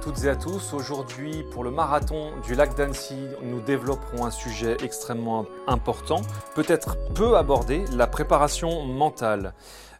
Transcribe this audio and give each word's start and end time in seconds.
toutes 0.00 0.24
et 0.24 0.28
à 0.28 0.36
tous. 0.36 0.72
Aujourd'hui, 0.72 1.44
pour 1.52 1.62
le 1.62 1.70
marathon 1.70 2.32
du 2.40 2.54
lac 2.54 2.74
d'Annecy, 2.74 3.16
nous 3.42 3.60
développerons 3.60 4.24
un 4.24 4.30
sujet 4.30 4.76
extrêmement 4.82 5.44
important, 5.66 6.22
peut-être 6.54 6.96
peu 7.14 7.36
abordé, 7.36 7.84
la 7.92 8.06
préparation 8.06 8.86
mentale. 8.86 9.52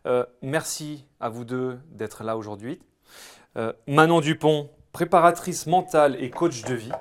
Euh, 0.07 0.25
merci 0.41 1.05
à 1.19 1.29
vous 1.29 1.45
deux 1.45 1.79
d'être 1.91 2.25
là 2.25 2.39
aujourd'hui. 2.39 2.80
Euh, 3.59 3.75
Manon 3.87 4.21
Dupont, 4.21 4.71
préparatrice 4.93 5.66
mentale 5.66 6.17
et 6.23 6.30
coach 6.30 6.62
de 6.62 6.75
vie. 6.75 6.93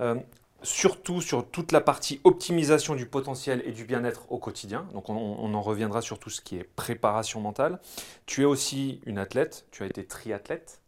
Euh, 0.00 0.16
surtout 0.62 1.20
sur 1.20 1.48
toute 1.48 1.70
la 1.70 1.80
partie 1.80 2.20
optimisation 2.24 2.96
du 2.96 3.06
potentiel 3.06 3.62
et 3.66 3.72
du 3.72 3.84
bien-être 3.84 4.32
au 4.32 4.38
quotidien. 4.38 4.88
Donc 4.92 5.08
on, 5.10 5.54
en 5.54 5.62
reviendra 5.62 6.02
sur 6.02 6.18
tout 6.18 6.30
ce 6.30 6.40
qui 6.40 6.56
est 6.56 6.64
préparation 6.64 7.40
mentale. 7.40 7.78
Tu 8.24 8.42
es 8.42 8.46
aussi 8.46 9.00
une 9.06 9.18
athlète, 9.18 9.66
tu 9.70 9.84
as 9.84 9.86
été 9.86 10.04
triathlète. 10.04 10.80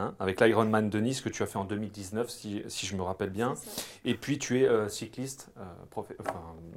Hein, 0.00 0.14
avec 0.20 0.40
l'Ironman 0.40 0.88
de 0.88 1.00
Nice 1.00 1.20
que 1.20 1.28
tu 1.28 1.42
as 1.42 1.46
fait 1.46 1.58
en 1.58 1.64
2019, 1.64 2.30
si, 2.30 2.62
je 2.68 2.96
me 2.96 3.02
rappelle 3.02 3.30
bien. 3.30 3.54
Et 4.04 4.14
puis 4.14 4.38
tu 4.38 4.60
es 4.60 4.68
euh, 4.68 4.88
cycliste, 4.88 5.50
euh, 5.58 6.02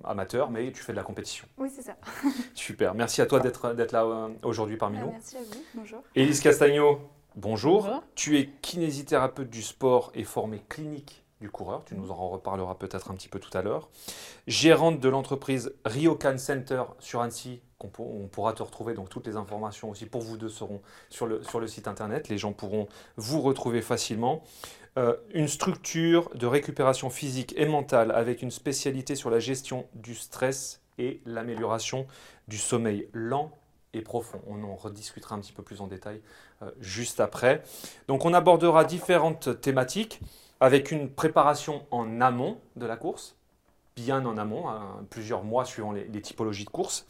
amateur, 0.04 0.50
mais 0.50 0.72
tu 0.72 0.82
fais 0.82 0.92
de 0.92 0.98
la 0.98 1.04
compétition. 1.04 1.48
Oui, 1.60 1.70
c'est 1.74 1.84
ça. 1.84 1.96
Super. 2.56 2.96
Merci 2.96 3.22
à 3.22 3.28
toi 3.28 3.40
d'être 3.40 3.92
là 3.92 4.04
euh, 4.04 4.30
aujourd'hui 4.42 4.78
parmi 4.78 4.98
ah, 4.98 5.06
nous. 5.06 5.12
Merci 5.12 5.38
à 5.38 5.42
vous. 5.42 5.64
Bonjour. 5.76 6.02
Élise 6.16 6.42
Castagno, 6.42 7.00
bonjour. 7.36 7.84
bonjour. 7.84 8.04
Tu 8.16 8.40
es 8.40 8.50
kinésithérapeute 8.62 9.52
du 9.52 9.62
sport 9.62 10.12
et 10.16 10.24
formée 10.24 10.64
clinique 10.68 11.21
du 11.42 11.50
coureur. 11.50 11.84
Tu 11.84 11.96
nous 11.96 12.12
en 12.12 12.30
reparleras 12.30 12.76
peut-être 12.76 13.12
un 13.12 13.16
petit 13.16 13.28
peu 13.28 13.40
tout 13.40 13.56
à 13.58 13.62
l'heure. 13.62 13.90
Gérante 14.48 15.00
de 15.00 15.10
l'entreprise 15.10 15.74
Ryokan 15.84 16.38
Center 16.38 16.84
sur 17.00 17.22
Annecy. 17.22 17.62
On, 18.00 18.28
pourra 18.28 18.54
te 18.54 18.62
retrouver, 18.62 18.94
donc 18.94 19.10
toutes 19.10 19.26
les 19.26 19.36
informations 19.36 19.90
aussi 19.90 20.06
pour 20.06 20.22
vous 20.22 20.38
deux 20.38 20.50
seront 20.50 20.84
sur 21.10 21.26
le, 21.26 21.42
sur 21.42 21.60
le 21.60 21.66
site 21.66 21.88
internet. 21.88 22.30
Les 22.30 22.38
gens 22.38 22.54
pourront 22.54 22.88
vous 23.18 23.42
retrouver 23.42 23.82
facilement. 23.82 24.44
Euh, 24.98 25.16
une 25.34 25.48
structure 25.48 26.30
de 26.36 26.46
récupération 26.46 27.10
physique 27.10 27.54
et 27.58 27.66
mentale 27.66 28.12
avec 28.12 28.44
une 28.44 28.52
spécialité 28.52 29.16
sur 29.16 29.32
la 29.32 29.40
gestion 29.40 29.88
du 29.96 30.14
stress 30.14 30.82
et 31.00 31.22
l'amélioration 31.26 32.06
du 32.48 32.58
sommeil 32.58 33.08
lent 33.14 33.52
et 33.94 34.02
profond. 34.02 34.42
On 34.48 34.64
en 34.64 34.76
rediscutera 34.76 35.36
un 35.36 35.40
petit 35.40 35.54
peu 35.54 35.64
plus 35.64 35.82
en 35.82 35.88
détail 35.88 36.22
euh, 36.62 36.70
juste 36.80 37.20
après. 37.20 37.64
Donc 38.08 38.26
on 38.26 38.34
abordera 38.34 38.84
différentes 38.84 39.60
thématiques 39.62 40.20
avec 40.62 40.92
une 40.92 41.10
préparation 41.10 41.86
en 41.90 42.22
amont 42.22 42.60
de 42.76 42.86
la 42.86 42.96
course, 42.96 43.36
bien 43.96 44.26
en 44.26 44.38
amont, 44.38 44.70
hein, 44.70 45.04
plusieurs 45.10 45.44
mois 45.44 45.66
suivant 45.66 45.92
les, 45.92 46.22
typologies 46.22 46.66
de 46.66 46.70
course. 46.70 47.08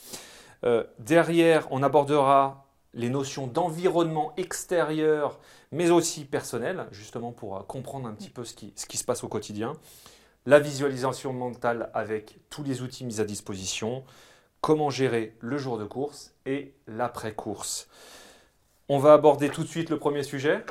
Euh, 0.63 0.85
derrière, 0.99 1.67
on 1.69 1.83
abordera 1.83 2.65
les 2.93 3.09
notions 3.09 3.47
d'environnement 3.47 4.33
extérieur, 4.37 5.39
mais 5.71 5.91
aussi 5.91 6.23
personnel, 6.23 6.87
justement 6.91 7.33
pour 7.33 7.57
euh, 7.57 7.61
comprendre 7.63 8.07
un 8.07 8.13
petit 8.13 8.29
peu 8.29 8.45
ce 8.45 8.53
qui, 8.53 8.73
ce 8.77 8.85
qui 8.85 8.97
se 8.97 9.03
passe 9.03 9.23
au 9.23 9.27
quotidien. 9.27 9.73
La 10.45 10.59
visualisation 10.59 11.33
mentale 11.33 11.91
avec 11.93 12.39
tous 12.49 12.63
les 12.63 12.81
outils 12.81 13.03
mis 13.03 13.19
à 13.19 13.25
disposition, 13.25 14.05
comment 14.61 14.89
gérer 14.89 15.35
le 15.41 15.57
jour 15.57 15.77
de 15.77 15.85
course 15.85 16.33
et 16.45 16.73
l'après-course. 16.87 17.89
On 18.87 18.97
va 18.97 19.13
aborder 19.13 19.49
tout 19.49 19.63
de 19.63 19.67
suite 19.67 19.89
le 19.89 19.99
premier 19.99 20.23
sujet, 20.23 20.63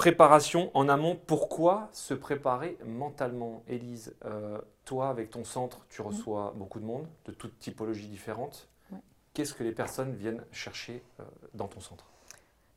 Préparation 0.00 0.70
en 0.72 0.88
amont, 0.88 1.14
pourquoi 1.26 1.90
se 1.92 2.14
préparer 2.14 2.78
mentalement? 2.86 3.62
Élise, 3.68 4.14
euh, 4.24 4.56
toi 4.86 5.10
avec 5.10 5.28
ton 5.28 5.44
centre, 5.44 5.84
tu 5.90 6.00
reçois 6.00 6.54
beaucoup 6.56 6.80
de 6.80 6.86
monde, 6.86 7.06
de 7.26 7.32
toutes 7.32 7.58
typologies 7.58 8.08
différentes. 8.08 8.66
Qu'est-ce 9.34 9.52
que 9.52 9.62
les 9.62 9.72
personnes 9.72 10.14
viennent 10.14 10.42
chercher 10.52 11.02
euh, 11.20 11.24
dans 11.52 11.68
ton 11.68 11.80
centre? 11.80 12.06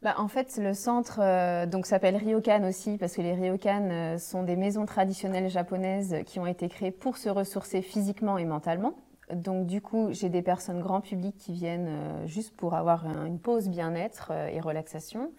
Bah, 0.02 0.16
en 0.18 0.28
fait, 0.28 0.58
le 0.58 0.74
centre 0.74 1.22
euh, 1.22 1.66
donc 1.66 1.86
s'appelle 1.86 2.18
Ryokan 2.18 2.68
aussi 2.68 2.98
parce 2.98 3.16
que 3.16 3.22
les 3.22 3.36
Ryokan 3.36 4.18
sont 4.20 4.44
des 4.44 4.58
maisons 4.58 4.86
traditionnelles 4.86 5.50
japonaises 5.50 6.18
qui 6.26 6.40
ont 6.40 6.46
été 6.46 6.68
créées 6.68 6.92
pour 6.92 7.16
se 7.16 7.30
ressourcer 7.30 7.82
physiquement 7.82 8.38
et 8.38 8.44
mentalement. 8.44 8.96
Donc 9.34 9.66
du 9.66 9.80
coup, 9.80 10.10
j'ai 10.12 10.28
des 10.28 10.42
personnes 10.42 10.82
grand 10.82 11.00
public 11.00 11.38
qui 11.38 11.54
viennent 11.54 12.28
juste 12.28 12.54
pour 12.58 12.74
avoir 12.74 13.06
une 13.06 13.40
pause 13.40 13.70
bien-être 13.70 14.34
et 14.52 14.60
relaxation. 14.60 15.32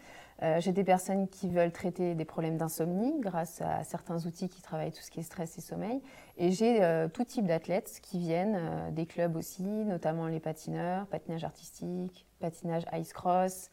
Euh, 0.44 0.60
j'ai 0.60 0.72
des 0.72 0.84
personnes 0.84 1.26
qui 1.28 1.48
veulent 1.48 1.72
traiter 1.72 2.14
des 2.14 2.24
problèmes 2.26 2.58
d'insomnie 2.58 3.18
grâce 3.20 3.62
à 3.62 3.82
certains 3.82 4.26
outils 4.26 4.50
qui 4.50 4.60
travaillent 4.60 4.92
tout 4.92 5.00
ce 5.00 5.10
qui 5.10 5.20
est 5.20 5.24
stress 5.24 5.56
et 5.56 5.62
sommeil. 5.62 6.02
Et 6.36 6.50
j'ai 6.50 6.82
euh, 6.82 7.08
tout 7.08 7.24
type 7.24 7.46
d'athlètes 7.46 8.00
qui 8.02 8.18
viennent, 8.18 8.56
euh, 8.58 8.90
des 8.90 9.06
clubs 9.06 9.36
aussi, 9.36 9.62
notamment 9.62 10.26
les 10.26 10.40
patineurs, 10.40 11.06
patinage 11.06 11.44
artistique, 11.44 12.26
patinage 12.40 12.84
ice 12.92 13.14
cross. 13.14 13.70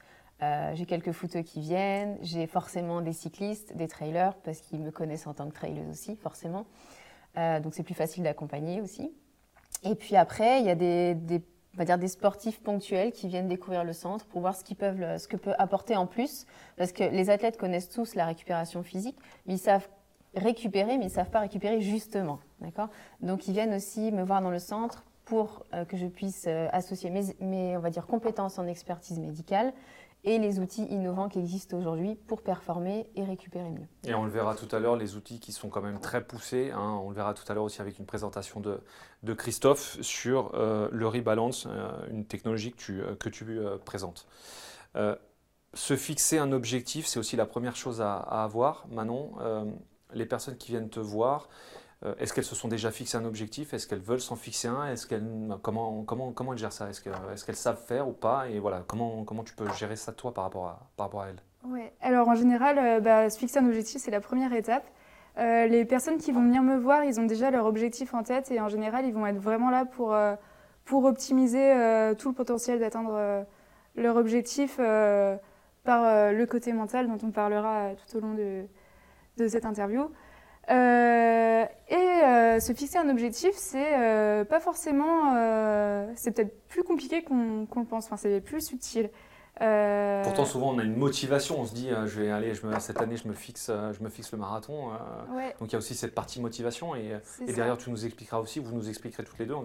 j'ai 0.73 0.85
quelques 0.85 1.11
footeux 1.11 1.41
qui 1.41 1.59
viennent. 1.59 2.17
J'ai 2.21 2.47
forcément 2.47 3.01
des 3.01 3.13
cyclistes, 3.13 3.75
des 3.75 3.87
trailers, 3.87 4.35
parce 4.37 4.61
qu'ils 4.61 4.81
me 4.81 4.91
connaissent 4.91 5.27
en 5.27 5.33
tant 5.33 5.49
que 5.49 5.53
trailer 5.53 5.87
aussi, 5.89 6.15
forcément. 6.15 6.65
donc 7.35 7.73
c'est 7.73 7.83
plus 7.83 7.93
facile 7.93 8.23
d'accompagner 8.23 8.81
aussi. 8.81 9.11
Et 9.83 9.95
puis 9.95 10.15
après, 10.15 10.61
il 10.61 10.65
y 10.65 10.69
a 10.69 10.75
des, 10.75 11.15
des 11.15 11.43
on 11.73 11.77
va 11.77 11.85
dire 11.85 11.97
des 11.97 12.07
sportifs 12.07 12.61
ponctuels 12.61 13.11
qui 13.11 13.27
viennent 13.27 13.47
découvrir 13.47 13.83
le 13.83 13.93
centre 13.93 14.25
pour 14.25 14.41
voir 14.41 14.55
ce 14.55 14.63
qu'ils 14.63 14.75
peuvent, 14.75 15.17
ce 15.17 15.27
que 15.27 15.37
peut 15.37 15.53
apporter 15.57 15.95
en 15.95 16.05
plus, 16.05 16.45
parce 16.77 16.91
que 16.91 17.03
les 17.03 17.29
athlètes 17.29 17.57
connaissent 17.57 17.89
tous 17.89 18.15
la 18.15 18.25
récupération 18.25 18.83
physique, 18.83 19.17
mais 19.45 19.53
ils 19.53 19.59
savent 19.59 19.87
récupérer, 20.35 20.97
mais 20.97 21.05
ils 21.05 21.11
savent 21.11 21.29
pas 21.29 21.39
récupérer 21.39 21.81
justement, 21.81 22.39
d'accord? 22.59 22.89
Donc 23.21 23.47
ils 23.47 23.53
viennent 23.53 23.73
aussi 23.73 24.11
me 24.11 24.23
voir 24.23 24.41
dans 24.41 24.51
le 24.51 24.59
centre 24.59 25.03
pour 25.25 25.65
euh, 25.73 25.85
que 25.85 25.97
je 25.97 26.07
puisse 26.07 26.45
euh, 26.47 26.67
associer 26.71 27.09
mes, 27.09 27.23
mes, 27.39 27.77
on 27.77 27.79
va 27.79 27.89
dire, 27.89 28.05
compétences 28.05 28.59
en 28.59 28.67
expertise 28.67 29.19
médicale 29.19 29.73
et 30.23 30.37
les 30.37 30.59
outils 30.59 30.85
innovants 30.85 31.29
qui 31.29 31.39
existent 31.39 31.77
aujourd'hui 31.77 32.15
pour 32.15 32.41
performer 32.43 33.07
et 33.15 33.23
récupérer 33.23 33.69
mieux. 33.69 33.87
Et 34.03 34.13
on 34.13 34.23
le 34.23 34.31
verra 34.31 34.55
tout 34.55 34.73
à 34.75 34.79
l'heure, 34.79 34.95
les 34.95 35.15
outils 35.15 35.39
qui 35.39 35.51
sont 35.51 35.69
quand 35.69 35.81
même 35.81 35.99
très 35.99 36.23
poussés. 36.23 36.71
Hein. 36.71 36.99
on 37.03 37.09
le 37.09 37.15
verra 37.15 37.33
tout 37.33 37.49
à 37.51 37.55
l'heure 37.55 37.63
aussi 37.63 37.81
avec 37.81 37.97
une 37.97 38.05
présentation 38.05 38.59
de, 38.59 38.81
de 39.23 39.33
Christophe 39.33 39.99
sur 40.01 40.51
euh, 40.53 40.89
le 40.91 41.07
rebalance, 41.07 41.67
euh, 41.67 41.91
une 42.11 42.25
technologie 42.25 42.71
que 42.71 42.77
tu, 42.77 43.01
euh, 43.01 43.15
que 43.15 43.29
tu 43.29 43.59
présentes. 43.85 44.27
se 45.73 45.95
fixer 45.95 46.37
un 46.37 46.51
objectif, 46.51 47.07
c'est 47.07 47.19
aussi 47.19 47.35
la 47.35 47.45
première 47.45 47.75
chose 47.75 48.01
à, 48.01 48.17
avoir. 48.17 48.85
Manon, 48.89 49.31
les 50.13 50.25
personnes 50.25 50.57
qui 50.57 50.71
viennent 50.71 50.89
te 50.89 50.99
voir, 50.99 51.47
est-ce 52.17 52.33
qu'elles 52.33 52.43
se 52.43 52.55
sont 52.55 52.67
déjà 52.67 52.89
fixées 52.89 53.17
un 53.17 53.25
objectif? 53.25 53.73
Est-ce 53.73 53.85
qu'elles 53.85 53.99
veulent 53.99 54.21
s'en 54.21 54.35
fixer 54.35 54.67
un? 54.67 54.87
Est-ce 54.87 55.05
qu'elles, 55.05 55.23
comment, 55.61 56.03
comment, 56.03 56.31
comment 56.31 56.53
elles 56.53 56.59
gèrent 56.59 56.73
ça? 56.73 56.89
Est-ce, 56.89 57.01
qu'elles 57.45 57.55
savent 57.55 57.79
faire 57.79 58.07
ou 58.07 58.13
pas? 58.13 58.49
Et 58.49 58.59
voilà, 58.59 58.83
comment, 58.87 59.23
comment 59.23 59.43
tu 59.43 59.53
peux 59.53 59.71
gérer 59.73 59.95
ça 59.95 60.11
toi 60.11 60.33
par 60.33 60.45
rapport 60.45 60.65
à, 60.65 60.89
par 60.97 61.05
rapport 61.07 61.21
à 61.21 61.29
elles? 61.29 61.41
Ouais. 61.63 61.93
Alors 62.01 62.27
en 62.27 62.33
général, 62.33 62.79
euh, 62.79 62.99
bah, 62.99 63.29
se 63.29 63.37
fixer 63.37 63.59
un 63.59 63.67
objectif, 63.67 64.01
c'est 64.01 64.09
la 64.09 64.19
première 64.21 64.51
étape. 64.53 64.83
Euh, 65.37 65.67
les 65.67 65.85
personnes 65.85 66.17
qui 66.17 66.31
vont 66.31 66.41
venir 66.41 66.63
me 66.63 66.75
voir, 66.75 67.03
ils 67.03 67.19
ont 67.19 67.25
déjà 67.25 67.51
leur 67.51 67.67
objectif 67.67 68.15
en 68.15 68.23
tête 68.23 68.49
et 68.49 68.59
en 68.59 68.67
général, 68.67 69.05
ils 69.05 69.13
vont 69.13 69.27
être 69.27 69.39
vraiment 69.39 69.69
là 69.69 69.85
pour, 69.85 70.15
pour 70.85 71.05
optimiser 71.05 71.73
tout 72.17 72.29
le 72.29 72.35
potentiel 72.35 72.79
d'atteindre 72.79 73.45
leur 73.95 74.17
objectif 74.17 74.77
par 74.77 76.31
le 76.33 76.45
côté 76.45 76.73
mental 76.73 77.07
dont 77.07 77.25
on 77.25 77.31
parlera 77.31 77.91
tout 77.95 78.17
au 78.17 78.19
long 78.21 78.33
de, 78.33 78.65
de 79.37 79.47
cette 79.47 79.65
interview. 79.65 80.09
Euh, 80.69 81.65
et 81.89 81.95
euh, 81.95 82.59
se 82.59 82.73
fixer 82.73 82.97
un 82.97 83.09
objectif, 83.09 83.51
c'est 83.55 83.97
euh, 83.97 84.45
pas 84.45 84.59
forcément. 84.59 85.33
c'est 86.15 86.31
peut-être 86.31 86.67
plus 86.67 86.83
compliqué 86.83 87.23
qu'on 87.23 87.67
le 87.75 87.85
pense, 87.85 88.05
enfin, 88.05 88.17
c'est 88.17 88.41
plus 88.41 88.61
subtil. 88.61 89.09
Pourtant, 89.59 90.45
souvent, 90.45 90.73
on 90.73 90.79
a 90.79 90.83
une 90.83 90.95
motivation. 90.95 91.59
On 91.59 91.65
se 91.65 91.73
dit, 91.73 91.89
je 91.89 92.19
vais 92.19 92.31
aller, 92.31 92.55
je 92.55 92.65
me, 92.65 92.79
cette 92.79 92.99
année, 92.99 93.15
je 93.15 93.27
me 93.27 93.33
fixe, 93.33 93.69
je 93.69 94.03
me 94.03 94.09
fixe 94.09 94.31
le 94.31 94.39
marathon. 94.39 94.89
Donc, 95.59 95.69
il 95.69 95.73
y 95.73 95.75
a 95.75 95.77
aussi 95.77 95.93
cette 95.93 96.15
partie 96.15 96.41
motivation. 96.41 96.95
Et, 96.95 97.19
et 97.45 97.53
derrière, 97.53 97.77
tu 97.77 97.91
nous 97.91 98.05
expliqueras 98.05 98.39
aussi, 98.39 98.59
vous 98.59 98.73
nous 98.73 98.89
expliquerez 98.89 99.23
toutes 99.23 99.37
les 99.37 99.45
deux, 99.45 99.55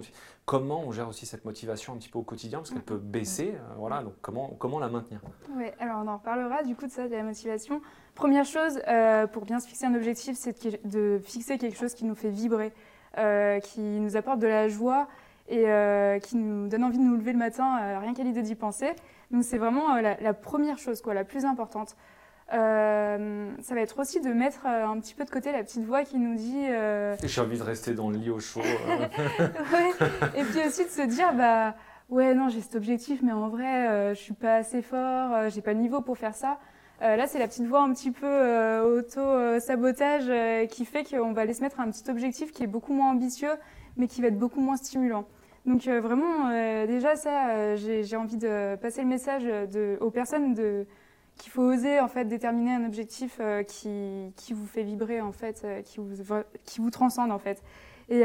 comment 0.45 0.83
on 0.85 0.91
gère 0.91 1.07
aussi 1.07 1.25
cette 1.25 1.45
motivation 1.45 1.93
un 1.93 1.97
petit 1.97 2.09
peu 2.09 2.19
au 2.19 2.23
quotidien, 2.23 2.59
parce 2.59 2.69
qu'elle 2.69 2.83
peut 2.83 2.97
baisser. 2.97 3.55
voilà, 3.77 4.03
donc 4.03 4.13
comment, 4.21 4.55
comment 4.59 4.77
la 4.77 4.89
maintenir? 4.89 5.19
Oui, 5.55 5.65
alors 5.79 6.03
on 6.03 6.07
en 6.07 6.17
reparlera 6.17 6.61
du 6.61 6.75
coup 6.75 6.85
de 6.85 6.91
ça, 6.91 7.07
de 7.07 7.15
la 7.15 7.23
motivation. 7.23 7.81
Première 8.17 8.45
chose, 8.45 8.81
euh, 8.87 9.27
pour 9.27 9.45
bien 9.45 9.59
se 9.59 9.67
fixer 9.67 9.85
un 9.85 9.93
objectif, 9.93 10.35
c'est 10.35 10.87
de, 10.87 11.21
fixer 11.23 11.59
quelque 11.59 11.77
chose 11.77 11.93
qui 11.93 12.03
nous 12.03 12.15
fait 12.15 12.31
vibrer, 12.31 12.73
euh, 13.19 13.59
qui 13.59 13.79
nous 13.79 14.17
apporte 14.17 14.39
de 14.39 14.47
la 14.47 14.67
joie 14.67 15.07
et 15.47 15.65
euh, 15.67 16.17
qui 16.17 16.35
nous 16.35 16.67
donne 16.67 16.83
envie 16.83 16.97
de 16.97 17.03
nous 17.03 17.15
lever 17.15 17.31
le 17.31 17.37
matin, 17.37 17.99
rien 17.99 18.15
qu'à 18.15 18.23
l'idée 18.23 18.41
d'y 18.41 18.55
penser. 18.55 18.89
Donc 19.29 19.43
c'est 19.43 19.59
vraiment 19.59 20.01
la, 20.01 20.33
première 20.33 20.79
chose, 20.79 20.99
quoi, 21.03 21.13
la 21.13 21.25
plus 21.25 21.45
importante. 21.45 21.95
ça 22.49 22.57
va 22.57 23.81
être 23.81 23.99
aussi 23.99 24.19
de 24.19 24.33
mettre 24.33 24.65
un 24.65 24.99
petit 24.99 25.13
peu 25.13 25.23
de 25.23 25.29
côté 25.29 25.51
la 25.51 25.61
petite 25.61 25.85
voix 25.85 26.03
qui 26.03 26.17
nous 26.17 26.33
dit. 26.33 26.65
J'ai 27.23 27.41
envie 27.41 27.59
de 27.59 27.63
rester 27.63 27.93
dans 27.93 28.09
le 28.09 28.17
lit 28.17 28.31
au 28.31 28.39
chaud. 28.39 28.61
Et 30.35 30.43
puis 30.43 30.67
aussi 30.67 30.85
de 30.85 30.89
se 30.89 31.05
dire, 31.05 31.35
bah 31.35 31.75
ouais, 32.09 32.33
non, 32.33 32.49
j'ai 32.49 32.61
cet 32.61 32.73
objectif, 32.73 33.19
mais 33.21 33.31
en 33.31 33.49
vrai, 33.49 34.15
je 34.15 34.19
suis 34.19 34.33
pas 34.33 34.55
assez 34.55 34.81
fort, 34.81 35.49
j'ai 35.49 35.61
pas 35.61 35.73
le 35.73 35.81
niveau 35.81 36.01
pour 36.01 36.17
faire 36.17 36.33
ça. 36.33 36.57
Euh, 37.01 37.15
là, 37.15 37.27
c'est 37.27 37.37
la 37.37 37.47
petite 37.47 37.67
voix 37.67 37.81
un 37.81 37.93
petit 37.93 38.11
peu 38.11 38.25
euh, 38.25 38.99
auto-sabotage 38.99 40.25
euh, 40.29 40.65
qui 40.65 40.83
fait 40.83 41.03
qu'on 41.03 41.31
va 41.31 41.41
aller 41.41 41.53
se 41.53 41.61
mettre 41.61 41.79
un 41.79 41.91
petit 41.91 42.09
objectif 42.09 42.51
qui 42.51 42.63
est 42.63 42.67
beaucoup 42.67 42.93
moins 42.93 43.11
ambitieux, 43.11 43.51
mais 43.97 44.07
qui 44.07 44.21
va 44.21 44.29
être 44.29 44.39
beaucoup 44.39 44.61
moins 44.61 44.77
stimulant. 44.77 45.27
Donc 45.65 45.85
vraiment, 45.85 46.49
déjà 46.87 47.17
ça, 47.17 47.75
j'ai 47.75 48.15
envie 48.15 48.37
de 48.37 48.77
passer 48.77 49.01
le 49.01 49.07
message 49.09 49.43
de, 49.43 49.97
aux 49.99 50.11
personnes 50.11 50.53
de, 50.53 50.85
qu'il 51.35 51.51
faut 51.51 51.61
oser 51.61 51.99
en 51.99 52.07
fait 52.07 52.23
déterminer 52.23 52.71
un 52.71 52.85
objectif 52.85 53.41
qui, 53.67 54.31
qui, 54.37 54.53
vous 54.53 54.65
fait 54.65 54.83
vibrer 54.83 55.19
en 55.19 55.33
fait, 55.33 55.67
qui 55.83 55.99
vous, 55.99 56.23
qui 56.63 56.79
vous 56.79 56.89
transcende 56.89 57.33
en 57.33 57.37
fait, 57.37 57.61
et 58.07 58.23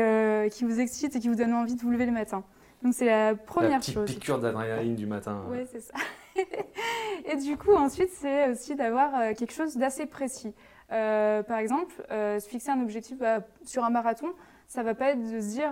qui 0.53 0.65
vous 0.65 0.79
excite 0.79 1.17
et 1.17 1.19
qui 1.19 1.27
vous 1.27 1.35
donne 1.35 1.53
envie 1.53 1.75
de 1.75 1.81
vous 1.81 1.91
lever 1.91 2.07
le 2.07 2.13
matin. 2.13 2.45
Donc 2.85 2.95
c'est 2.95 3.07
la 3.07 3.35
première 3.35 3.71
la 3.73 3.79
petite 3.79 4.05
piqûre 4.05 4.39
d'adrénaline 4.39 4.95
du 4.95 5.07
matin. 5.07 5.43
Oui, 5.51 5.67
c'est 5.69 5.81
ça. 5.81 5.95
et 7.27 7.37
du 7.37 7.57
coup, 7.57 7.75
ensuite, 7.75 8.11
c'est 8.11 8.51
aussi 8.51 8.75
d'avoir 8.75 9.35
quelque 9.35 9.53
chose 9.53 9.77
d'assez 9.77 10.07
précis. 10.07 10.55
par 10.89 11.59
exemple, 11.59 11.95
se 12.11 12.47
fixer 12.49 12.71
un 12.71 12.83
objectif 12.83 13.19
bah, 13.19 13.41
sur 13.65 13.85
un 13.85 13.91
marathon, 13.91 14.33
ça 14.67 14.83
va 14.83 14.95
pas 14.95 15.11
être 15.11 15.23
de 15.23 15.41
se 15.41 15.49
dire, 15.49 15.71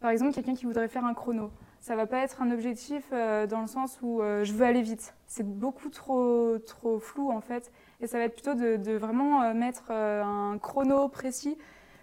par 0.00 0.10
exemple, 0.10 0.32
quelqu'un 0.34 0.54
qui 0.54 0.66
voudrait 0.66 0.88
faire 0.88 1.04
un 1.04 1.14
chrono 1.14 1.50
ça 1.84 1.96
va 1.96 2.06
pas 2.06 2.20
être 2.20 2.40
un 2.40 2.50
objectif 2.50 3.04
euh, 3.12 3.46
dans 3.46 3.60
le 3.60 3.66
sens 3.66 3.98
où 4.00 4.22
euh, 4.22 4.42
je 4.42 4.54
veux 4.54 4.64
aller 4.64 4.80
vite. 4.80 5.14
C'est 5.26 5.46
beaucoup 5.46 5.90
trop, 5.90 6.56
trop 6.64 6.98
flou 6.98 7.30
en 7.30 7.42
fait. 7.42 7.70
Et 8.00 8.06
ça 8.06 8.16
va 8.16 8.24
être 8.24 8.32
plutôt 8.32 8.54
de, 8.54 8.92
vraiment 8.96 9.42
euh, 9.42 9.52
mettre 9.52 9.90
un 9.90 10.56
chrono 10.56 11.08
précis 11.08 11.58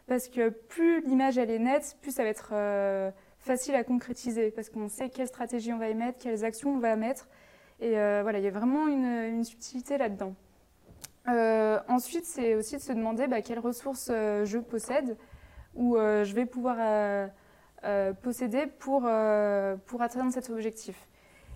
parce 0.05 0.27
que 0.27 0.49
plus 0.49 1.01
l'image 1.01 1.39
elle 1.39 1.49
est 1.49 1.57
nette, 1.57 1.97
plus 1.99 2.11
ça 2.11 2.21
va 2.21 2.29
être 2.29 2.53
facile 3.41 3.75
à 3.75 3.83
concrétiser 3.83 4.51
parce 4.51 4.69
qu'on 4.69 4.87
sait 4.87 5.09
quelle 5.09 5.27
stratégie 5.27 5.73
on 5.73 5.77
va 5.77 5.89
y 5.89 5.95
mettre, 5.95 6.19
quelles 6.19 6.45
actions 6.45 6.73
on 6.73 6.79
va 6.79 6.95
mettre. 6.95 7.27
Et 7.79 7.91
voilà, 7.91 8.37
il 8.37 8.43
y 8.43 8.47
a 8.47 8.51
vraiment 8.51 8.87
une, 8.87 9.43
subtilité 9.43 9.97
là-dedans. 9.97 10.35
ensuite, 11.87 12.25
c'est 12.25 12.53
aussi 12.53 12.77
de 12.77 12.81
se 12.81 12.93
demander 12.93 13.25
bah, 13.27 13.41
quelles 13.41 13.59
ressources 13.59 14.09
je 14.09 14.59
possède 14.59 15.17
ou 15.73 15.95
je 15.97 16.33
vais 16.33 16.45
pouvoir 16.45 16.77
euh, 17.83 18.13
posséder 18.13 18.67
pour, 18.67 19.05
euh, 19.07 19.75
pour 19.87 20.03
atteindre 20.03 20.31
cet 20.31 20.51
objectif. 20.51 21.07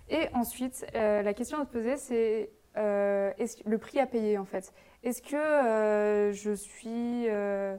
Et 0.10 0.28
ensuite, 0.34 0.84
euh, 0.96 1.22
la 1.22 1.36
question 1.36 1.60
à 1.60 1.66
se 1.66 1.70
poser, 1.70 1.98
c'est 1.98 2.50
le 2.76 3.78
prix 3.78 4.00
à 4.00 4.08
payer 4.08 4.40
en 4.40 4.46
fait. 4.46 4.74
Est-ce 5.04 5.22
que 5.22 6.34
je, 6.34 6.52
suis, 6.56 7.26
je 7.26 7.78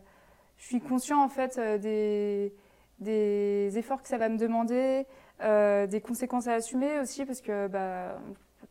suis 0.59 0.81
conscient 0.81 1.21
en 1.25 1.29
fait 1.29 1.59
des, 1.81 2.55
des 2.99 3.77
efforts 3.77 4.03
que 4.03 4.09
ça 4.09 4.19
va 4.19 4.29
me 4.29 4.39
demander, 4.39 5.07
des 5.41 6.01
conséquences 6.01 6.47
à 6.47 6.55
assumer 6.55 6.99
aussi, 7.01 7.25
parce 7.25 7.41
que 7.41 7.69
bah, 7.69 8.19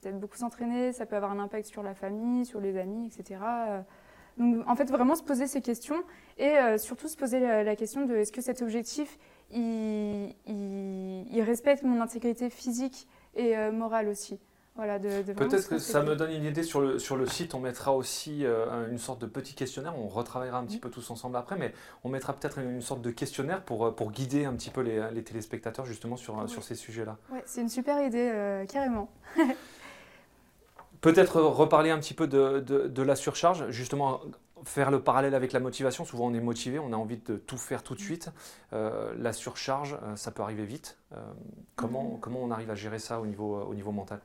peut-être 0.02 0.20
beaucoup 0.20 0.38
s'entraîner, 0.38 0.94
ça 0.94 1.06
peut 1.06 1.16
avoir 1.16 1.32
un 1.32 1.40
impact 1.40 1.68
sur 1.68 1.84
la 1.84 1.94
famille, 1.94 2.46
sur 2.46 2.60
les 2.60 2.78
amis, 2.78 3.08
etc. 3.08 3.40
Donc 4.38 4.68
en 4.68 4.76
fait, 4.76 4.86
vraiment 4.86 5.16
se 5.16 5.24
poser 5.24 5.48
ces 5.48 5.62
questions 5.62 6.04
et 6.38 6.56
surtout 6.78 7.08
se 7.08 7.18
poser 7.18 7.40
la 7.40 7.76
question 7.76 8.06
de 8.06 8.16
est-ce 8.16 8.32
que 8.32 8.42
cet 8.42 8.62
objectif 8.62 9.18
il, 9.52 11.42
respecte 11.42 11.84
mon 11.84 12.02
intégrité 12.02 12.50
physique 12.50 13.08
et 13.36 13.58
euh, 13.58 13.72
morale 13.72 14.08
aussi? 14.08 14.40
Voilà, 14.76 15.00
Peut-être 15.00 15.70
que 15.70 15.78
ça 15.78 16.04
me 16.04 16.16
donne 16.16 16.32
une 16.32 16.44
idée 16.44 16.64
sur 16.64 16.82
le, 16.82 17.00
sur 17.00 17.16
le 17.16 17.26
site. 17.26 17.56
On 17.56 17.60
mettra 17.60 17.94
aussi 17.94 18.46
euh, 18.46 18.90
une 18.92 18.98
sorte 18.98 19.22
de 19.22 19.26
petit 19.26 19.54
questionnaire. 19.54 19.98
On 19.98 20.08
retravaillera 20.08 20.58
un 20.58 20.66
petit 20.66 20.80
peu 20.80 20.90
tous 20.90 21.10
ensemble 21.12 21.38
après, 21.38 21.56
mais 21.58 21.74
on 22.04 22.10
mettra 22.10 22.34
peut-être 22.34 22.58
une, 22.60 22.82
sorte 22.82 23.02
de 23.02 23.12
questionnaire 23.12 23.64
pour, 23.64 23.86
euh, 23.86 23.92
pour 23.92 24.12
guider 24.12 24.44
un 24.44 24.54
petit 24.54 24.70
peu 24.70 24.82
les, 24.82 25.10
les 25.14 25.24
téléspectateurs 25.24 25.86
justement 25.86 26.18
sur, 26.18 26.50
sur 26.50 26.64
ces 26.64 26.76
sujets-là. 26.76 27.18
Ouais, 27.32 27.42
c'est 27.46 27.62
une 27.62 27.70
super 27.70 28.06
idée, 28.06 28.66
carrément. 28.68 29.10
Peut-être 31.02 31.40
reparler 31.40 31.92
un 31.92 32.00
petit 32.00 32.16
peu 32.16 32.28
de, 32.28 32.60
de, 32.60 32.88
de, 32.88 33.02
la 33.04 33.16
surcharge, 33.16 33.70
justement 33.70 34.22
faire 34.64 34.92
le 34.92 35.02
parallèle 35.02 35.36
avec 35.36 35.52
la 35.54 35.60
motivation. 35.60 36.06
Souvent, 36.06 36.26
on 36.26 36.34
est 36.34 36.42
motivé, 36.42 36.80
on 36.80 36.92
a 36.94 36.96
envie 36.96 37.18
de 37.18 37.38
tout 37.38 37.58
faire 37.58 37.84
tout 37.84 37.96
de 37.96 38.00
suite. 38.00 38.32
Euh, 38.74 39.14
la 39.18 39.34
surcharge, 39.34 39.98
euh, 40.04 40.16
ça 40.16 40.32
peut 40.32 40.42
arriver 40.42 40.66
vite. 40.66 40.98
Euh, 41.14 41.18
comment, 41.76 42.04
mm-hmm. 42.16 42.20
comment 42.20 42.40
on 42.42 42.52
arrive 42.52 42.72
à 42.72 42.76
gérer 42.76 43.00
ça 43.00 43.20
au 43.20 43.26
niveau, 43.26 43.62
au 43.62 43.74
niveau 43.74 43.92
mental? 43.92 44.20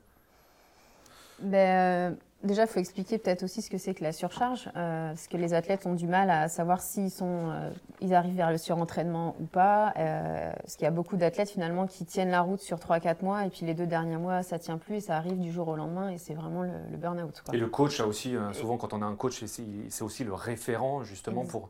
Ben, 1.41 2.17
Déjà, 2.43 2.63
il 2.63 2.69
faut 2.69 2.81
expliquer 2.81 3.19
peut-être 3.19 3.43
aussi 3.43 3.61
ce 3.61 3.69
que 3.69 3.77
c'est 3.77 3.93
que 3.93 4.03
la 4.03 4.13
surcharge, 4.13 4.71
euh, 4.75 5.09
parce 5.09 5.29
que 5.29 5.37
les 5.37 5.53
athlètes 5.53 5.85
ont 5.85 5.93
du 5.93 6.07
mal 6.07 6.31
à 6.31 6.49
savoir 6.49 6.81
s'ils 6.81 7.11
sont, 7.11 7.51
euh, 7.51 7.71
ils 8.01 8.15
arrivent 8.15 8.37
vers 8.37 8.51
le 8.51 8.57
surentraînement 8.57 9.37
ou 9.41 9.45
pas. 9.45 9.93
Euh, 9.99 10.51
parce 10.63 10.77
qu'il 10.77 10.85
y 10.85 10.89
a 10.89 10.91
beaucoup 10.91 11.19
d'athlètes 11.19 11.51
finalement 11.51 11.87
qui 11.87 12.07
tiennent 12.07 12.31
la 12.31 12.41
route 12.41 12.61
sur 12.61 12.79
3-4 12.79 13.23
mois, 13.23 13.45
et 13.45 13.51
puis 13.51 13.67
les 13.67 13.75
deux 13.75 13.87
derniers 13.87 14.17
mois, 14.17 14.43
ça 14.43 14.59
tient 14.59 14.79
plus, 14.79 14.95
et 14.95 15.01
ça 15.01 15.19
arrive 15.19 15.39
du 15.39 15.53
jour 15.53 15.69
au 15.69 15.77
lendemain, 15.77 16.09
et 16.09 16.17
c'est 16.17 16.33
vraiment 16.33 16.63
le, 16.63 16.97
burn-out. 16.97 17.43
Et 17.53 17.59
le 17.59 17.69
coach 17.69 18.01
a 18.01 18.07
aussi, 18.07 18.35
souvent 18.53 18.79
quand 18.79 18.95
on 18.95 19.03
a 19.03 19.07
un 19.07 19.17
coach, 19.17 19.45
c'est 19.45 20.03
aussi 20.03 20.25
le 20.25 20.33
référent 20.33 21.03
justement 21.03 21.45
pour... 21.45 21.69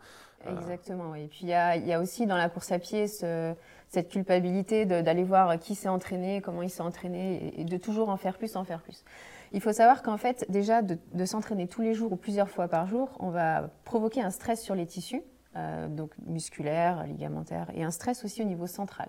Exactement, 0.48 1.10
oui. 1.10 1.24
Et 1.24 1.26
puis 1.26 1.40
il 1.42 1.48
y 1.48 1.52
a, 1.52 1.76
y 1.76 1.92
a, 1.92 2.00
aussi 2.00 2.26
dans 2.26 2.36
la 2.36 2.48
course 2.48 2.72
à 2.72 2.78
pied 2.78 3.08
ce, 3.08 3.54
cette 3.90 4.08
culpabilité 4.08 4.86
d'aller 4.86 5.24
voir 5.24 5.58
qui 5.58 5.74
s'est 5.74 5.88
entraîné, 5.88 6.40
comment 6.40 6.62
il 6.62 6.70
s'est 6.70 6.80
entraîné, 6.80 7.52
et 7.60 7.64
de 7.64 7.76
toujours 7.76 8.08
en 8.08 8.16
faire 8.16 8.38
plus, 8.38 8.54
en 8.54 8.64
faire 8.64 8.82
plus. 8.82 9.04
Il 9.52 9.60
faut 9.60 9.72
savoir 9.72 10.04
qu'en 10.04 10.16
fait, 10.16 10.46
déjà, 10.48 10.80
de, 10.80 11.24
s'entraîner 11.24 11.66
tous 11.66 11.82
les 11.82 11.92
jours 11.92 12.12
ou 12.12 12.16
plusieurs 12.16 12.48
fois 12.48 12.68
par 12.68 12.86
jour, 12.86 13.10
on 13.18 13.30
va 13.30 13.68
provoquer 13.84 14.22
un 14.22 14.30
stress 14.30 14.62
sur 14.62 14.76
les 14.76 14.86
tissus, 14.86 15.22
euh, 15.56 15.88
donc 15.88 16.12
musculaires, 16.24 17.04
ligamentaires, 17.04 17.68
et 17.74 17.82
un 17.82 17.90
stress 17.90 18.24
aussi 18.24 18.42
au 18.42 18.44
niveau 18.44 18.68
central. 18.68 19.08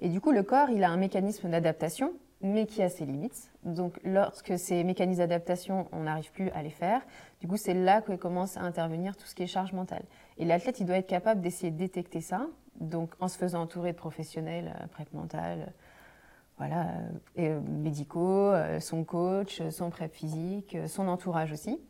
Et 0.00 0.08
du 0.08 0.22
coup, 0.22 0.32
le 0.32 0.42
corps, 0.42 0.70
il 0.70 0.82
a 0.84 0.90
un 0.90 0.96
mécanisme 0.96 1.50
d'adaptation, 1.50 2.14
mais 2.44 2.66
qui 2.66 2.80
a 2.82 2.88
ses 2.88 3.04
limites. 3.04 3.50
Donc, 3.64 3.98
lorsque 4.04 4.56
ces 4.56 4.84
mécanismes 4.84 5.18
d'adaptation, 5.18 5.88
on 5.90 6.02
n'arrive 6.02 6.30
plus 6.30 6.50
à 6.50 6.62
les 6.62 6.70
faire, 6.70 7.02
du 7.40 7.48
coup, 7.48 7.56
c'est 7.56 7.74
là 7.74 8.00
que 8.00 8.12
commence 8.12 8.56
à 8.56 8.60
intervenir 8.60 9.16
tout 9.16 9.26
ce 9.26 9.34
qui 9.34 9.42
est 9.42 9.48
charge 9.48 9.72
mentale. 9.72 10.04
Et 10.38 10.44
l'athlète, 10.44 10.78
il 10.78 10.86
doit 10.86 10.98
être 10.98 11.08
capable 11.08 11.40
d'essayer 11.40 11.72
de 11.72 11.78
détecter 11.78 12.20
ça, 12.20 12.46
donc 12.80 13.14
en 13.18 13.26
se 13.26 13.36
faisant 13.36 13.62
entourer 13.62 13.90
de 13.90 13.96
professionnels, 13.96 14.76
euh, 14.80 14.86
prête 14.86 15.12
mentale, 15.12 15.72
voilà, 16.58 16.82
euh, 16.82 17.00
euh, 17.38 17.60
médicaux, 17.60 18.52
euh, 18.52 18.78
son 18.80 19.04
coach, 19.04 19.60
son 19.70 19.90
prep 19.90 20.12
physique, 20.12 20.76
son 20.86 21.08
entourage 21.08 21.52
aussi. 21.52 21.80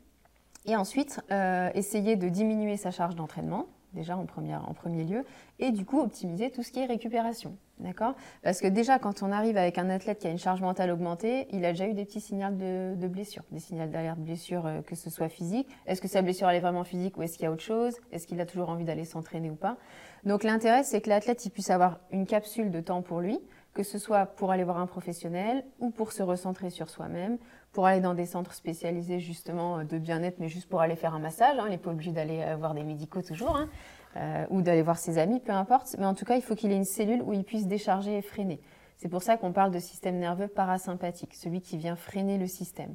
Et 0.67 0.77
ensuite, 0.77 1.21
essayer 1.75 2.17
de 2.17 2.31
diminuer 2.31 2.79
sa 2.79 2.91
charge 2.91 3.15
d'entraînement, 3.17 3.67
déjà 3.95 4.17
en, 4.17 4.25
premier 4.27 5.05
lieu, 5.05 5.25
et 5.59 5.71
du 5.71 5.85
coup 5.85 6.01
optimiser 6.01 6.51
tout 6.51 6.63
ce 6.63 6.71
qui 6.73 6.81
est 6.81 6.87
récupération. 6.87 7.57
D'accord? 7.81 8.15
Parce 8.43 8.61
que 8.61 8.69
déjà, 8.69 9.01
quand 9.01 9.23
on 9.23 9.33
arrive 9.33 9.57
avec 9.57 9.79
un 9.79 9.91
athlète 9.91 10.21
qui 10.21 10.29
a 10.29 10.31
une 10.31 10.39
charge 10.39 10.61
mentale 10.61 10.91
augmentée, 10.93 11.49
il 11.51 11.65
a 11.65 11.73
déjà 11.73 11.89
eu 11.89 11.95
des 11.95 12.05
petits 12.05 12.21
signaux 12.21 12.51
de, 12.51 13.09
blessure, 13.09 13.43
des 13.51 13.59
signaux 13.59 13.87
d'alerte 13.87 14.21
blessure, 14.21 14.69
que 14.87 14.95
ce 14.95 15.11
soit 15.11 15.29
physique. 15.29 15.69
Est-ce 15.87 16.01
que 16.01 16.07
sa 16.07 16.23
blessure 16.23 16.49
elle 16.49 16.57
est 16.57 16.61
vraiment 16.61 16.85
physique 16.85 17.17
ou 17.17 17.23
est-ce 17.23 17.35
qu'il 17.35 17.45
y 17.45 17.47
a 17.47 17.51
autre 17.51 17.63
chose? 17.63 17.95
Est-ce 18.13 18.29
qu'il 18.29 18.41
a 18.41 18.47
toujours 18.47 18.69
envie 18.69 18.85
d'aller 18.85 19.05
s'entraîner 19.05 19.51
ou 19.51 19.57
pas? 19.57 19.77
Donc 20.25 20.45
l'intérêt, 20.45 20.85
c'est 20.85 21.01
que 21.01 21.09
l'athlète 21.09 21.45
il 21.45 21.51
puisse 21.51 21.71
avoir 21.71 21.99
une 22.13 22.27
capsule 22.27 22.71
de 22.71 22.81
temps 22.81 23.03
pour 23.03 23.21
lui, 23.21 23.41
que 23.75 23.83
ce 23.83 23.99
soit 23.99 24.27
pour 24.27 24.53
aller 24.53 24.65
voir 24.65 24.79
un 24.79 24.87
professionnel 24.87 25.65
ou 25.81 25.91
pour 25.91 26.13
se 26.13 26.23
recentrer 26.23 26.71
sur 26.71 26.89
soi-même, 26.89 27.39
pour 27.75 27.87
aller 27.87 28.01
dans 28.01 28.15
des 28.15 28.25
centres 28.25 28.55
spécialisés 28.55 29.19
justement 29.21 29.79
euh, 29.79 29.85
de 29.85 29.99
bien-être, 29.99 30.39
mais 30.39 30.49
juste 30.49 30.69
pour 30.69 30.81
aller 30.81 30.97
faire 30.97 31.13
un 31.15 31.19
massage. 31.19 31.59
Hein. 31.59 31.65
Il 31.67 31.71
n'est 31.71 31.79
pas 31.79 31.91
obligé 31.91 32.13
d'aller 32.13 32.41
euh, 32.41 32.57
voir 32.57 32.73
des 32.73 32.85
médicaux 32.85 33.21
toujours, 33.21 33.57
hein, 33.57 33.69
euh, 34.17 34.47
ou 34.49 34.63
d'aller 34.63 34.83
voir 34.83 34.97
ses 34.97 35.19
amis, 35.19 35.41
peu 35.41 35.53
importe. 35.53 35.97
Mais 35.99 36.07
en 36.07 36.15
tout 36.15 36.25
cas, 36.25 36.37
il 36.37 36.43
faut 36.43 36.55
qu'il 36.55 36.73
ait 36.73 36.77
une 36.77 36.85
cellule 36.85 37.21
où 37.21 37.35
il 37.35 37.45
puisse 37.45 37.67
décharger 37.67 38.17
et 38.17 38.23
freiner. 38.23 38.61
C'est 38.97 39.09
pour 39.09 39.23
ça 39.23 39.37
qu'on 39.37 39.53
parle 39.53 39.73
de 39.73 39.81
système 39.81 40.19
nerveux 40.19 40.47
parasympathique, 40.47 41.35
celui 41.35 41.61
qui 41.61 41.77
vient 41.77 41.97
freiner 41.97 42.39
le 42.39 42.47
système. 42.47 42.95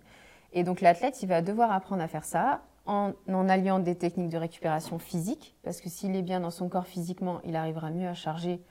Et 0.54 0.64
donc 0.64 0.82
l'athlète, 0.82 1.22
il 1.22 1.28
va 1.28 1.42
devoir 1.42 1.72
apprendre 1.72 2.02
à 2.02 2.08
faire 2.08 2.24
ça 2.24 2.62
en, 2.86 3.12
en, 3.28 3.50
alliant 3.50 3.80
des 3.80 3.96
techniques 3.96 4.30
de 4.30 4.38
récupération 4.38 4.98
physique, 4.98 5.56
parce 5.62 5.82
que 5.82 5.90
s'il 5.90 6.16
est 6.16 6.24
bien 6.24 6.40
dans 6.40 6.50
son 6.50 6.70
corps 6.70 6.88
physiquement, 6.88 7.42
il 7.44 7.56
arrivera 7.56 7.92
mieux 7.92 8.08
à 8.08 8.16
charger 8.16 8.62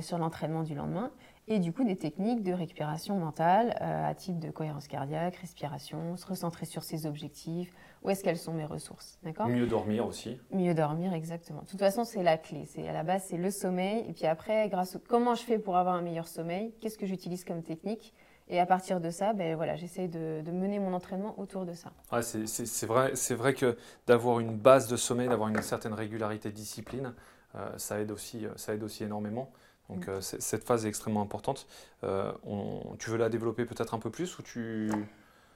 sur 0.00 0.18
l'entraînement 0.18 0.62
du 0.62 0.74
lendemain 0.74 1.10
et 1.48 1.58
du 1.58 1.72
coup 1.72 1.84
des 1.84 1.96
techniques 1.96 2.42
de 2.42 2.52
récupération 2.52 3.16
mentale 3.16 3.76
euh, 3.80 4.08
à 4.08 4.14
type 4.14 4.38
de 4.38 4.50
cohérence 4.50 4.86
cardiaque, 4.86 5.36
respiration, 5.36 6.16
se 6.16 6.26
recentrer 6.26 6.66
sur 6.66 6.84
ses 6.84 7.06
objectifs, 7.06 7.72
où 8.02 8.10
est-ce 8.10 8.22
qu'elles 8.22 8.38
sont 8.38 8.52
mes 8.52 8.64
ressources, 8.64 9.18
d'accord? 9.22 9.48
Mieux 9.48 9.66
dormir 9.66 10.06
aussi. 10.06 10.38
Mieux 10.52 10.74
dormir, 10.74 11.12
exactement. 11.12 11.62
De 11.62 11.66
toute 11.66 11.80
façon, 11.80 12.04
c'est 12.04 12.22
la 12.22 12.38
clé. 12.38 12.64
C'est 12.66 12.88
à 12.88 12.92
la 12.92 13.02
base, 13.02 13.24
c'est 13.28 13.36
le 13.36 13.50
sommeil, 13.50 14.04
et 14.08 14.12
puis 14.12 14.26
après, 14.26 14.68
grâce 14.68 14.96
au 14.96 14.98
comment 14.98 15.34
je 15.34 15.42
fais 15.42 15.58
pour 15.58 15.76
avoir 15.76 15.94
un 15.94 16.02
meilleur 16.02 16.28
sommeil, 16.28 16.72
qu'est-ce 16.80 16.96
que 16.96 17.06
j'utilise 17.06 17.44
comme 17.44 17.62
technique, 17.62 18.14
et 18.48 18.58
à 18.58 18.66
partir 18.66 19.00
de 19.00 19.10
ça, 19.10 19.32
ben 19.32 19.54
voilà, 19.54 19.76
j'essaie 19.76 20.08
de, 20.08 20.42
mener 20.50 20.80
mon 20.80 20.92
entraînement 20.92 21.38
autour 21.38 21.66
de 21.66 21.72
ça. 21.72 21.92
Ouais, 22.10 22.22
c'est 22.22 22.86
vrai, 22.86 23.12
c'est 23.14 23.34
vrai 23.34 23.54
que 23.54 23.76
d'avoir 24.06 24.40
une 24.40 24.56
base 24.56 24.88
de 24.88 24.96
sommeil, 24.96 25.28
d'avoir 25.28 25.48
une 25.48 25.62
certaine 25.62 25.94
régularité, 25.94 26.50
discipline, 26.50 27.14
euh, 27.54 27.68
ça 27.76 28.00
aide 28.00 28.10
aussi, 28.10 28.46
ça 28.56 28.74
aide 28.74 28.82
aussi 28.82 29.04
énormément. 29.04 29.52
Donc 29.90 30.08
euh, 30.08 30.20
cette 30.20 30.64
phase 30.64 30.86
est 30.86 30.88
extrêmement 30.88 31.22
importante. 31.22 31.66
Euh, 32.04 32.32
tu 32.98 33.10
veux 33.10 33.16
la 33.16 33.28
développer 33.28 33.64
peut-être 33.64 33.94
un 33.94 33.98
peu 33.98 34.10
plus 34.10 34.38
ou 34.38 34.42
tu... 34.42 34.90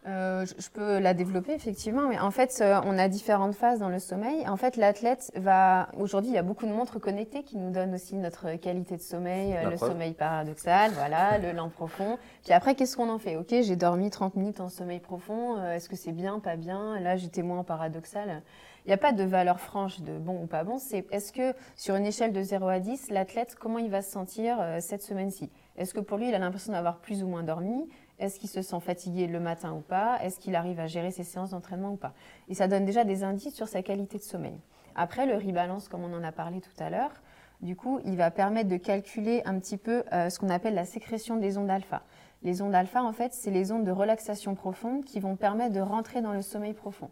Euh, 0.07 0.45
je 0.45 0.69
peux 0.69 0.99
la 0.99 1.15
développer 1.15 1.55
effectivement, 1.55 2.09
mais 2.09 2.19
en 2.19 2.31
fait, 2.31 2.63
on 2.85 2.99
a 2.99 3.09
différentes 3.09 3.55
phases 3.55 3.79
dans 3.79 3.89
le 3.89 3.99
sommeil. 3.99 4.47
En 4.47 4.59
fait, 4.59 4.77
l'athlète 4.77 5.33
va. 5.35 5.89
Aujourd'hui, 5.97 6.31
il 6.31 6.35
y 6.35 6.39
a 6.39 6.43
beaucoup 6.43 6.67
de 6.67 6.73
montres 6.73 7.01
connectées 7.01 7.43
qui 7.43 7.57
nous 7.57 7.71
donnent 7.71 7.95
aussi 7.95 8.17
notre 8.17 8.55
qualité 8.57 8.99
de 8.99 9.01
sommeil, 9.01 9.57
le 9.71 9.79
sommeil 9.79 10.13
paradoxal, 10.13 10.91
voilà, 10.93 11.39
le 11.39 11.53
lent 11.53 11.71
profond. 11.71 12.19
Puis 12.43 12.53
après, 12.53 12.75
qu'est-ce 12.75 12.99
qu'on 12.99 13.09
en 13.09 13.19
fait? 13.19 13.37
Ok, 13.37 13.49
j'ai 13.49 13.77
dormi 13.77 14.11
30 14.11 14.37
minutes 14.37 14.61
en 14.61 14.69
sommeil 14.69 15.01
profond. 15.01 15.65
Est-ce 15.71 15.89
que 15.89 15.97
c'est 15.97 16.13
bien, 16.13 16.39
pas 16.39 16.57
bien? 16.57 17.01
Là, 17.01 17.17
j'étais 17.17 17.43
moins 17.43 17.65
paradoxal. 17.65 18.43
Il 18.85 18.89
n'y 18.89 18.95
a 18.95 18.99
pas 18.99 19.13
de 19.13 19.25
valeur 19.25 19.61
franche 19.61 20.03
de 20.03 20.19
bon 20.19 20.43
ou 20.43 20.47
pas 20.47 20.63
bon. 20.63 20.77
C'est 20.77 21.07
est-ce 21.11 21.33
que 21.33 21.55
sur 21.75 21.95
une 21.95 22.05
échelle 22.05 22.35
de 22.35 22.43
0 22.43 22.69
à 22.69 22.81
10, 22.81 23.11
l'athlète, 23.11 23.57
comment 23.59 23.79
il 23.79 23.91
va 23.91 24.03
se 24.03 24.11
sentir 24.11 24.59
euh, 24.61 24.79
cette 24.81 25.03
semaine-ci? 25.03 25.51
Est-ce 25.79 25.95
que 25.95 26.01
pour 26.01 26.19
lui, 26.19 26.29
il 26.29 26.35
a 26.35 26.39
l'impression 26.39 26.73
d'avoir 26.73 26.99
plus 26.99 27.23
ou 27.23 27.27
moins 27.27 27.43
dormi? 27.43 27.89
Est-ce 28.19 28.39
qu'il 28.39 28.51
se 28.51 28.61
sent 28.61 28.81
fatigué 28.81 29.27
le 29.27 29.41
matin 29.41 29.73
ou 29.73 29.81
pas? 29.81 30.19
Est-ce 30.23 30.39
qu'il 30.39 30.55
arrive 30.55 30.81
à 30.81 30.87
gérer 30.87 31.11
ses 31.11 31.25
séances 31.25 31.51
d'entraînement 31.51 31.93
ou 31.93 31.97
pas? 31.97 32.13
Et 32.49 32.55
ça 32.55 32.69
donne 32.69 32.85
déjà 32.85 33.05
des 33.05 33.25
indices 33.25 33.55
sur 33.55 33.69
sa 33.69 33.83
qualité 33.83 34.19
de 34.19 34.23
sommeil. 34.23 34.61
Après, 34.95 35.25
le 35.25 35.37
rebalance, 35.37 35.89
comme 35.89 36.05
on 36.05 36.13
en 36.15 36.23
a 36.23 36.31
parlé 36.31 36.61
tout 36.61 36.71
à 36.79 36.91
l'heure, 36.91 37.23
du 37.63 37.77
coup, 37.77 38.01
il 38.05 38.17
va 38.17 38.31
permettre 38.31 38.69
de 38.69 38.77
calculer 38.77 39.41
un 39.47 39.59
petit 39.59 39.79
peu 39.79 40.05
euh, 40.13 40.29
ce 40.29 40.39
qu'on 40.39 40.51
appelle 40.51 40.75
la 40.75 40.85
sécrétion 40.85 41.39
des 41.39 41.57
ondes 41.57 41.71
alpha. 41.71 42.03
Les 42.43 42.61
ondes 42.61 42.75
alpha, 42.75 43.03
en 43.03 43.15
fait, 43.15 43.33
c'est 43.33 43.51
les 43.51 43.73
ondes 43.73 43.85
de 43.85 43.91
relaxation 43.91 44.55
profonde 44.55 45.05
qui 45.05 45.21
vont 45.21 45.37
permettre 45.37 45.73
de 45.73 45.81
rentrer 45.81 46.21
dans 46.21 46.35
le 46.35 46.43
sommeil 46.43 46.75
profond. 46.75 47.09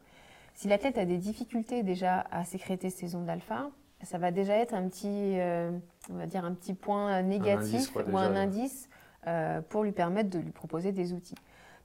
Si 0.54 0.68
l'athlète 0.68 0.98
a 0.98 1.04
des 1.04 1.18
difficultés 1.18 1.82
déjà 1.82 2.26
à 2.30 2.44
sécréter 2.44 2.90
ces 2.90 3.14
ondes 3.14 3.28
alpha, 3.28 3.70
ça 4.02 4.18
va 4.18 4.30
déjà 4.30 4.56
être 4.56 4.74
un 4.74 4.88
petit, 4.88 5.38
euh, 5.38 5.70
on 6.10 6.14
va 6.14 6.26
dire 6.26 6.44
un 6.44 6.52
petit 6.54 6.74
point 6.74 7.22
négatif 7.22 7.94
ou 7.94 8.18
un 8.18 8.34
indice 8.36 8.88
euh, 9.26 9.60
pour 9.62 9.84
lui 9.84 9.92
permettre 9.92 10.30
de 10.30 10.38
lui 10.38 10.50
proposer 10.50 10.92
des 10.92 11.12
outils. 11.12 11.36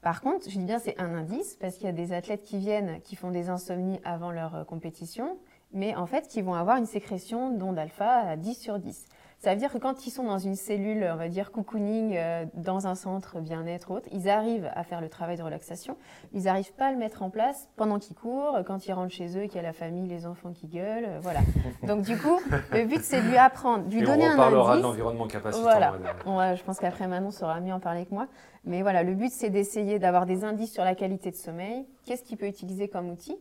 Par 0.02 0.22
contre, 0.22 0.50
je 0.50 0.58
dis 0.58 0.66
bien 0.66 0.80
c'est 0.80 1.00
un 1.00 1.14
indice 1.14 1.56
parce 1.60 1.76
qu'il 1.76 1.86
y 1.86 1.90
a 1.90 1.94
des 1.94 2.14
athlètes 2.14 2.44
qui 2.44 2.58
viennent, 2.58 3.02
qui 3.02 3.16
font 3.16 3.32
des 3.32 3.50
insomnies 3.50 4.00
avant 4.04 4.32
leur 4.32 4.56
euh, 4.56 4.64
compétition, 4.64 5.38
mais 5.74 5.96
en 5.96 6.06
fait 6.06 6.28
qui 6.28 6.42
vont 6.42 6.54
avoir 6.54 6.78
une 6.78 6.86
sécrétion 6.86 7.52
d'ondes 7.52 7.78
alpha 7.78 8.22
à 8.22 8.36
10 8.36 8.56
sur 8.56 8.80
10. 8.80 9.06
Ça 9.40 9.54
veut 9.54 9.60
dire 9.60 9.72
que 9.72 9.78
quand 9.78 10.08
ils 10.08 10.10
sont 10.10 10.24
dans 10.24 10.40
une 10.40 10.56
cellule, 10.56 11.08
on 11.14 11.16
va 11.16 11.30
dire 11.30 11.52
cocooning, 11.52 12.16
euh, 12.18 12.46
dans 12.56 12.88
un 12.88 12.96
centre 12.96 13.40
bien-être 13.40 13.92
autre, 13.92 14.10
ils 14.12 14.30
arrivent 14.30 14.70
à 14.74 14.84
faire 14.84 15.00
le 15.00 15.10
travail 15.10 15.38
de 15.38 15.44
relaxation. 15.44 15.96
Ils 16.34 16.44
n'arrivent 16.44 16.74
pas 16.74 16.88
à 16.88 16.92
le 16.92 16.98
mettre 16.98 17.22
en 17.22 17.30
place 17.30 17.70
pendant 17.76 18.00
qu'ils 18.00 18.16
courent, 18.16 18.58
quand 18.66 18.88
ils 18.88 18.94
rentrent 18.94 19.14
chez 19.14 19.38
eux, 19.38 19.44
qu'il 19.44 19.58
y 19.58 19.60
a 19.60 19.62
la 19.62 19.74
famille, 19.74 20.08
les 20.08 20.26
enfants 20.26 20.54
qui 20.54 20.68
gueulent, 20.68 21.06
euh, 21.06 21.20
voilà. 21.22 21.42
Donc 21.84 22.02
du 22.02 22.18
coup, 22.18 22.40
le 22.72 22.86
but 22.86 23.02
c'est 23.02 23.22
de 23.22 23.28
lui 23.28 23.38
apprendre, 23.38 23.86
de 23.86 23.94
lui 23.94 24.02
donner 24.02 24.26
un 24.26 24.32
indice. 24.32 24.40
On 24.40 24.46
reparlera 24.46 24.78
de 24.78 24.82
l'environnement 24.82 25.28
capacitant. 25.28 25.62
Voilà. 25.62 26.56
je 26.56 26.64
pense 26.64 26.80
qu'après 26.80 27.08
Manon 27.08 27.30
saura 27.30 27.60
mieux 27.60 27.74
en 27.74 27.80
parler 27.80 28.08
que 28.08 28.14
moi. 28.16 28.28
Mais 28.66 28.82
voilà, 28.82 29.04
le 29.04 29.14
but 29.14 29.32
c'est 29.32 29.52
d'essayer 29.52 30.00
d'avoir 30.00 30.26
des 30.26 30.46
indices 30.46 30.74
sur 30.74 30.84
la 30.84 30.96
qualité 30.96 31.30
de 31.30 31.36
sommeil. 31.36 31.86
Qu'est-ce 32.06 32.24
qu'il 32.24 32.38
peut 32.38 32.48
utiliser 32.48 32.88
comme 32.88 33.10
outil 33.10 33.38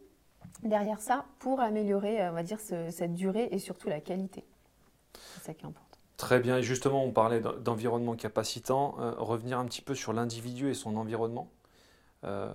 derrière 0.62 1.00
ça 1.00 1.25
pour 1.38 1.61
améliorer, 1.61 2.21
euh, 2.21 2.31
on 2.31 2.35
va 2.35 2.43
dire, 2.43 2.61
cette 2.61 3.15
durée 3.15 3.49
et 3.50 3.59
surtout 3.59 3.88
la 3.88 4.00
qualité? 4.00 4.45
C'est 5.35 5.43
ça 5.43 5.55
qui 5.55 5.65
est 5.65 5.69
important. 5.69 5.86
Très 6.16 6.40
bien, 6.40 6.56
et 6.56 6.62
justement, 6.62 7.04
on 7.04 7.11
parlait 7.11 7.40
d'environnement 7.40 8.16
capacitant. 8.16 8.96
Euh, 9.00 9.12
revenir 9.18 9.58
un 9.58 9.66
petit 9.66 9.82
peu 9.82 9.94
sur 9.94 10.14
l'individu 10.14 10.70
et 10.70 10.75
son 10.75 10.96
environnement. 10.96 11.50
Euh, 12.25 12.54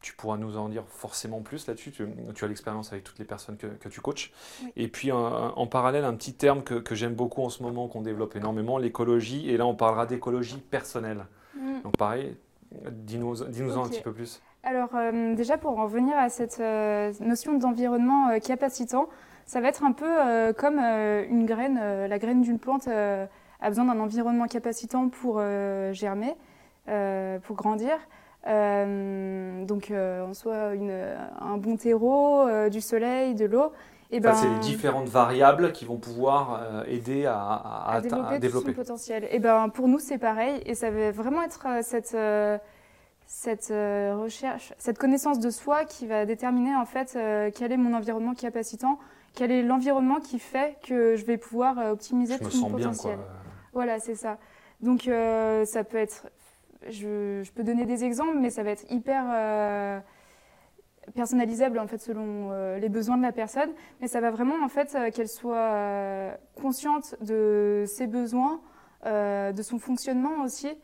tu, 0.00 0.14
pourras 0.14 0.38
nous 0.38 0.56
en 0.56 0.70
dire 0.70 0.84
forcément 0.88 1.42
plus 1.42 1.66
là-dessus. 1.66 1.92
Tu, 1.92 2.44
as 2.44 2.48
l'expérience 2.48 2.90
avec 2.92 3.04
toutes 3.04 3.18
les 3.18 3.26
personnes 3.26 3.58
que, 3.58 3.88
tu 3.88 4.00
coaches. 4.00 4.32
Et 4.76 4.88
puis, 4.88 5.12
en 5.12 5.66
parallèle, 5.66 6.04
un 6.04 6.14
petit 6.14 6.32
terme 6.32 6.62
que, 6.62 6.94
j'aime 6.94 7.14
beaucoup 7.14 7.42
en 7.42 7.50
ce 7.50 7.62
moment, 7.62 7.88
qu'on 7.88 8.00
développe 8.00 8.36
énormément, 8.36 8.78
l'écologie. 8.78 9.50
Et 9.50 9.58
là, 9.58 9.66
on 9.66 9.74
parlera 9.74 10.06
d'écologie 10.06 10.58
personnelle. 10.58 11.26
Mm. 11.56 11.82
Donc, 11.82 11.96
pareil, 11.98 12.36
dis-nous 12.90 13.42
en 13.42 13.84
un 13.84 13.88
petit 13.88 14.00
peu 14.00 14.14
plus. 14.14 14.40
Alors, 14.62 14.94
euh, 14.94 15.34
déjà, 15.34 15.58
pour 15.58 15.78
en 15.78 15.84
revenir 15.84 16.16
à 16.16 16.30
cette 16.30 16.58
notion 17.20 17.58
d'environnement 17.58 18.38
capacitant, 18.40 19.10
ça 19.48 19.62
va 19.62 19.68
être 19.68 19.82
un 19.82 19.92
peu 19.92 20.04
euh, 20.06 20.52
comme 20.52 20.78
euh, 20.78 21.24
une 21.28 21.46
graine. 21.46 21.80
Euh, 21.80 22.06
la 22.06 22.18
graine 22.18 22.42
d'une 22.42 22.58
plante 22.58 22.86
a 22.86 23.68
besoin 23.68 23.86
d'un 23.86 23.98
environnement 23.98 24.46
capacitant 24.46 25.08
pour 25.08 25.40
germer, 25.92 26.36
pour 26.86 27.56
grandir. 27.56 27.96
donc, 28.46 29.90
en 29.90 30.34
soit 30.34 30.72
un 31.40 31.56
bon 31.56 31.76
terreau, 31.76 32.46
du 32.68 32.80
soleil, 32.80 33.34
de 33.34 33.46
l'eau. 33.46 33.72
Et 34.10 34.20
ben, 34.20 34.32
c'est 34.32 34.48
les 34.48 34.60
différentes 34.60 35.08
variables 35.08 35.72
qui 35.72 35.84
vont 35.84 35.96
pouvoir 35.96 36.62
aider 36.86 37.26
à, 37.26 38.00
développer, 38.40 38.70
son 38.70 38.76
potentiel. 38.76 39.28
Et 39.30 39.40
ben, 39.40 39.70
pour 39.70 39.88
nous, 39.88 39.98
c'est 39.98 40.18
pareil. 40.18 40.62
Et 40.66 40.74
ça 40.74 40.90
va 40.90 41.10
vraiment 41.10 41.42
être 41.42 41.66
cette, 41.82 42.16
cette 43.26 43.72
recherche, 43.72 44.72
cette 44.78 44.98
connaissance 44.98 45.40
de 45.40 45.50
soi 45.50 45.84
qui 45.84 46.06
va 46.06 46.26
déterminer 46.26 46.76
en 46.76 46.84
fait 46.84 47.18
quel 47.56 47.72
est 47.72 47.76
mon 47.76 47.94
environnement 47.94 48.34
capacitant 48.34 49.00
quel 49.38 49.52
est 49.52 49.62
l'environnement 49.62 50.18
qui 50.18 50.40
fait 50.40 50.76
que 50.84 51.14
je 51.14 51.24
vais 51.24 51.38
pouvoir 51.38 51.78
euh, 51.78 51.92
optimiser 51.92 52.40
tout 52.40 52.50
mon 52.60 52.70
potentiel. 52.70 53.20
Voilà, 53.72 54.00
c'est 54.00 54.16
ça. 54.16 54.36
Donc 54.80 55.06
euh, 55.06 55.64
ça 55.64 55.84
peut 55.84 55.96
être, 55.96 56.28
je, 56.88 57.48
peux 57.52 57.62
donner 57.62 57.86
des 57.86 58.02
exemples, 58.02 58.36
mais 58.36 58.50
ça 58.50 58.64
va 58.64 58.70
être 58.70 58.84
hyper 58.90 59.24
euh, 59.30 60.00
personnalisable 61.14 61.78
en 61.78 61.86
fait 61.86 61.98
selon 61.98 62.50
les 62.78 62.88
besoins 62.88 63.16
de 63.16 63.22
la 63.22 63.30
personne. 63.30 63.70
Mais 64.00 64.08
ça 64.08 64.20
va 64.20 64.32
vraiment 64.32 64.56
en 64.64 64.68
fait 64.68 64.96
qu'elle 65.14 65.28
soit 65.28 66.36
consciente 66.60 67.14
de 67.22 67.84
ses 67.86 68.08
besoins, 68.08 68.60
de 69.04 69.62
son 69.62 69.78
fonctionnement 69.78 70.42
aussi, 70.42 70.76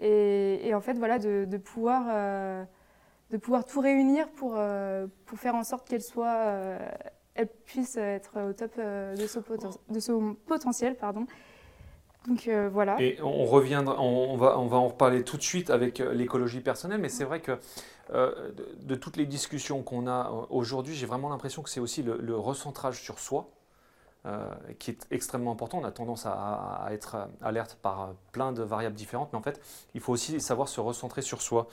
et, 0.00 0.72
en 0.74 0.80
fait 0.80 0.94
voilà 0.94 1.18
de, 1.18 1.44
de 1.44 1.56
pouvoir 1.58 2.06
de 3.30 3.36
pouvoir 3.36 3.66
tout 3.66 3.80
réunir 3.80 4.30
pour, 4.30 4.58
pour 5.26 5.38
faire 5.38 5.54
en 5.54 5.64
sorte 5.64 5.88
qu'elle 5.88 6.02
soit 6.02 6.78
elle 7.38 7.46
puisse 7.46 7.96
être 7.96 8.50
au 8.50 8.52
top 8.52 8.72
euh, 8.78 9.14
de 9.16 10.00
son, 10.00 10.34
potentiel. 10.46 10.96
Pardon. 10.96 11.24
Donc 12.26 12.48
euh, 12.48 12.68
voilà. 12.68 13.00
Et 13.00 13.18
on 13.22 13.46
reviendra, 13.46 13.98
on, 14.00 14.36
va, 14.36 14.58
on 14.58 14.66
va 14.66 14.76
en 14.76 14.88
reparler 14.88 15.22
tout 15.22 15.36
de 15.36 15.42
suite 15.42 15.70
avec 15.70 16.00
euh, 16.00 16.12
l'écologie 16.12 16.60
personnelle, 16.60 17.00
mais 17.00 17.08
c'est 17.08 17.24
vrai 17.24 17.40
que 17.40 17.58
de, 18.10 18.94
toutes 18.94 19.18
les 19.18 19.26
discussions 19.26 19.82
qu'on 19.82 20.06
a 20.08 20.30
aujourd'hui, 20.48 20.94
j'ai 20.94 21.04
vraiment 21.04 21.28
l'impression 21.28 21.62
que 21.62 21.68
c'est 21.68 21.78
aussi 21.78 22.02
le, 22.02 22.36
recentrage 22.36 23.02
sur 23.02 23.18
soi 23.18 23.50
qui 24.78 24.90
est 24.90 25.06
extrêmement 25.10 25.52
important. 25.52 25.78
On 25.78 25.84
a 25.84 25.90
tendance 25.90 26.24
à, 26.24 26.88
être 26.90 27.28
alerte 27.42 27.78
par 27.82 28.14
plein 28.32 28.52
de 28.52 28.62
variables 28.62 28.96
différentes, 28.96 29.28
mais 29.32 29.38
en 29.38 29.42
fait, 29.42 29.60
il 29.94 30.00
faut 30.00 30.14
aussi 30.14 30.40
savoir 30.40 30.68
se 30.68 30.80
recentrer 30.80 31.20
sur 31.20 31.42
soi. 31.42 31.68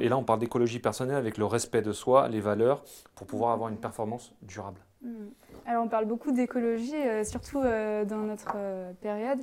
et 0.00 0.10
là, 0.10 0.18
on 0.18 0.22
parle 0.22 0.40
d'écologie 0.40 0.80
personnelle 0.80 1.16
avec 1.16 1.38
le 1.38 1.46
respect 1.46 1.80
de 1.80 1.92
soi, 1.92 2.28
les 2.28 2.40
valeurs, 2.40 2.84
pour 3.14 3.26
pouvoir 3.26 3.52
avoir 3.52 3.70
une 3.70 3.78
performance 3.78 4.34
durable. 4.42 4.82
Mm. 5.02 5.28
Alors 5.66 5.84
on 5.84 5.88
parle 5.88 6.04
beaucoup 6.04 6.32
d'écologie, 6.32 6.94
euh, 6.94 7.24
surtout 7.24 7.60
euh, 7.60 8.04
dans 8.04 8.18
notre 8.18 8.52
euh, 8.56 8.92
période. 9.00 9.40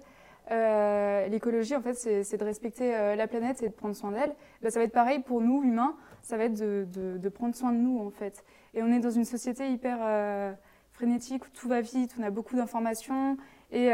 L'écologie, 1.29 1.75
en 1.75 1.81
fait, 1.81 1.93
c'est 1.93 2.37
de 2.37 2.43
respecter 2.45 2.91
la 3.17 3.27
planète 3.27 3.61
et 3.63 3.67
de 3.67 3.73
prendre 3.73 3.93
soin 3.93 4.11
d'elle. 4.11 4.33
Bah, 4.61 4.69
ça 4.69 4.79
va 4.79 4.85
être 4.85 4.93
pareil 4.93 5.19
pour 5.19 5.41
nous, 5.41 5.61
humains, 5.61 5.97
ça 6.21 6.37
va 6.37 6.45
être 6.45 6.53
de, 6.53 7.29
prendre 7.29 7.53
soin 7.53 7.73
de 7.73 7.77
nous, 7.77 7.99
en 7.99 8.11
fait. 8.11 8.45
Et 8.73 8.81
on 8.81 8.87
est 8.87 8.99
dans 8.99 9.11
une 9.11 9.25
société 9.25 9.69
hyper 9.69 10.55
frénétique, 10.93 11.45
où 11.45 11.49
tout 11.49 11.67
va 11.67 11.81
vite, 11.81 12.15
on 12.17 12.23
a 12.23 12.29
beaucoup 12.29 12.55
d'informations, 12.55 13.35
et 13.73 13.89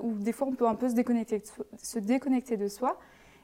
où 0.00 0.14
des 0.14 0.32
fois 0.32 0.48
on 0.48 0.52
peut 0.52 0.66
un 0.66 0.76
peu 0.76 0.88
se 0.88 0.94
déconnecter, 0.94 1.42
se 1.76 1.98
déconnecter 1.98 2.56
de 2.56 2.68
soi. 2.68 2.98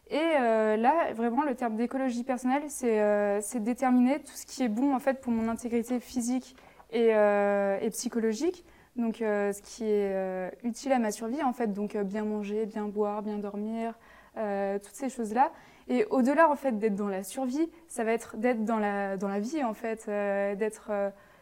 Et 0.09 0.17
là, 0.17 1.13
vraiment, 1.13 1.43
le 1.43 1.55
terme 1.55 1.77
d'écologie 1.77 2.25
personnelle, 2.25 2.63
c'est 2.71 3.61
déterminer 3.61 4.21
tout 4.21 4.33
ce 4.33 4.47
qui 4.47 4.63
est 4.63 4.69
bon, 4.69 4.95
en 4.95 5.01
fait, 5.01 5.21
pour 5.21 5.35
mon 5.35 5.51
intégrité 5.51 6.01
physique 6.01 6.57
euh, 6.95 7.79
et, 7.81 7.91
psychologique. 7.91 8.65
Donc, 8.97 9.23
euh, 9.23 9.53
ce 9.53 9.63
qui 9.63 9.85
est 9.85 10.13
euh, 10.13 10.51
utile 10.65 10.93
à 10.93 10.99
ma 10.99 11.13
survie, 11.13 11.43
en 11.43 11.53
fait, 11.53 11.73
donc 11.73 11.97
bien 11.97 12.25
manger, 12.25 12.67
bien 12.67 12.85
boire, 12.87 13.23
bien 13.23 13.39
dormir, 13.39 13.95
toutes 14.35 14.95
ces 14.95 15.09
choses-là. 15.09 15.53
Et 15.89 16.05
au-delà, 16.11 16.49
en 16.49 16.55
fait, 16.55 16.79
d'être 16.79 16.95
dans 16.95 17.09
la 17.09 17.25
survie, 17.25 17.69
ça 17.89 18.05
va 18.05 18.13
être 18.13 18.37
d'être 18.37 18.65
dans 18.65 18.79
la, 18.79 19.17
dans 19.17 19.29
la 19.29 19.41
vie, 19.41 19.65
en 19.65 19.75
fait, 19.75 20.07
d'être 20.07 20.93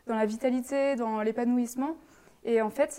dans 0.06 0.14
la 0.14 0.24
vitalité, 0.24 0.96
dans 0.96 1.20
l'épanouissement. 1.20 1.96
Et 2.44 2.62
en 2.62 2.70
fait, 2.70 2.96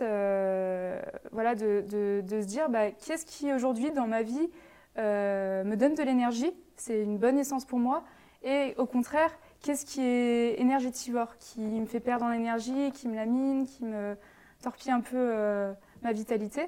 voilà, 1.31 1.55
de, 1.55 1.83
de, 2.21 2.41
se 2.41 2.45
dire, 2.45 2.69
bah, 2.69 2.91
qu'est-ce 2.91 3.25
qui 3.25 3.51
aujourd'hui 3.51 3.89
dans 3.91 4.05
ma 4.05 4.21
vie 4.21 4.49
me 4.97 5.75
donne 5.75 5.95
de 5.95 6.03
l'énergie? 6.03 6.51
C'est 6.75 7.01
une 7.01 7.17
bonne 7.17 7.39
essence 7.39 7.65
pour 7.65 7.79
moi. 7.79 8.03
Et 8.43 8.75
au 8.77 8.85
contraire, 8.85 9.31
qu'est-ce 9.61 9.85
qui 9.85 10.01
est 10.01 10.59
énergétivore, 10.59 11.37
qui 11.37 11.59
me 11.59 11.85
fait 11.85 11.99
perdre 11.99 12.25
en 12.25 12.31
énergie, 12.31 12.91
qui 12.91 13.07
me 13.07 13.15
lamine, 13.15 13.65
qui 13.65 13.85
me 13.85 14.15
torpille 14.61 14.91
un 14.91 15.01
peu 15.01 15.15
euh, 15.15 15.73
ma 16.03 16.11
vitalité? 16.13 16.67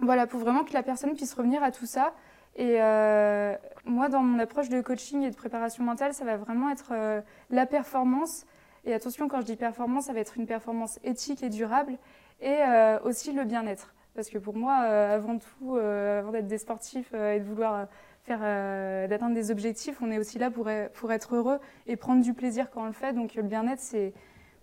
Voilà, 0.00 0.26
pour 0.26 0.40
vraiment 0.40 0.64
que 0.64 0.72
la 0.72 0.82
personne 0.82 1.14
puisse 1.14 1.34
revenir 1.34 1.62
à 1.62 1.70
tout 1.70 1.86
ça. 1.86 2.14
Et 2.56 2.76
euh, 2.80 3.54
moi, 3.84 4.08
dans 4.08 4.20
mon 4.20 4.38
approche 4.38 4.68
de 4.68 4.80
coaching 4.80 5.22
et 5.22 5.30
de 5.30 5.36
préparation 5.36 5.82
mentale, 5.82 6.14
ça 6.14 6.24
va 6.24 6.36
vraiment 6.36 6.70
être 6.70 6.92
euh, 6.92 7.20
la 7.50 7.66
performance. 7.66 8.46
Et 8.84 8.92
attention, 8.92 9.28
quand 9.28 9.40
je 9.40 9.46
dis 9.46 9.56
performance, 9.56 10.06
ça 10.06 10.12
va 10.12 10.20
être 10.20 10.36
une 10.36 10.46
performance 10.46 10.98
éthique 11.04 11.42
et 11.42 11.48
durable, 11.48 11.96
et 12.42 12.58
aussi 13.04 13.32
le 13.32 13.44
bien-être. 13.44 13.94
Parce 14.14 14.28
que 14.28 14.36
pour 14.36 14.54
moi, 14.54 14.74
avant 14.74 15.38
tout, 15.38 15.76
avant 15.76 16.32
d'être 16.32 16.46
des 16.46 16.58
sportifs 16.58 17.14
et 17.14 17.40
de 17.40 17.44
vouloir 17.44 17.86
faire 18.24 18.40
euh, 18.42 19.06
d'atteindre 19.06 19.34
des 19.34 19.50
objectifs. 19.50 19.98
On 20.00 20.10
est 20.10 20.18
aussi 20.18 20.38
là 20.38 20.50
pour, 20.50 20.68
pour 20.94 21.12
être 21.12 21.36
heureux 21.36 21.58
et 21.86 21.96
prendre 21.96 22.22
du 22.22 22.34
plaisir 22.34 22.70
quand 22.70 22.82
on 22.82 22.86
le 22.86 22.92
fait. 22.92 23.12
Donc 23.12 23.34
le 23.34 23.42
bien-être, 23.42 23.80
c'est 23.80 24.12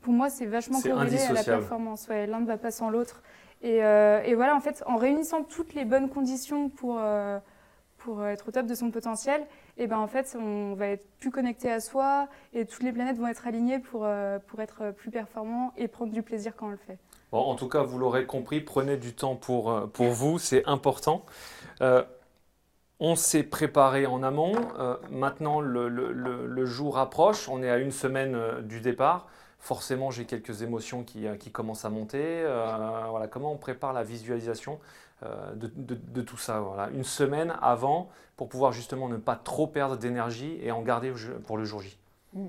pour 0.02 0.14
moi, 0.14 0.30
c'est 0.30 0.48
vachement 0.48 0.82
corrélé 0.82 1.20
à 1.22 1.34
la 1.34 1.44
performance. 1.44 2.08
Ouais, 2.10 2.26
L'un 2.26 2.40
ne 2.42 2.48
va 2.48 2.58
pas 2.58 2.72
sans 2.72 2.90
l'autre. 2.90 3.22
Et, 3.62 3.84
euh, 3.84 4.24
et, 4.24 4.34
voilà, 4.34 4.56
en 4.56 4.60
fait, 4.60 4.84
en 4.88 4.96
réunissant 4.96 5.44
toutes 5.44 5.76
les 5.76 5.86
bonnes 5.86 6.10
conditions 6.10 6.70
pour, 6.70 6.98
euh, 7.00 7.38
pour 8.00 8.26
être 8.26 8.50
au 8.50 8.52
top 8.52 8.66
de 8.66 8.74
son 8.74 8.90
potentiel, 8.90 9.46
et 9.78 9.86
ben 9.86 10.00
en 10.00 10.08
fait, 10.08 10.36
on 10.40 10.74
va 10.74 10.88
être 10.88 11.06
plus 11.20 11.30
connecté 11.30 11.72
à 11.72 11.80
soi 11.80 12.28
et 12.54 12.66
toutes 12.66 12.82
les 12.82 12.92
planètes 12.92 13.18
vont 13.18 13.28
être 13.28 13.46
alignées 13.46 13.78
pour, 13.78 14.08
pour 14.48 14.60
être 14.60 14.92
plus 14.92 15.12
performant 15.12 15.72
et 15.78 15.88
prendre 15.88 16.12
du 16.12 16.24
plaisir 16.24 16.56
quand 16.56 16.68
on 16.68 16.72
le 16.72 16.78
fait. 16.78 16.98
Bon, 17.32 17.40
en 17.40 17.56
tout 17.56 17.70
cas, 17.70 17.84
vous 17.84 18.00
l'aurez 18.00 18.26
compris, 18.26 18.62
prenez 18.62 18.98
du 18.98 19.14
temps 19.14 19.36
pour, 19.36 19.90
pour 19.92 20.08
vous, 20.08 20.40
c'est 20.40 20.64
important 20.66 21.24
On 23.04 23.16
s'est 23.16 23.42
préparé 23.42 24.06
en 24.06 24.22
amont. 24.22 24.54
Euh, 24.78 24.96
maintenant, 25.10 25.60
le, 25.60 26.66
jour 26.66 27.00
approche. 27.00 27.50
On 27.50 27.64
est 27.64 27.70
à 27.70 27.78
une 27.78 27.92
semaine 27.92 28.36
euh, 28.36 28.62
du 28.62 28.80
départ. 28.80 29.26
Forcément, 29.58 30.12
j'ai 30.12 30.26
quelques 30.26 30.62
émotions 30.62 31.04
qui, 31.04 31.26
euh, 31.28 31.36
commencent 31.52 31.84
à 31.84 31.90
monter. 31.90 32.44
voilà, 33.10 33.28
comment 33.28 33.52
on 33.52 33.58
prépare 33.58 33.92
la 33.92 34.04
visualisation 34.04 34.80
de, 35.56 36.22
tout 36.22 36.38
ça 36.38 36.62
voilà. 36.62 36.90
Une 36.92 37.04
semaine 37.04 37.54
avant 37.62 38.10
pour 38.38 38.50
pouvoir 38.50 38.72
justement 38.72 39.08
ne 39.08 39.18
pas 39.18 39.36
trop 39.36 39.68
perdre 39.68 39.98
d'énergie 39.98 40.60
et 40.62 40.72
en 40.72 40.82
garder 40.82 41.12
pour 41.46 41.58
le 41.58 41.66
jour 41.66 41.82
J. 41.82 41.98
Mm. 42.34 42.48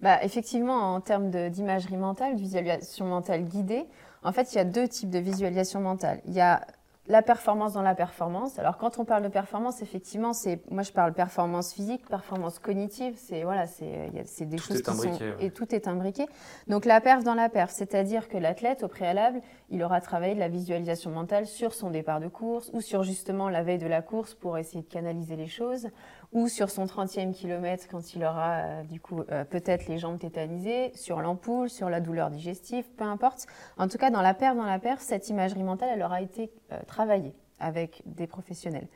Bah, 0.00 0.22
effectivement, 0.22 0.94
en 0.94 1.00
termes 1.02 1.30
d'imagerie 1.50 1.98
mentale, 1.98 2.36
de 2.36 2.40
visualisation 2.40 3.06
mentale 3.06 3.44
guidée, 3.44 3.86
en 4.22 4.32
fait, 4.32 4.52
il 4.52 4.56
y 4.56 4.60
a 4.60 4.64
deux 4.64 4.88
types 4.88 5.10
de 5.10 5.18
visualisation 5.18 5.80
mentale. 5.80 6.20
Il 6.24 6.32
y 6.32 6.40
a 6.40 6.66
la 7.06 7.22
performance 7.22 7.72
dans 7.72 7.82
la 7.82 7.94
performance. 7.94 8.58
Alors 8.58 8.76
quand 8.76 8.98
on 8.98 9.04
parle 9.04 9.22
de 9.22 9.28
performance, 9.28 9.82
effectivement, 9.82 10.32
c'est 10.32 10.60
moi 10.70 10.82
je 10.82 10.92
parle 10.92 11.12
performance 11.12 11.72
physique, 11.72 12.06
performance 12.06 12.58
cognitive, 12.58 13.14
c'est 13.16 13.42
voilà, 13.42 13.66
c'est 13.66 14.44
des 14.44 14.58
choses 14.58 14.82
qui 14.82 14.94
sont 14.94 15.18
et 15.40 15.50
tout 15.50 15.74
est 15.74 15.88
imbriqué. 15.88 16.26
Donc 16.68 16.84
la 16.84 17.00
perf 17.00 17.24
dans 17.24 17.34
la 17.34 17.48
perf, 17.48 17.70
c'est-à-dire 17.70 18.28
que 18.28 18.38
l'athlète 18.38 18.82
au 18.82 18.88
préalable, 18.88 19.40
il 19.70 19.82
aura 19.82 20.00
travaillé 20.00 20.34
de 20.34 20.40
la 20.40 20.48
visualisation 20.48 21.10
mentale 21.10 21.46
sur 21.46 21.74
son 21.74 21.90
départ 21.90 22.20
de 22.20 22.28
course 22.28 22.70
ou 22.72 22.80
sur 22.80 23.02
justement 23.02 23.48
la 23.48 23.62
veille 23.62 23.78
de 23.78 23.86
la 23.86 24.02
course 24.02 24.34
pour 24.34 24.58
essayer 24.58 24.82
de 24.82 24.88
canaliser 24.88 25.36
les 25.36 25.48
choses 25.48 25.88
ou 26.32 26.48
sur 26.48 26.70
son 26.70 26.84
30e 26.84 27.32
kilomètre 27.32 27.86
quand 27.90 28.14
il 28.14 28.24
aura 28.24 28.52
euh, 28.52 28.82
du 28.84 29.00
coup 29.00 29.22
euh, 29.30 29.44
peut-être 29.44 29.88
les 29.88 29.98
jambes 29.98 30.18
tétanisées, 30.18 30.92
sur 30.94 31.20
l'ampoule, 31.20 31.68
sur 31.68 31.90
la 31.90 32.00
douleur 32.00 32.30
digestive, 32.30 32.84
peu 32.96 33.04
importe. 33.04 33.46
En 33.78 33.88
tout 33.88 33.98
cas, 33.98 34.10
dans 34.10 34.22
la 34.22 34.34
perf, 34.34 34.56
dans 34.56 34.64
la 34.64 34.78
perf, 34.78 35.00
cette 35.00 35.28
imagerie 35.28 35.62
mentale, 35.62 35.90
elle 35.94 36.02
aura 36.02 36.22
été 36.22 36.50
euh, 36.72 36.78
travaillée 36.86 37.34
avec 37.58 38.02
des 38.06 38.26
professionnels 38.26 38.88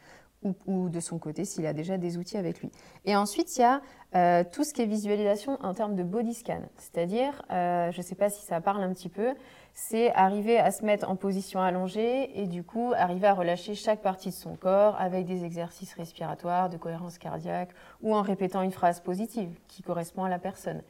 ou, 0.66 0.90
de 0.90 1.00
son 1.00 1.18
côté 1.18 1.46
s'il 1.46 1.64
a 1.64 1.72
déjà 1.72 1.96
des 1.96 2.18
outils 2.18 2.36
avec 2.36 2.60
lui. 2.60 2.70
Et 3.06 3.16
ensuite, 3.16 3.56
il 3.56 3.60
y 3.60 3.64
a 3.64 4.44
tout 4.44 4.62
ce 4.62 4.74
qui 4.74 4.82
est 4.82 4.86
visualisation 4.86 5.56
en 5.62 5.72
termes 5.72 5.94
de 5.94 6.02
body 6.02 6.34
scan, 6.34 6.60
c'est-à-dire, 6.76 7.42
je 7.48 7.96
ne 7.96 8.02
sais 8.02 8.14
pas 8.14 8.28
si 8.28 8.44
ça 8.44 8.60
parle 8.60 8.82
un 8.82 8.92
petit 8.92 9.08
peu, 9.08 9.34
c'est 9.74 10.12
arriver 10.14 10.58
à 10.58 10.70
se 10.70 10.84
mettre 10.84 11.10
en 11.10 11.16
position 11.16 11.60
allongée 11.60 12.40
et 12.40 12.46
du 12.46 12.62
coup 12.62 12.92
arriver 12.96 13.26
à 13.26 13.34
relâcher 13.34 13.74
chaque 13.74 14.00
partie 14.00 14.30
de 14.30 14.34
son 14.34 14.54
corps 14.54 14.94
avec 15.00 15.26
des 15.26 15.44
exercices 15.44 15.94
respiratoires, 15.94 16.70
de 16.70 16.76
cohérence 16.76 17.18
cardiaque 17.18 17.70
ou 18.00 18.14
en 18.14 18.22
répétant 18.22 18.62
une 18.62 18.70
phrase 18.70 19.00
positive 19.00 19.50
qui 19.66 19.82
correspond 19.82 20.22
à 20.22 20.28
la 20.28 20.38
personne. 20.38 20.80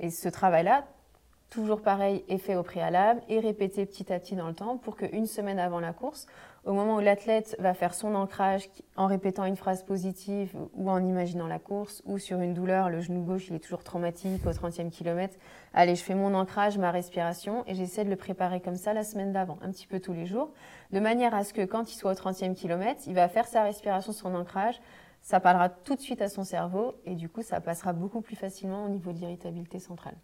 Et 0.00 0.10
ce 0.10 0.28
travail-là, 0.28 0.84
toujours 1.50 1.82
pareil, 1.82 2.24
est 2.28 2.38
fait 2.38 2.56
au 2.56 2.64
préalable 2.64 3.22
et 3.28 3.38
répété 3.38 3.86
petit 3.86 4.12
à 4.12 4.18
petit 4.18 4.34
dans 4.34 4.48
le 4.48 4.54
temps 4.54 4.76
pour 4.76 4.96
qu'une 4.96 5.26
semaine 5.26 5.60
avant 5.60 5.78
la 5.78 5.92
course, 5.92 6.26
au 6.64 6.72
moment 6.72 6.96
où 6.96 7.00
l'athlète 7.00 7.56
va 7.58 7.74
faire 7.74 7.92
son 7.92 8.14
ancrage 8.14 8.68
en 8.96 9.06
répétant 9.06 9.44
une 9.44 9.56
phrase 9.56 9.82
positive 9.82 10.54
ou 10.74 10.90
en 10.90 11.04
imaginant 11.04 11.48
la 11.48 11.58
course 11.58 12.02
ou 12.04 12.18
sur 12.18 12.40
une 12.40 12.54
douleur, 12.54 12.88
le 12.88 13.00
genou 13.00 13.22
gauche 13.22 13.48
il 13.48 13.56
est 13.56 13.60
toujours 13.60 13.82
traumatique 13.82 14.46
au 14.46 14.50
30e 14.50 14.90
kilomètre, 14.90 15.36
allez 15.74 15.96
je 15.96 16.02
fais 16.02 16.14
mon 16.14 16.34
ancrage, 16.34 16.78
ma 16.78 16.92
respiration 16.92 17.64
et 17.66 17.74
j'essaie 17.74 18.04
de 18.04 18.10
le 18.10 18.16
préparer 18.16 18.60
comme 18.60 18.76
ça 18.76 18.94
la 18.94 19.02
semaine 19.02 19.32
d'avant, 19.32 19.58
un 19.62 19.70
petit 19.72 19.88
peu 19.88 19.98
tous 19.98 20.12
les 20.12 20.26
jours, 20.26 20.52
de 20.92 21.00
manière 21.00 21.34
à 21.34 21.42
ce 21.42 21.52
que 21.52 21.64
quand 21.64 21.90
il 21.92 21.96
soit 21.96 22.12
au 22.12 22.14
30e 22.14 22.54
kilomètre, 22.54 23.02
il 23.06 23.14
va 23.14 23.28
faire 23.28 23.46
sa 23.46 23.64
respiration, 23.64 24.12
son 24.12 24.34
ancrage, 24.34 24.80
ça 25.20 25.40
parlera 25.40 25.68
tout 25.68 25.96
de 25.96 26.00
suite 26.00 26.22
à 26.22 26.28
son 26.28 26.44
cerveau 26.44 26.94
et 27.06 27.16
du 27.16 27.28
coup 27.28 27.42
ça 27.42 27.60
passera 27.60 27.92
beaucoup 27.92 28.20
plus 28.20 28.36
facilement 28.36 28.84
au 28.84 28.88
niveau 28.88 29.12
de 29.12 29.18
l'irritabilité 29.18 29.80
centrale. 29.80 30.16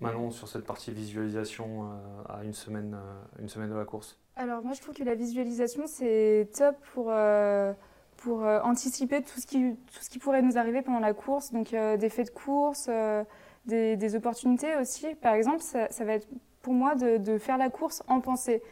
Manon, 0.00 0.30
sur 0.30 0.48
cette 0.48 0.66
partie 0.66 0.92
visualisation 0.92 1.90
euh, 1.90 2.22
à 2.28 2.44
une 2.44 2.52
semaine, 2.52 2.94
euh, 2.94 3.42
une 3.42 3.48
semaine 3.48 3.70
de 3.70 3.74
la 3.74 3.86
course 3.86 4.18
Alors 4.36 4.62
moi 4.62 4.74
je 4.74 4.80
trouve 4.80 4.94
que 4.94 5.04
la 5.04 5.14
visualisation 5.14 5.84
c'est 5.86 6.48
top 6.56 6.76
pour, 6.92 7.06
euh, 7.08 7.72
pour 8.18 8.42
anticiper 8.42 9.22
tout 9.22 9.40
ce, 9.40 9.46
qui, 9.46 9.74
tout 9.74 10.02
ce 10.02 10.10
qui 10.10 10.18
pourrait 10.18 10.42
nous 10.42 10.58
arriver 10.58 10.82
pendant 10.82 11.00
la 11.00 11.14
course, 11.14 11.52
donc 11.52 11.70
des 11.70 12.08
faits 12.08 12.26
de 12.26 12.32
course, 12.32 12.90
des, 13.66 13.96
des, 13.96 14.14
opportunités 14.14 14.76
aussi. 14.76 15.14
Par 15.16 15.34
exemple, 15.34 15.60
ça, 15.60 15.88
ça 15.90 16.04
va 16.04 16.14
être 16.14 16.28
pour 16.62 16.74
moi 16.74 16.94
de, 16.94 17.16
de, 17.16 17.38
faire 17.38 17.58
la 17.58 17.70
course 17.70 18.02
en 18.08 18.20
pensée. 18.20 18.62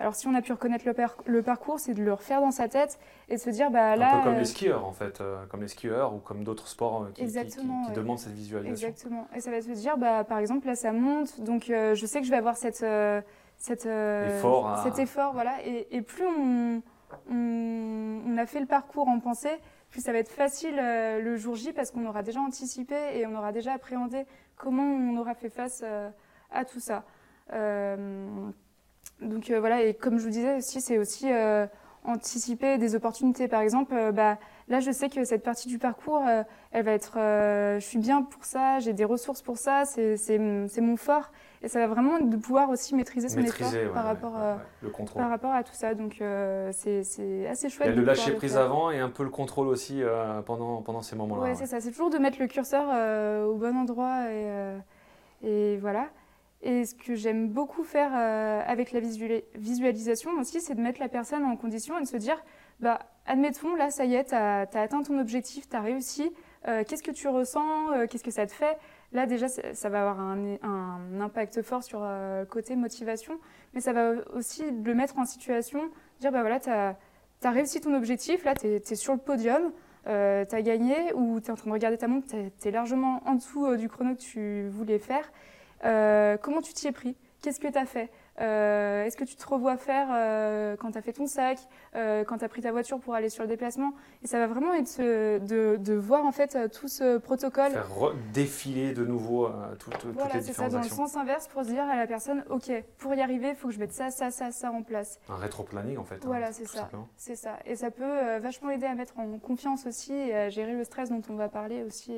Alors 0.00 0.14
si 0.14 0.26
on 0.26 0.34
a 0.34 0.40
pu 0.40 0.52
reconnaître 0.52 0.86
le, 1.26 1.42
parcours, 1.42 1.78
c'est 1.78 1.92
de 1.92 2.02
le 2.02 2.14
refaire 2.14 2.40
dans 2.40 2.50
sa 2.50 2.68
tête 2.68 2.98
et 3.28 3.34
de 3.34 3.40
se 3.40 3.50
dire 3.50 3.70
bah 3.70 3.96
là. 3.96 4.14
Un 4.14 4.18
peu 4.18 4.30
comme 4.30 4.38
les 4.38 4.46
skieurs 4.46 4.86
en 4.86 4.92
fait, 4.92 5.20
euh, 5.20 5.44
comme 5.50 5.60
les 5.60 5.68
skieurs 5.68 6.14
ou 6.14 6.18
comme 6.18 6.42
d'autres 6.42 6.68
sports 6.68 7.02
euh, 7.02 7.12
qui, 7.12 7.26
demandent 7.94 8.18
cette 8.18 8.32
visualisation. 8.32 8.88
Exactement. 8.88 9.28
Et 9.36 9.40
ça 9.40 9.50
va 9.50 9.60
se 9.60 9.68
dire 9.68 9.98
bah 9.98 10.24
par 10.24 10.38
exemple 10.38 10.66
là 10.66 10.74
ça 10.74 10.92
monte, 10.92 11.42
donc 11.42 11.68
euh, 11.68 11.94
je 11.94 12.06
sais 12.06 12.20
que 12.20 12.24
je 12.24 12.30
vais 12.30 12.38
avoir 12.38 12.56
cette 12.56 12.82
cette 13.60 13.86
effort, 13.86 14.82
cet 14.82 14.98
effort 14.98 15.32
voilà 15.32 15.58
et, 15.64 16.02
plus 16.02 16.26
on, 16.26 16.82
on, 17.30 18.36
a 18.36 18.46
fait 18.46 18.60
le 18.60 18.66
parcours 18.66 19.06
en 19.06 19.20
pensée, 19.20 19.60
plus 19.90 20.00
ça 20.00 20.12
va 20.12 20.18
être 20.18 20.30
facile 20.30 20.76
le 20.76 21.36
jour 21.36 21.54
J 21.54 21.72
parce 21.72 21.90
qu'on 21.90 22.06
aura 22.06 22.22
déjà 22.22 22.40
anticipé 22.40 22.96
et 23.14 23.26
on 23.26 23.36
aura 23.36 23.52
déjà 23.52 23.74
appréhendé 23.74 24.24
comment 24.56 24.82
on 24.82 25.16
aura 25.16 25.34
fait 25.34 25.50
face 25.50 25.84
à 26.50 26.64
tout 26.64 26.80
ça. 26.80 27.04
Donc 29.20 29.50
euh, 29.50 29.60
voilà, 29.60 29.82
et 29.82 29.94
comme 29.94 30.18
je 30.18 30.24
vous 30.24 30.30
disais 30.30 30.56
aussi, 30.56 30.80
c'est 30.80 30.98
aussi 30.98 31.30
euh, 31.30 31.66
anticiper 32.04 32.78
des 32.78 32.94
opportunités. 32.94 33.48
Par 33.48 33.60
exemple, 33.60 33.94
euh, 33.94 34.12
bah, 34.12 34.38
là, 34.68 34.80
je 34.80 34.90
sais 34.90 35.08
que 35.08 35.24
cette 35.24 35.42
partie 35.42 35.68
du 35.68 35.78
parcours, 35.78 36.22
elle 36.72 36.84
va 36.84 36.92
être, 36.92 37.14
je 37.16 37.84
suis 37.84 37.98
bien 37.98 38.22
pour 38.22 38.44
ça, 38.44 38.78
j'ai 38.78 38.92
des 38.92 39.04
ressources 39.04 39.42
pour 39.42 39.58
ça, 39.58 39.84
c'est 39.84 40.38
mon 40.38 40.96
fort. 40.96 41.30
Et 41.62 41.68
ça 41.68 41.78
va 41.80 41.88
vraiment 41.88 42.18
de 42.18 42.36
pouvoir 42.36 42.70
aussi 42.70 42.94
maîtriser 42.94 43.28
son 43.28 43.40
effort 43.40 43.92
par, 43.92 44.04
rapport, 44.04 44.32
par 45.14 45.28
rapport 45.28 45.52
à 45.52 45.62
tout 45.62 45.74
ça. 45.74 45.94
Donc 45.94 46.22
c'est 46.72 47.46
assez 47.48 47.68
chouette. 47.68 47.90
Et 47.90 47.92
le 47.92 48.02
lâcher 48.02 48.32
prise 48.32 48.56
avant 48.56 48.90
et 48.90 48.98
un 48.98 49.10
peu 49.10 49.24
le 49.24 49.30
contrôle 49.30 49.68
aussi 49.68 50.02
pendant, 50.46 50.80
pendant 50.80 51.02
ces 51.02 51.16
moments-là. 51.16 51.50
Oui, 51.50 51.56
c'est 51.56 51.66
ça. 51.66 51.80
C'est 51.80 51.90
toujours 51.90 52.10
de 52.10 52.18
mettre 52.18 52.40
le 52.40 52.46
curseur 52.46 52.86
au 53.46 53.56
bon 53.56 53.76
endroit 53.76 54.30
et, 54.30 54.78
et 55.42 55.76
voilà. 55.76 56.06
Et 56.62 56.84
ce 56.84 56.94
que 56.94 57.14
j'aime 57.14 57.48
beaucoup 57.48 57.84
faire 57.84 58.10
euh, 58.14 58.62
avec 58.66 58.92
la 58.92 59.00
visualisation 59.00 60.32
aussi, 60.38 60.60
c'est 60.60 60.74
de 60.74 60.80
mettre 60.80 61.00
la 61.00 61.08
personne 61.08 61.42
en 61.44 61.56
condition 61.56 61.98
et 61.98 62.02
de 62.02 62.06
se 62.06 62.18
dire, 62.18 62.36
bah, 62.80 62.98
admettons, 63.26 63.74
là, 63.76 63.90
ça 63.90 64.04
y 64.04 64.14
est, 64.14 64.24
tu 64.24 64.34
as, 64.34 64.68
atteint 64.74 65.02
ton 65.02 65.18
objectif, 65.18 65.68
tu 65.70 65.76
as 65.76 65.80
réussi, 65.80 66.30
euh, 66.68 66.84
qu'est-ce 66.86 67.02
que 67.02 67.12
tu 67.12 67.28
ressens, 67.28 67.92
euh, 67.92 68.06
qu'est-ce 68.06 68.24
que 68.24 68.30
ça 68.30 68.46
te 68.46 68.52
fait? 68.52 68.76
Là, 69.12 69.26
déjà, 69.26 69.48
ça 69.48 69.88
va 69.88 70.02
avoir 70.02 70.20
un, 70.20 71.20
impact 71.20 71.62
fort 71.62 71.82
sur 71.82 72.00
le 72.00 72.44
côté 72.44 72.76
motivation, 72.76 73.40
mais 73.74 73.80
ça 73.80 73.92
va 73.92 74.12
aussi 74.34 74.62
le 74.70 74.94
mettre 74.94 75.18
en 75.18 75.24
situation, 75.24 75.90
dire, 76.20 76.30
bah 76.30 76.42
voilà, 76.42 76.60
tu 76.60 76.70
as, 76.70 76.96
réussi 77.42 77.80
ton 77.80 77.94
objectif, 77.94 78.44
là, 78.44 78.54
tu 78.54 78.66
es, 78.68 78.94
sur 78.94 79.14
le 79.14 79.18
podium, 79.18 79.72
tu 80.04 80.10
as 80.10 80.62
gagné, 80.62 81.12
ou 81.14 81.40
tu 81.40 81.48
es 81.48 81.50
en 81.50 81.56
train 81.56 81.70
de 81.70 81.72
regarder 81.72 81.98
ta 81.98 82.06
montre, 82.06 82.28
tu 82.28 82.68
es, 82.68 82.70
largement 82.70 83.20
en 83.26 83.34
dessous 83.34 83.76
du 83.76 83.88
chrono 83.88 84.14
que 84.14 84.20
tu 84.20 84.68
voulais 84.68 85.00
faire. 85.00 85.30
Euh, 85.84 86.36
comment 86.36 86.60
tu 86.60 86.72
t'y 86.72 86.88
es 86.88 86.92
pris? 86.92 87.16
Qu'est-ce 87.42 87.60
que 87.60 87.68
tu 87.68 87.78
as 87.78 87.86
fait? 87.86 88.10
Euh, 88.40 89.04
Est-ce 89.04 89.16
que 89.16 89.24
tu 89.24 89.36
te 89.36 89.46
revois 89.46 89.76
faire 89.76 90.08
euh, 90.10 90.76
quand 90.76 90.92
tu 90.92 90.98
as 90.98 91.02
fait 91.02 91.12
ton 91.12 91.26
sac, 91.26 91.58
quand 91.94 92.38
tu 92.38 92.44
as 92.44 92.48
pris 92.48 92.62
ta 92.62 92.72
voiture 92.72 92.98
pour 93.00 93.14
aller 93.14 93.28
sur 93.28 93.44
le 93.44 93.48
déplacement? 93.48 93.92
Et 94.22 94.26
ça 94.26 94.38
va 94.38 94.46
vraiment 94.46 94.74
être 94.74 94.98
de, 94.98 95.76
de, 95.76 95.94
voir 95.94 96.24
en 96.24 96.32
fait 96.32 96.70
tout 96.70 96.88
ce 96.88 97.18
protocole. 97.18 97.72
Faire 97.72 98.14
défiler 98.32 98.94
de 98.94 99.04
nouveau 99.04 99.48
toutes, 99.78 100.06
voilà, 100.06 100.30
toutes 100.30 100.34
les 100.34 100.40
différentes 100.40 100.72
ça, 100.72 100.76
dans 100.78 100.82
le 100.82 100.88
sens 100.88 101.16
inverse 101.16 101.48
pour 101.48 101.64
se 101.64 101.68
dire 101.68 101.84
à 101.84 101.96
la 101.96 102.06
personne, 102.06 102.44
ok, 102.50 102.70
pour 102.98 103.14
y 103.14 103.20
arriver, 103.20 103.50
il 103.50 103.54
faut 103.56 103.68
que 103.68 103.74
je 103.74 103.78
mette 103.78 103.92
ça, 103.92 104.10
ça, 104.10 104.30
ça, 104.30 104.50
ça 104.50 104.70
en 104.70 104.82
place. 104.82 105.20
Un 105.28 105.36
rétro-planning 105.36 105.98
en 105.98 106.04
fait. 106.04 106.16
Hein, 106.16 106.26
voilà, 106.26 106.52
c'est 106.52 106.66
ça. 106.66 106.88
C'est 107.16 107.36
ça. 107.36 107.58
Et 107.66 107.76
ça 107.76 107.90
peut 107.90 108.38
vachement 108.38 108.70
aider 108.70 108.86
à 108.86 108.94
mettre 108.94 109.18
en 109.18 109.38
confiance 109.38 109.86
aussi 109.86 110.12
et 110.12 110.34
à 110.34 110.48
gérer 110.48 110.72
le 110.72 110.84
stress 110.84 111.10
dont 111.10 111.22
on 111.28 111.34
va 111.34 111.48
parler 111.48 111.82
aussi 111.82 112.12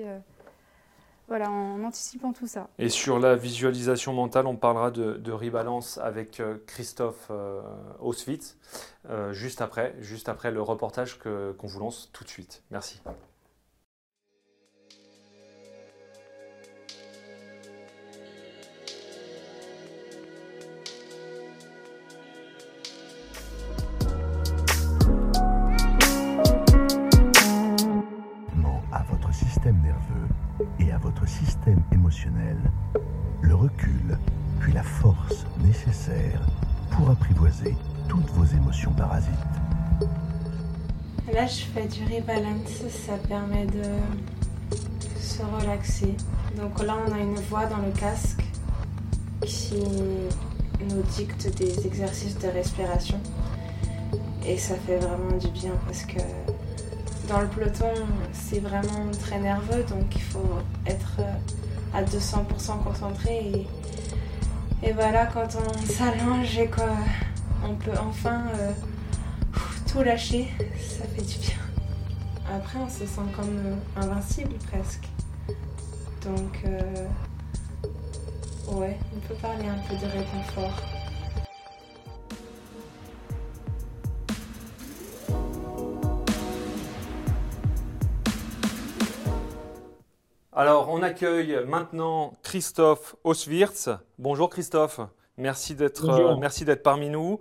voilà, 1.32 1.50
en 1.50 1.82
anticipant 1.82 2.34
tout 2.34 2.46
ça. 2.46 2.68
Et 2.78 2.90
sur 2.90 3.18
la 3.18 3.36
visualisation 3.36 4.12
mentale, 4.12 4.46
on 4.46 4.56
parlera 4.56 4.90
de, 4.90 5.32
rebalance 5.32 5.96
avec 5.96 6.40
euh, 6.40 6.58
Christophe 6.66 7.28
euh, 7.30 7.62
euh, 9.08 9.32
juste 9.32 9.62
après, 9.62 9.94
juste 9.98 10.28
après 10.28 10.50
le 10.50 10.60
reportage 10.60 11.18
qu'on 11.18 11.66
vous 11.66 11.80
lance 11.80 12.10
tout 12.12 12.24
de 12.24 12.28
suite. 12.28 12.62
Merci. 12.70 13.00
Le 33.42 33.54
recul, 33.54 34.18
puis 34.60 34.72
la 34.72 34.82
force 34.82 35.46
nécessaire 35.64 36.40
pour 36.90 37.10
apprivoiser 37.10 37.74
toutes 38.08 38.30
vos 38.30 38.44
émotions 38.44 38.92
parasites. 38.92 39.32
Là, 41.32 41.46
je 41.46 41.64
fais 41.64 41.86
du 41.86 42.04
rebalance, 42.04 42.82
ça 42.88 43.16
permet 43.28 43.66
de 43.66 43.82
se 45.18 45.42
relaxer. 45.42 46.14
Donc 46.56 46.82
là, 46.82 46.96
on 47.06 47.12
a 47.12 47.18
une 47.18 47.36
voix 47.36 47.66
dans 47.66 47.78
le 47.78 47.90
casque 47.92 48.44
qui 49.40 49.82
nous 50.90 51.02
dicte 51.16 51.56
des 51.56 51.86
exercices 51.86 52.38
de 52.38 52.48
respiration. 52.48 53.20
Et 54.46 54.58
ça 54.58 54.74
fait 54.74 54.98
vraiment 54.98 55.36
du 55.38 55.48
bien 55.48 55.72
parce 55.86 56.02
que 56.02 56.20
dans 57.28 57.40
le 57.40 57.46
peloton, 57.46 57.94
c'est 58.32 58.58
vraiment 58.58 59.10
très 59.20 59.38
nerveux, 59.38 59.84
donc 59.84 60.14
il 60.14 60.22
faut 60.22 60.58
être 60.86 61.20
à 61.94 62.02
200% 62.02 62.82
concentré. 62.84 63.66
Et, 64.82 64.92
voilà, 64.92 65.26
quand 65.26 65.48
on 65.56 65.86
s'allonge 65.86 66.58
et 66.58 66.68
qu'on 66.68 67.74
peut 67.76 67.96
enfin 68.00 68.42
tout 69.90 70.02
lâcher, 70.02 70.48
ça 70.80 71.04
fait 71.04 71.22
du 71.22 71.38
bien. 71.38 71.58
Après, 72.54 72.78
on 72.78 72.88
se 72.88 73.06
sent 73.06 73.28
comme 73.36 73.78
invincible 73.96 74.54
presque. 74.70 75.08
Donc, 76.24 76.64
ouais, 78.68 78.98
on 79.16 79.20
peut 79.28 79.34
parler 79.40 79.66
un 79.68 79.78
peu 79.88 79.94
de 79.94 80.10
réconfort. 80.10 80.91
Alors, 90.62 90.90
on 90.90 91.02
accueille 91.02 91.58
maintenant 91.66 92.34
Christophe 92.44 93.16
Oswirtz. 93.24 93.90
Bonjour 94.20 94.48
Christophe, 94.48 95.00
merci 95.36 95.74
d'être 95.74 96.08
euh, 96.08 96.76
parmi 96.76 97.10
nous. 97.10 97.40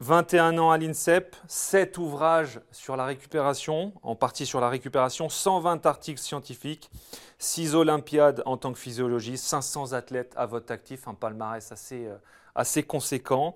21 0.00 0.58
euh, 0.58 0.60
ans 0.60 0.72
à 0.72 0.78
l'INSEP, 0.78 1.36
7 1.46 1.98
ouvrages 1.98 2.58
sur 2.72 2.96
la 2.96 3.04
récupération, 3.04 3.92
en 4.02 4.16
partie 4.16 4.44
sur 4.44 4.60
la 4.60 4.68
récupération, 4.68 5.28
120 5.28 5.86
articles 5.86 6.20
scientifiques, 6.20 6.90
6 7.38 7.76
Olympiades 7.76 8.42
en 8.44 8.56
tant 8.56 8.72
que 8.72 8.78
physiologiste, 8.80 9.44
500 9.44 9.92
athlètes 9.92 10.32
à 10.36 10.46
votre 10.46 10.72
actif, 10.72 11.06
un 11.06 11.14
palmarès 11.14 11.70
assez, 11.70 12.06
euh, 12.06 12.16
assez 12.56 12.82
conséquent. 12.82 13.54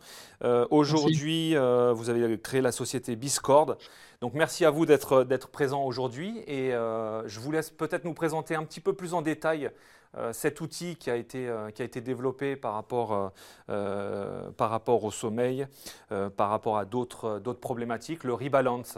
Aujourd'hui, 0.71 1.57
vous 1.57 2.09
avez 2.09 2.39
créé 2.39 2.61
la 2.61 2.71
société 2.71 3.17
Biscord. 3.17 3.79
Donc 4.25 4.33
merci 4.33 4.65
à 4.65 4.71
vous 4.71 4.87
d'être 4.87 5.49
présent 5.51 5.85
aujourd'hui 5.85 6.39
et 6.47 6.73
euh, 6.73 7.29
je 7.29 7.41
vous 7.41 7.53
laisse 7.53 7.69
peut-être 7.69 8.07
nous 8.07 8.15
présenter 8.15 8.55
un 8.55 8.65
petit 8.65 8.81
peu 8.81 8.95
plus 8.95 9.13
en 9.13 9.21
détail 9.21 9.71
euh, 10.17 10.33
cet 10.33 10.63
outil 10.63 10.97
qui 10.97 11.11
a 11.11 11.17
été, 11.17 11.47
euh, 11.47 11.69
qui 11.69 11.83
a 11.83 11.85
été 11.85 12.01
développé 12.01 12.57
par 12.57 12.73
rapport, 12.73 13.35
par 13.67 14.71
rapport 14.71 15.05
au 15.05 15.11
sommeil, 15.11 15.67
par 16.09 16.49
rapport 16.49 16.79
à 16.79 16.87
d'autres 16.87 17.53
problématiques, 17.61 18.25
le 18.25 18.33
rebalance. 18.33 18.97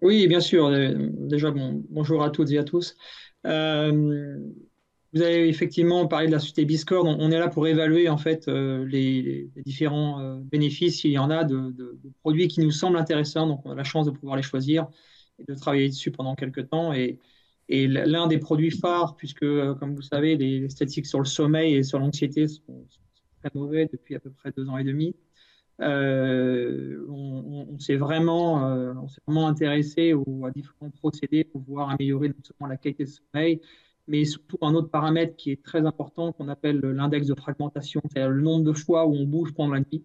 Oui, 0.00 0.26
bien 0.26 0.40
sûr. 0.40 0.70
Déjà, 0.70 1.50
bon, 1.50 1.82
bonjour 1.90 2.22
à 2.22 2.30
toutes 2.30 2.50
et 2.50 2.56
à 2.56 2.64
tous. 2.64 2.96
Vous 5.14 5.22
avez 5.22 5.48
effectivement 5.48 6.08
parlé 6.08 6.26
de 6.26 6.32
la 6.32 6.40
société 6.40 6.64
Biscord. 6.64 7.06
On, 7.06 7.30
est 7.30 7.38
là 7.38 7.46
pour 7.46 7.68
évaluer 7.68 8.08
en 8.08 8.18
fait 8.18 8.48
euh, 8.48 8.84
les, 8.84 9.48
différents 9.64 10.20
euh, 10.20 10.40
bénéfices, 10.40 11.02
s'il 11.02 11.12
y 11.12 11.18
en 11.18 11.30
a, 11.30 11.44
de, 11.44 11.72
produits 12.20 12.48
qui 12.48 12.60
nous 12.60 12.72
semblent 12.72 12.96
intéressants. 12.96 13.46
Donc, 13.46 13.60
on 13.64 13.70
a 13.70 13.76
la 13.76 13.84
chance 13.84 14.06
de 14.06 14.10
pouvoir 14.10 14.36
les 14.36 14.42
choisir 14.42 14.88
et 15.38 15.44
de 15.44 15.54
travailler 15.54 15.88
dessus 15.88 16.10
pendant 16.10 16.34
quelques 16.34 16.68
temps. 16.68 16.92
Et, 16.92 17.20
l'un 17.68 18.26
des 18.26 18.38
produits 18.38 18.72
phares, 18.72 19.14
puisque, 19.14 19.44
euh, 19.44 19.74
comme 19.76 19.94
vous 19.94 20.02
savez, 20.02 20.36
les, 20.36 20.68
statistiques 20.68 21.06
sur 21.06 21.20
le 21.20 21.26
sommeil 21.26 21.76
et 21.76 21.84
sur 21.84 22.00
l'anxiété 22.00 22.48
sont, 22.48 22.84
très 23.40 23.50
mauvais 23.54 23.88
depuis 23.90 24.16
à 24.16 24.20
peu 24.20 24.30
près 24.30 24.50
deux 24.56 24.68
ans 24.68 24.78
et 24.78 24.84
demi. 24.84 25.14
on, 25.78 27.78
s'est 27.78 27.96
vraiment, 27.96 28.64
on 28.64 29.06
vraiment 29.26 29.46
intéressé 29.46 30.12
aux, 30.12 30.44
à 30.44 30.50
différents 30.50 30.90
procédés 30.90 31.44
pour 31.44 31.62
pouvoir 31.62 31.90
améliorer 31.90 32.28
non 32.28 32.42
seulement 32.42 32.68
la 32.68 32.76
qualité 32.76 33.04
de 33.04 33.10
sommeil, 33.10 33.60
mais 34.06 34.24
surtout 34.24 34.58
un 34.60 34.74
autre 34.74 34.90
paramètre 34.90 35.36
qui 35.36 35.50
est 35.50 35.62
très 35.62 35.86
important 35.86 36.32
qu'on 36.32 36.48
appelle 36.48 36.80
l'index 36.80 37.26
de 37.26 37.34
fragmentation, 37.34 38.02
c'est-à-dire 38.10 38.30
le 38.30 38.42
nombre 38.42 38.64
de 38.64 38.72
fois 38.72 39.06
où 39.06 39.14
on 39.14 39.24
bouge 39.24 39.54
pendant 39.54 39.74
la 39.74 39.80
nuit. 39.80 40.04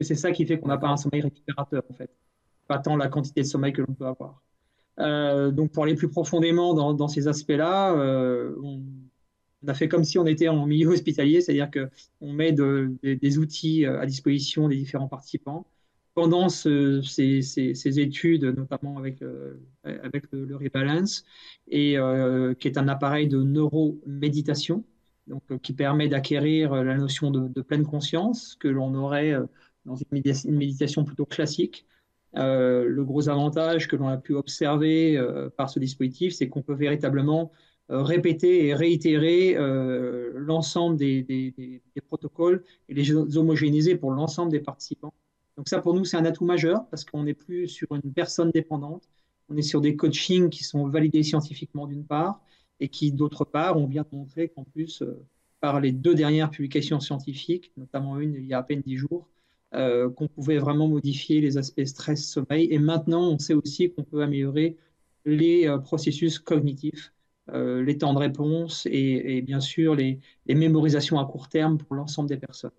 c'est 0.00 0.14
ça 0.14 0.32
qui 0.32 0.46
fait 0.46 0.58
qu'on 0.58 0.68
n'a 0.68 0.78
pas 0.78 0.88
un 0.88 0.96
sommeil 0.96 1.22
récupérateur, 1.22 1.82
en 1.88 1.94
fait. 1.94 2.10
Pas 2.68 2.78
tant 2.78 2.96
la 2.96 3.08
quantité 3.08 3.42
de 3.42 3.46
sommeil 3.46 3.72
que 3.72 3.82
l'on 3.82 3.94
peut 3.94 4.06
avoir. 4.06 4.42
Euh, 5.00 5.50
donc, 5.50 5.72
pour 5.72 5.84
aller 5.84 5.94
plus 5.94 6.08
profondément 6.08 6.74
dans, 6.74 7.08
ces 7.08 7.28
aspects-là, 7.28 7.94
euh, 7.96 8.54
on, 8.62 8.82
a 9.66 9.74
fait 9.74 9.88
comme 9.88 10.04
si 10.04 10.18
on 10.18 10.26
était 10.26 10.48
en 10.48 10.66
milieu 10.66 10.88
hospitalier, 10.88 11.40
c'est-à-dire 11.40 11.70
qu'on 11.70 12.32
met 12.32 12.52
des, 12.52 13.38
outils 13.38 13.86
à 13.86 14.06
disposition 14.06 14.68
des 14.68 14.76
différents 14.76 15.08
participants 15.08 15.66
pendant 16.14 16.48
ces, 16.48 17.98
études, 17.98 18.44
notamment 18.44 18.98
avec, 18.98 19.22
euh, 19.22 19.54
avec 19.84 20.24
le, 20.32 20.56
Rebalance, 20.56 21.24
et 21.68 21.98
euh, 21.98 22.54
qui 22.54 22.68
est 22.68 22.78
un 22.78 22.88
appareil 22.88 23.28
de 23.28 23.42
neuroméditation, 23.42 24.84
donc, 25.26 25.42
euh, 25.50 25.58
qui 25.58 25.72
permet 25.72 26.08
d'acquérir 26.08 26.74
la 26.74 26.96
notion 26.96 27.30
de, 27.30 27.62
pleine 27.62 27.86
conscience 27.86 28.56
que 28.56 28.68
l'on 28.68 28.94
aurait 28.94 29.34
dans 29.84 29.96
une 29.96 30.56
méditation, 30.56 31.04
plutôt 31.04 31.26
classique. 31.26 31.86
le 32.34 33.02
gros 33.02 33.28
avantage 33.28 33.88
que 33.88 33.96
l'on 33.96 34.08
a 34.08 34.18
pu 34.18 34.34
observer 34.34 35.20
par 35.56 35.70
ce 35.70 35.78
dispositif, 35.78 36.34
c'est 36.34 36.48
qu'on 36.48 36.62
peut 36.62 36.74
véritablement 36.74 37.52
répéter 37.88 38.66
et 38.66 38.74
réitérer 38.74 39.56
l'ensemble 40.34 40.96
des, 40.96 41.22
des, 41.22 41.82
protocoles 42.06 42.64
et 42.88 42.94
les 42.94 43.12
homogénéiser 43.36 43.96
pour 43.96 44.12
l'ensemble 44.12 44.52
des 44.52 44.60
participants 44.60 45.14
donc 45.56 45.68
ça, 45.68 45.80
pour 45.80 45.94
nous, 45.94 46.04
c'est 46.04 46.16
un 46.16 46.24
atout 46.24 46.44
majeur 46.44 46.86
parce 46.88 47.04
qu'on 47.04 47.24
n'est 47.24 47.34
plus 47.34 47.68
sur 47.68 47.88
une 47.92 48.12
personne 48.12 48.50
dépendante. 48.50 49.08
On 49.48 49.56
est 49.56 49.62
sur 49.62 49.80
des 49.80 49.96
coachings 49.96 50.48
qui 50.48 50.64
sont 50.64 50.86
validés 50.88 51.22
scientifiquement 51.22 51.86
d'une 51.86 52.04
part 52.04 52.40
et 52.80 52.88
qui, 52.88 53.12
d'autre 53.12 53.44
part, 53.44 53.76
ont 53.76 53.86
bien 53.86 54.04
montré 54.12 54.48
qu'en 54.48 54.64
plus, 54.64 55.02
euh, 55.02 55.24
par 55.60 55.80
les 55.80 55.92
deux 55.92 56.14
dernières 56.14 56.50
publications 56.50 57.00
scientifiques, 57.00 57.72
notamment 57.76 58.18
une 58.18 58.34
il 58.34 58.46
y 58.46 58.54
a 58.54 58.58
à 58.58 58.62
peine 58.62 58.82
dix 58.84 58.96
jours, 58.96 59.28
euh, 59.74 60.10
qu'on 60.10 60.28
pouvait 60.28 60.58
vraiment 60.58 60.88
modifier 60.88 61.40
les 61.40 61.58
aspects 61.58 61.84
stress-sommeil. 61.84 62.68
Et 62.70 62.78
maintenant, 62.78 63.30
on 63.30 63.38
sait 63.38 63.54
aussi 63.54 63.92
qu'on 63.92 64.04
peut 64.04 64.22
améliorer 64.22 64.76
les 65.24 65.68
euh, 65.68 65.78
processus 65.78 66.38
cognitifs, 66.38 67.12
les 67.52 67.98
temps 67.98 68.14
de 68.14 68.18
réponse 68.20 68.86
et, 68.90 69.42
bien 69.42 69.60
sûr 69.60 69.94
les 69.96 70.20
mémorisations 70.48 71.18
à 71.18 71.26
court 71.26 71.48
terme 71.48 71.76
pour 71.76 71.96
l'ensemble 71.96 72.28
des 72.28 72.36
personnes. 72.38 72.70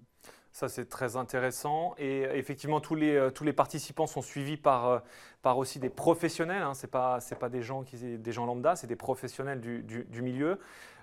Ça, 0.53 0.69
c'est 0.69 0.87
très 0.87 1.15
intéressant. 1.15 1.95
Et 1.97 2.21
effectivement, 2.35 2.79
tous 2.79 2.93
les, 2.93 3.15
euh, 3.15 3.31
tous 3.31 3.43
les 3.43 3.53
participants 3.53 4.05
sont 4.05 4.21
suivis 4.21 4.55
par, 4.55 4.87
euh, 4.87 4.99
par 5.41 5.57
aussi 5.57 5.79
des 5.79 5.89
professionnels. 5.89 6.61
Hein. 6.61 6.75
Ce 6.75 6.85
n'est 6.85 6.91
pas, 6.91 7.17
pas 7.39 7.49
des, 7.49 7.63
gens 7.63 7.81
qui, 7.81 7.97
des 7.97 8.31
gens 8.31 8.45
lambda, 8.45 8.75
c'est 8.75 8.85
des 8.85 8.95
professionnels 8.95 9.59
du, 9.59 9.81
du, 9.81 10.21
milieu. 10.21 10.59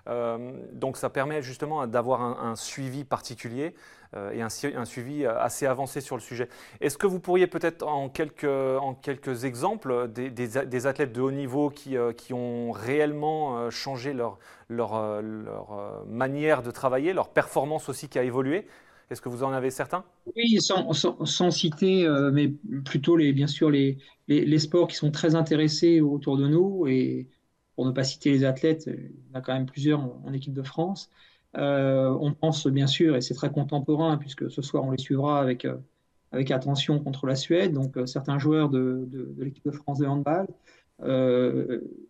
Euh, 0.07 0.53
donc, 0.71 0.95
ça 0.95 1.09
permet 1.09 1.41
justement 1.41 1.85
d'avoir 1.85 2.21
un, 2.21 2.55
suivi 2.55 3.03
particulier 3.03 3.75
et 4.15 4.41
un, 4.41 4.47
un, 4.75 4.85
suivi 4.85 5.25
assez 5.25 5.65
avancé 5.65 5.99
sur 6.01 6.15
le 6.15 6.21
sujet. 6.21 6.47
Est-ce 6.79 6.97
que 6.97 7.07
vous 7.07 7.19
pourriez 7.19 7.47
peut-être, 7.47 7.85
en 7.85 8.07
quelques, 8.09 8.45
en 8.45 8.93
quelques 8.93 9.43
exemples, 9.43 10.07
des, 10.07 10.29
des, 10.29 10.87
athlètes 10.87 11.13
de 11.13 11.21
haut 11.21 11.31
niveau 11.31 11.69
qui, 11.69 11.95
qui 12.17 12.33
ont 12.33 12.71
réellement 12.71 13.69
changé 13.69 14.11
leur, 14.13 14.37
leur, 14.69 15.21
leur 15.21 16.03
manière 16.07 16.61
de 16.61 16.71
travailler, 16.71 17.13
leur 17.13 17.29
performance 17.29 17.87
aussi 17.87 18.09
qui 18.09 18.19
a 18.19 18.23
évolué 18.23 18.67
est-ce 19.11 19.21
que 19.21 19.29
vous 19.29 19.43
en 19.43 19.51
avez 19.51 19.71
certains? 19.71 20.05
Oui, 20.35 20.59
sans, 20.61 21.51
citer, 21.51 22.05
euh, 22.05 22.31
mais 22.31 22.47
plutôt 22.85 23.17
les, 23.17 23.33
bien 23.33 23.47
sûr 23.47 23.69
les, 23.69 23.97
les, 24.27 24.59
sports 24.59 24.87
qui 24.87 24.95
sont 24.95 25.11
très 25.11 25.35
intéressés 25.35 25.99
autour 25.99 26.37
de 26.37 26.47
nous. 26.47 26.87
Et 26.87 27.27
pour 27.75 27.85
ne 27.85 27.91
pas 27.91 28.05
citer 28.05 28.31
les 28.31 28.45
athlètes, 28.45 28.85
il 28.87 29.11
y 29.33 29.35
en 29.35 29.39
a 29.39 29.41
quand 29.41 29.53
même 29.53 29.65
plusieurs 29.65 29.99
en, 29.99 30.31
équipe 30.33 30.53
de 30.53 30.63
France. 30.63 31.11
Euh, 31.57 32.15
on 32.21 32.33
pense 32.33 32.65
bien 32.67 32.87
sûr, 32.87 33.17
et 33.17 33.21
c'est 33.21 33.33
très 33.33 33.51
contemporain, 33.51 34.17
puisque 34.17 34.49
ce 34.49 34.61
soir 34.61 34.85
on 34.85 34.91
les 34.91 34.97
suivra 34.97 35.41
avec, 35.41 35.65
euh, 35.65 35.75
avec 36.31 36.49
attention 36.49 36.97
contre 36.99 37.27
la 37.27 37.35
Suède, 37.35 37.73
donc 37.73 37.97
certains 38.05 38.39
joueurs 38.39 38.69
de, 38.69 39.03
de, 39.07 39.43
l'équipe 39.43 39.65
de 39.65 39.71
France 39.71 39.99
de 39.99 40.05
handball. 40.05 40.47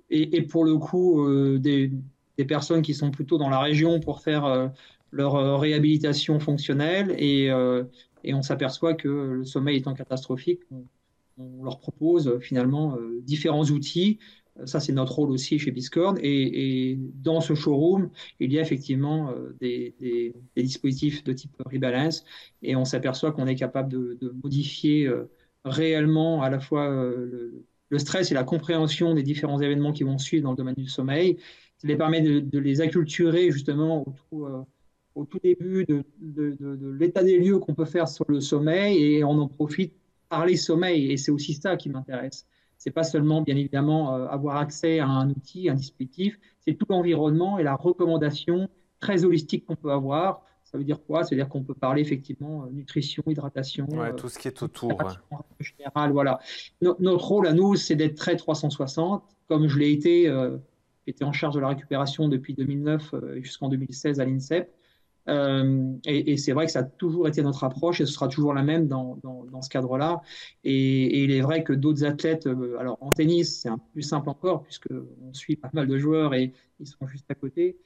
Et, 0.09 0.37
et, 0.37 0.41
pour 0.43 0.65
le 0.65 0.77
coup, 0.77 1.27
des, 1.57 1.91
des, 2.37 2.45
personnes 2.45 2.81
qui 2.81 2.93
sont 2.93 3.09
plutôt 3.09 3.37
dans 3.37 3.49
la 3.49 3.59
région 3.59 4.01
pour 4.01 4.21
faire 4.21 4.69
leur 5.12 5.36
euh, 5.36 5.58
réhabilitation 5.58 6.39
fonctionnelle 6.39 7.13
et, 7.17 7.52
euh, 7.52 7.84
et 8.24 8.34
on 8.34 8.41
s'aperçoit 8.41 8.93
que 8.93 9.08
le 9.08 9.45
sommeil 9.45 9.78
étant 9.78 9.93
catastrophique, 9.93 10.62
on, 10.71 10.86
leur 11.63 11.80
propose 11.80 12.28
euh, 12.28 12.39
finalement 12.39 12.97
différents 13.24 13.65
outils. 13.65 14.19
Ça, 14.65 14.80
c'est 14.80 14.91
notre 14.91 15.13
rôle 15.13 15.32
aussi 15.32 15.58
chez 15.58 15.71
Biscord. 15.71 16.15
Et, 16.21 17.00
dans 17.15 17.41
ce 17.41 17.56
showroom, 17.56 18.12
il 18.39 18.52
y 18.52 18.60
a 18.60 18.62
effectivement 18.62 19.34
des, 19.60 19.95
dispositifs 20.56 21.24
de 21.24 21.34
type 21.34 21.56
rebalance 21.65 22.26
et 22.62 22.76
on 22.76 22.86
s'aperçoit 22.86 23.32
qu'on 23.32 23.47
est 23.47 23.56
capable 23.56 23.89
de, 23.89 24.36
modifier 24.43 25.10
réellement 25.63 26.43
à 26.43 26.50
la 26.50 26.60
fois 26.60 26.89
le, 26.89 27.65
le, 27.89 28.00
stress 28.00 28.30
et 28.30 28.34
la 28.36 28.43
compréhension 28.43 29.15
des 29.15 29.24
différents 29.24 29.60
événements 29.62 29.93
qui 29.93 30.04
vont 30.04 30.17
suivre 30.17 30.43
dans 30.43 30.52
le 30.52 30.58
domaine 30.58 30.76
du 30.76 30.89
sommeil. 30.89 31.38
Ça 31.78 31.88
les 31.88 31.95
permet 31.95 32.21
de, 32.21 32.41
de 32.41 32.60
les 32.60 32.82
acculturer 32.82 33.52
justement 33.52 34.04
autour 34.06 34.65
au 35.15 35.26
tout 35.26 35.39
début 35.43 35.86
de, 35.86 36.04
l'état 36.97 37.24
des 37.24 37.38
lieux 37.38 37.60
qu'on 37.60 37.74
peut 37.74 37.86
faire 37.86 38.08
sur 38.08 38.26
le 38.28 38.39
sommeil 38.39 39.04
et 39.04 39.24
on 39.24 39.32
en 39.32 39.47
profite 39.47 39.93
par 40.30 40.45
les 40.45 40.56
sommeils. 40.56 41.12
Et 41.12 41.17
c'est 41.17 41.32
aussi 41.32 41.54
ça 41.54 41.76
qui 41.76 41.89
m'intéresse. 41.89 42.45
C'est 42.78 42.91
pas 42.91 43.04
seulement, 43.04 43.41
bien 43.41 43.56
évidemment, 43.56 44.15
euh, 44.15 44.28
avoir 44.28 44.58
accès 44.58 45.00
à 45.00 45.08
un 45.08 45.30
outil, 45.30 45.69
un 45.69 45.76
dispositif, 45.76 46.39
c'est 46.62 46.74
tout 46.74 46.86
l'environnement 46.89 47.60
et 47.60 47.63
la 47.63 47.76
recommandation 47.76 48.69
très 49.00 49.24
holistique 49.24 49.65
qu'on 49.65 49.76
peut 49.76 49.91
avoir. 49.91 50.43
Ça 50.63 50.78
veut 50.78 50.84
dire 50.84 51.04
quoi? 51.06 51.24
Ça 51.24 51.32
veut 51.32 51.36
dire 51.36 51.50
qu'on 51.50 51.63
peut 51.63 51.74
parler 51.74 52.02
effectivement 52.02 52.65
nutrition, 52.71 53.24
hydratation. 53.28 53.88
tout 54.15 54.30
ce 54.30 54.39
qui 54.39 54.47
est 54.47 54.63
autour. 54.63 54.97
Général, 55.60 56.13
voilà. 56.13 56.39
notre 56.82 57.26
rôle 57.26 57.47
à 57.47 57.54
nous, 57.54 57.76
c'est 57.76 57.95
d'être 57.95 58.15
très 58.15 58.38
360, 58.38 59.24
comme 59.50 59.67
je 59.67 59.78
l'ai 59.78 59.91
été. 59.91 60.34
J'étais 61.06 61.26
en 61.26 61.34
charge 61.34 61.56
de 61.56 61.60
la 61.60 61.67
récupération 61.67 62.30
depuis 62.30 62.54
2009 62.54 63.15
jusqu'en 63.41 63.67
2016 63.67 64.21
à 64.21 64.26
l'INSEP. 64.26 64.71
Euh, 65.27 65.93
et, 66.05 66.38
c'est 66.38 66.51
vrai 66.51 66.65
que 66.65 66.71
ça 66.71 66.79
a 66.79 66.84
toujours 66.84 67.27
été 67.27 67.43
notre 67.43 67.63
approche 67.63 68.01
et 68.01 68.05
ce 68.05 68.13
sera 68.13 68.27
toujours 68.27 68.53
la 68.53 68.63
même 68.63 68.88
dans, 68.88 69.17
dans, 69.23 69.62
ce 69.62 69.69
cadre-là. 69.69 70.21
Et, 70.63 71.23
il 71.23 71.31
est 71.31 71.41
vrai 71.41 71.63
que 71.63 71.73
d'autres 71.73 72.03
athlètes, 72.05 72.47
euh, 72.47 72.77
alors 72.79 72.97
en 73.01 73.12
tennis, 73.12 73.62
c'est 73.62 73.69
un 73.69 73.77
peu 73.77 73.86
plus 73.93 74.01
simple 74.01 74.29
encore 74.29 74.63
puisqu'on 74.63 75.34
suit 75.34 75.55
pas 75.55 75.69
mal 75.73 75.88
de 75.88 75.97
joueurs 75.97 76.34
et 76.34 76.53
ils 76.79 76.88
sont 76.88 77.05
juste 77.07 77.29
à 77.29 77.36
côté 77.36 77.77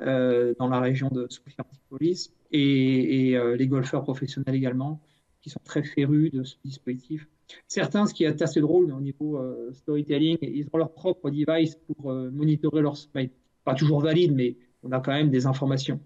euh, 0.00 0.54
dans 0.58 0.68
la 0.68 0.80
région 0.80 1.08
de 1.08 1.26
Sofia 1.28 1.64
Antipolis 1.68 2.32
et, 2.52 3.36
les 3.56 3.66
golfeurs 3.66 4.02
professionnels 4.02 4.54
également 4.54 5.00
qui 5.40 5.50
sont 5.50 5.60
très 5.64 5.82
férus 5.82 6.30
de 6.30 6.44
ce 6.44 6.56
dispositif. 6.64 7.28
Certains, 7.68 8.06
ce 8.06 8.14
qui 8.14 8.24
est 8.24 8.40
assez 8.40 8.60
drôle 8.60 8.90
au 8.92 9.00
niveau 9.00 9.38
storytelling, 9.72 10.38
ils 10.40 10.66
ont 10.72 10.78
leur 10.78 10.92
propre 10.92 11.30
device 11.30 11.74
pour 11.74 12.12
monitorer 12.12 12.80
leur 12.80 12.96
sommeil. 12.96 13.30
Pas 13.64 13.74
toujours 13.74 14.00
valide, 14.00 14.34
mais 14.34 14.56
on 14.82 14.92
a 14.92 15.00
quand 15.00 15.12
même 15.12 15.30
des 15.30 15.46
informations. 15.46 16.00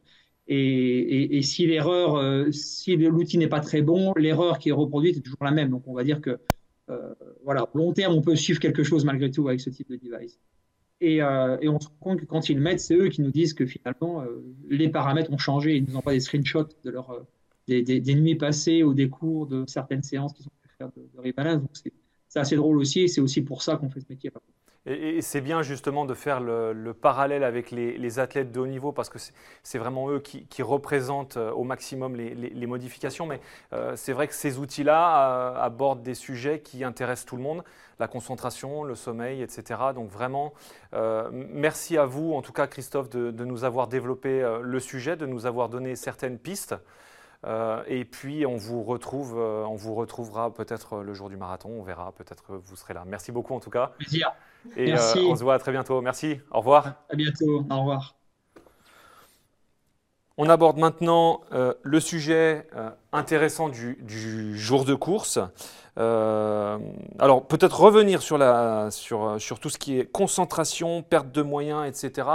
Et, 0.50 1.42
si 1.42 1.66
l'erreur, 1.66 2.16
euh, 2.16 2.50
si 2.52 2.96
l'outil 2.96 3.36
n'est 3.36 3.48
pas 3.48 3.60
très 3.60 3.82
bon, 3.82 4.14
l'erreur 4.16 4.58
qui 4.58 4.70
est 4.70 4.72
reproduite 4.72 5.18
est 5.18 5.20
toujours 5.20 5.44
la 5.44 5.50
même. 5.50 5.70
Donc 5.70 5.86
on 5.86 5.92
va 5.92 6.04
dire 6.04 6.22
que, 6.22 6.38
euh, 6.88 7.14
voilà, 7.44 7.68
long 7.74 7.92
terme, 7.92 8.14
on 8.14 8.22
peut 8.22 8.34
suivre 8.34 8.58
quelque 8.58 8.82
chose 8.82 9.04
malgré 9.04 9.30
tout 9.30 9.46
avec 9.48 9.60
ce 9.60 9.68
type 9.68 9.90
de 9.90 9.96
device. 9.96 10.38
Et, 11.02 11.22
euh, 11.22 11.58
on 11.64 11.78
se 11.78 11.88
rend 11.88 11.96
compte 12.00 12.20
que 12.20 12.24
quand 12.24 12.48
ils 12.48 12.58
mettent, 12.58 12.80
c'est 12.80 12.94
eux 12.94 13.08
qui 13.08 13.20
nous 13.20 13.30
disent 13.30 13.52
que 13.52 13.66
finalement, 13.66 14.24
les 14.70 14.88
paramètres 14.88 15.30
ont 15.30 15.38
changé. 15.38 15.76
Ils 15.76 15.84
nous 15.84 15.96
envoient 15.96 16.14
des 16.14 16.20
screenshots 16.20 16.68
de 16.82 16.90
leur, 16.90 17.26
des, 17.66 18.14
nuits 18.14 18.36
passées 18.36 18.82
ou 18.82 18.94
des 18.94 19.10
cours 19.10 19.46
de 19.46 19.64
certaines 19.66 20.02
séances 20.02 20.32
qu'ils 20.32 20.46
ont 20.46 20.50
pu 20.62 20.70
faire 20.78 20.88
de, 20.96 21.02
de. 21.22 21.54
Donc 21.56 21.70
c'est 22.28 22.38
assez 22.38 22.56
drôle 22.56 22.78
aussi. 22.78 23.00
Et 23.02 23.08
c'est 23.08 23.20
aussi 23.20 23.42
pour 23.42 23.62
ça 23.62 23.76
qu'on 23.76 23.90
fait 23.90 24.00
ce 24.00 24.06
métier. 24.08 24.30
Et, 24.88 25.20
c'est 25.20 25.42
bien 25.42 25.62
justement 25.62 26.06
de 26.06 26.14
faire 26.14 26.40
le, 26.40 26.92
parallèle 26.92 27.44
avec 27.44 27.70
les, 27.70 28.18
athlètes 28.18 28.50
de 28.50 28.60
haut 28.60 28.66
niveau 28.66 28.90
parce 28.90 29.10
que 29.10 29.18
c'est 29.62 29.78
vraiment 29.78 30.10
eux 30.10 30.20
qui, 30.20 30.62
représentent 30.62 31.36
euh, 31.36 31.52
au 31.52 31.62
maximum 31.62 32.16
les, 32.16 32.66
modifications. 32.66 33.26
Mais 33.26 33.40
euh, 33.72 33.94
c'est 33.96 34.12
vrai 34.12 34.26
que 34.28 34.34
ces 34.34 34.58
outils-là 34.58 35.54
euh, 35.54 35.60
abordent 35.60 36.02
des 36.02 36.14
sujets 36.14 36.60
qui 36.60 36.84
intéressent 36.84 37.26
tout 37.26 37.36
le 37.36 37.42
monde, 37.42 37.62
la 38.00 38.08
concentration, 38.08 38.82
le 38.82 38.94
sommeil, 38.94 39.42
etc. 39.42 39.80
Donc 39.94 40.10
vraiment, 40.10 40.54
merci 41.32 41.98
à 41.98 42.06
vous, 42.06 42.32
en 42.32 42.42
tout 42.42 42.52
cas 42.52 42.66
Christophe, 42.66 43.10
de, 43.10 43.30
de 43.30 43.44
nous 43.44 43.64
avoir 43.64 43.88
développé 43.88 44.58
le 44.62 44.80
sujet, 44.80 45.16
de 45.16 45.26
nous 45.26 45.46
avoir 45.46 45.68
donné 45.68 45.96
certaines 45.96 46.38
pistes. 46.38 46.74
Euh, 47.46 47.82
et 47.86 48.04
puis 48.04 48.46
on 48.46 48.56
vous 48.56 48.82
retrouve, 48.82 49.36
euh, 49.38 49.64
on 49.64 49.76
vous 49.76 49.94
retrouvera 49.94 50.52
peut-être 50.52 51.02
le 51.02 51.14
jour 51.14 51.28
du 51.28 51.36
marathon, 51.36 51.70
on 51.70 51.82
verra, 51.82 52.12
peut-être 52.12 52.56
vous 52.56 52.76
serez 52.76 52.94
là. 52.94 53.04
Merci 53.06 53.30
beaucoup 53.30 53.54
en 53.54 53.60
tout 53.60 53.70
cas. 53.70 53.92
Plaisir. 53.98 54.32
Et 54.76 54.92
euh, 54.92 54.98
on 55.28 55.36
se 55.36 55.44
voit 55.44 55.54
à 55.54 55.58
très 55.58 55.70
bientôt. 55.70 56.00
Merci. 56.00 56.40
Au 56.50 56.58
revoir. 56.58 56.94
À 57.08 57.14
bientôt. 57.14 57.64
Au 57.70 57.78
revoir. 57.78 58.16
On 60.36 60.48
aborde 60.48 60.78
maintenant 60.78 61.40
le 61.50 61.98
sujet 61.98 62.68
intéressant 63.12 63.68
du, 63.68 64.56
jour 64.56 64.84
de 64.84 64.94
course. 64.94 65.40
alors 65.96 67.44
peut-être 67.48 67.80
revenir 67.80 68.22
sur, 68.22 68.38
la, 68.38 68.92
sur, 68.92 69.40
sur, 69.40 69.58
tout 69.58 69.68
ce 69.68 69.78
qui 69.78 69.98
est 69.98 70.06
concentration, 70.06 71.02
perte 71.02 71.32
de 71.32 71.42
moyens, 71.42 71.88
etc 71.88 72.28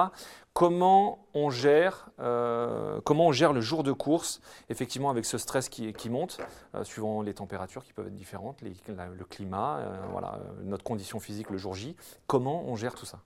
comment 0.53 1.25
on 1.33 1.49
gère, 1.49 2.09
euh, 2.19 3.01
comment 3.03 3.27
on 3.27 3.31
gère 3.31 3.53
le 3.53 3.61
jour 3.61 3.83
de 3.83 3.91
course, 3.91 4.39
effectivement 4.69 5.09
avec 5.09 5.25
ce 5.25 5.37
stress 5.37 5.67
qui, 5.67 6.09
monte, 6.09 6.37
euh, 6.75 6.83
suivant 6.83 7.21
les 7.21 7.33
températures 7.33 7.83
qui 7.83 7.93
peuvent 7.93 8.07
être 8.07 8.15
différentes, 8.15 8.61
le 8.61 9.25
climat, 9.25 9.79
euh, 9.79 9.97
voilà, 10.11 10.39
notre 10.63 10.83
condition 10.83 11.19
physique 11.19 11.49
le 11.49 11.57
jour 11.57 11.73
J. 11.73 11.95
Comment 12.27 12.63
on 12.67 12.75
gère 12.75 12.93
tout 12.93 13.05
ça? 13.05 13.19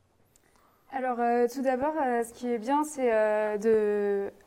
Alors 0.94 1.18
tout 1.54 1.62
d'abord, 1.62 1.94
ce 1.96 2.32
qui 2.32 2.50
est 2.50 2.58
bien, 2.58 2.86
c'est 2.86 3.12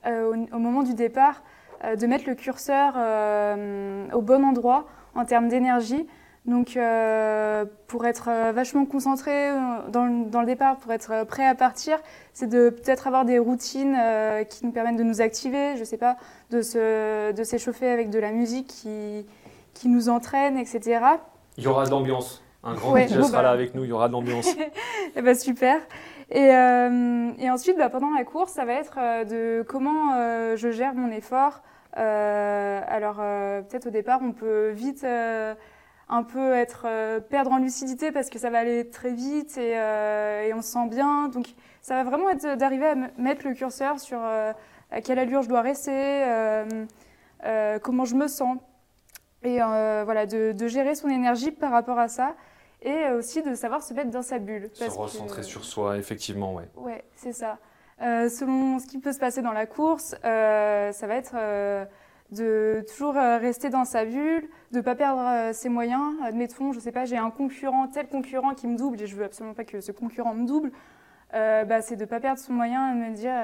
au, 0.06 0.58
moment 0.58 0.82
du 0.82 0.94
départ, 0.94 1.42
de 1.84 2.06
mettre 2.06 2.26
le 2.26 2.34
curseur 2.34 2.94
au 4.14 4.22
bon 4.22 4.42
endroit 4.42 4.86
en 5.14 5.26
termes 5.26 5.48
d'énergie. 5.48 6.06
Donc, 6.46 6.76
euh, 6.76 7.66
pour 7.86 8.06
être 8.06 8.28
euh, 8.28 8.52
vachement 8.52 8.86
concentré 8.86 9.50
euh, 9.50 9.56
dans, 9.88 10.06
le 10.06 10.46
départ, 10.46 10.78
pour 10.78 10.90
être 10.92 11.24
prêt 11.26 11.46
à 11.46 11.54
partir, 11.54 11.98
c'est 12.32 12.48
de 12.48 12.70
peut-être 12.70 13.06
avoir 13.06 13.26
des 13.26 13.38
routines 13.38 13.96
qui 14.48 14.64
nous 14.64 14.72
permettent 14.72 14.96
de 14.96 15.02
nous 15.02 15.20
activer, 15.20 15.74
je 15.74 15.80
ne 15.80 15.84
sais 15.84 15.98
pas, 15.98 16.16
de, 16.50 16.62
s'échauffer 17.42 17.88
avec 17.88 18.10
de 18.10 18.18
la 18.18 18.32
musique 18.32 18.68
qui, 18.68 19.26
qui 19.74 19.88
nous 19.88 20.08
entraîne, 20.08 20.56
etc. 20.56 21.00
Il 21.58 21.64
y 21.64 21.66
aura 21.66 21.84
de 21.84 21.90
l'ambiance. 21.90 22.42
Un 22.62 22.74
grand 22.74 22.92
ouais, 22.92 23.08
sera 23.08 23.30
bah. 23.30 23.42
là 23.42 23.50
avec 23.50 23.74
nous, 23.74 23.84
il 23.84 23.90
y 23.90 23.92
aura 23.92 24.08
de 24.08 24.12
l'ambiance. 24.12 24.48
et 24.48 24.72
eh 25.16 25.22
ben, 25.22 25.34
super. 25.34 25.78
Et, 26.30 26.48
et 26.48 27.50
ensuite, 27.50 27.76
bah, 27.76 27.90
pendant 27.90 28.10
la 28.10 28.24
course, 28.24 28.52
ça 28.52 28.64
va 28.64 28.74
être 28.74 28.98
de 29.28 29.62
comment 29.68 30.14
je 30.56 30.70
gère 30.70 30.94
mon 30.94 31.10
effort. 31.10 31.60
alors, 31.94 33.16
peut-être 33.16 33.88
au 33.88 33.90
départ, 33.90 34.20
on 34.22 34.32
peut 34.32 34.70
vite 34.70 35.04
un 36.10 36.24
peu 36.24 36.54
être 36.54 36.82
euh, 36.86 37.20
perdre 37.20 37.52
en 37.52 37.58
lucidité 37.58 38.10
parce 38.10 38.28
que 38.28 38.38
ça 38.38 38.50
va 38.50 38.58
aller 38.58 38.90
très 38.90 39.12
vite 39.12 39.56
et, 39.56 39.78
euh, 39.78 40.42
et, 40.42 40.52
on 40.52 40.60
se 40.60 40.72
sent 40.72 40.88
bien. 40.88 41.28
Donc 41.28 41.46
ça 41.80 41.94
va 41.94 42.04
vraiment 42.04 42.28
être 42.30 42.58
d'arriver 42.58 42.86
à 42.86 42.94
mettre 43.16 43.46
le 43.46 43.54
curseur 43.54 44.00
sur 44.00 44.18
euh, 44.20 44.52
à 44.90 45.00
quelle 45.00 45.20
allure 45.20 45.42
je 45.42 45.48
dois 45.48 45.62
rester, 45.62 46.24
comment 47.82 48.04
je 48.04 48.16
me 48.16 48.26
sens 48.26 48.58
et 49.42 49.58
voilà 49.58 50.26
de, 50.26 50.52
de, 50.52 50.66
gérer 50.66 50.94
son 50.96 51.08
énergie 51.08 51.52
par 51.52 51.70
rapport 51.70 51.98
à 51.98 52.08
ça 52.08 52.34
et 52.82 53.08
aussi 53.10 53.40
de 53.42 53.54
savoir 53.54 53.82
se 53.82 53.94
mettre 53.94 54.10
dans 54.10 54.22
sa 54.22 54.38
bulle. 54.38 54.68
Se 54.74 54.84
recentrer 54.90 55.44
sur 55.44 55.64
soi, 55.64 55.96
effectivement, 55.96 56.54
ouais. 56.54 56.68
Ouais, 56.76 57.04
c'est 57.14 57.32
ça. 57.32 57.58
selon 58.00 58.80
ce 58.80 58.86
qui 58.86 58.98
peut 58.98 59.12
se 59.12 59.20
passer 59.20 59.42
dans 59.42 59.52
la 59.52 59.66
course, 59.66 60.16
ça 60.22 61.06
va 61.06 61.14
être 61.14 61.36
de 62.32 62.84
toujours 62.88 63.16
euh, 63.16 63.38
rester 63.38 63.70
dans 63.70 63.84
sa 63.84 64.04
bulle, 64.04 64.48
de 64.70 64.78
ne 64.78 64.82
pas 64.82 64.94
perdre 64.94 65.20
euh, 65.20 65.52
ses 65.52 65.68
moyens. 65.68 66.14
Admettons, 66.22 66.72
je 66.72 66.78
ne 66.78 66.82
sais 66.82 66.92
pas, 66.92 67.04
j'ai 67.04 67.16
un 67.16 67.30
concurrent, 67.30 67.88
tel 67.88 68.08
concurrent 68.08 68.54
qui 68.54 68.66
me 68.66 68.76
double 68.76 69.02
et 69.02 69.06
je 69.06 69.16
veux 69.16 69.24
absolument 69.24 69.54
pas 69.54 69.64
que 69.64 69.80
ce 69.80 69.92
concurrent 69.92 70.34
me 70.34 70.46
double. 70.46 70.70
Euh, 71.34 71.64
bah, 71.64 71.80
c'est 71.82 71.96
de 71.96 72.02
ne 72.02 72.06
pas 72.06 72.20
perdre 72.20 72.40
son 72.40 72.52
moyen 72.52 72.92
et 72.92 72.94
de 72.94 73.10
me 73.10 73.14
dire 73.14 73.34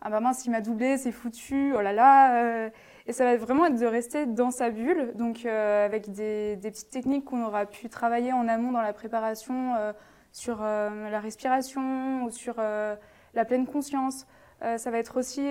Ah 0.00 0.10
bah 0.10 0.20
mince, 0.20 0.44
il 0.46 0.50
m'a 0.50 0.60
doublé, 0.60 0.98
c'est 0.98 1.12
foutu, 1.12 1.72
oh 1.76 1.80
là 1.80 1.92
là. 1.92 2.70
et 3.06 3.12
ça 3.12 3.24
va 3.24 3.36
vraiment 3.36 3.66
être 3.66 3.78
de 3.78 3.86
rester 3.86 4.26
dans 4.26 4.50
sa 4.50 4.70
bulle, 4.70 5.12
donc 5.14 5.44
avec 5.46 6.12
des, 6.12 6.58
petites 6.62 6.90
techniques 6.90 7.24
qu'on 7.24 7.44
aura 7.44 7.66
pu 7.66 7.88
travailler 7.88 8.32
en 8.32 8.48
amont 8.48 8.72
dans 8.72 8.82
la 8.82 8.92
préparation 8.92 9.74
sur 10.32 10.62
la 10.62 11.20
respiration 11.20 12.24
ou 12.24 12.30
sur 12.30 12.56
la 12.56 13.44
pleine 13.44 13.66
conscience. 13.66 14.26
ça 14.60 14.90
va 14.90 14.98
être 14.98 15.16
aussi 15.16 15.48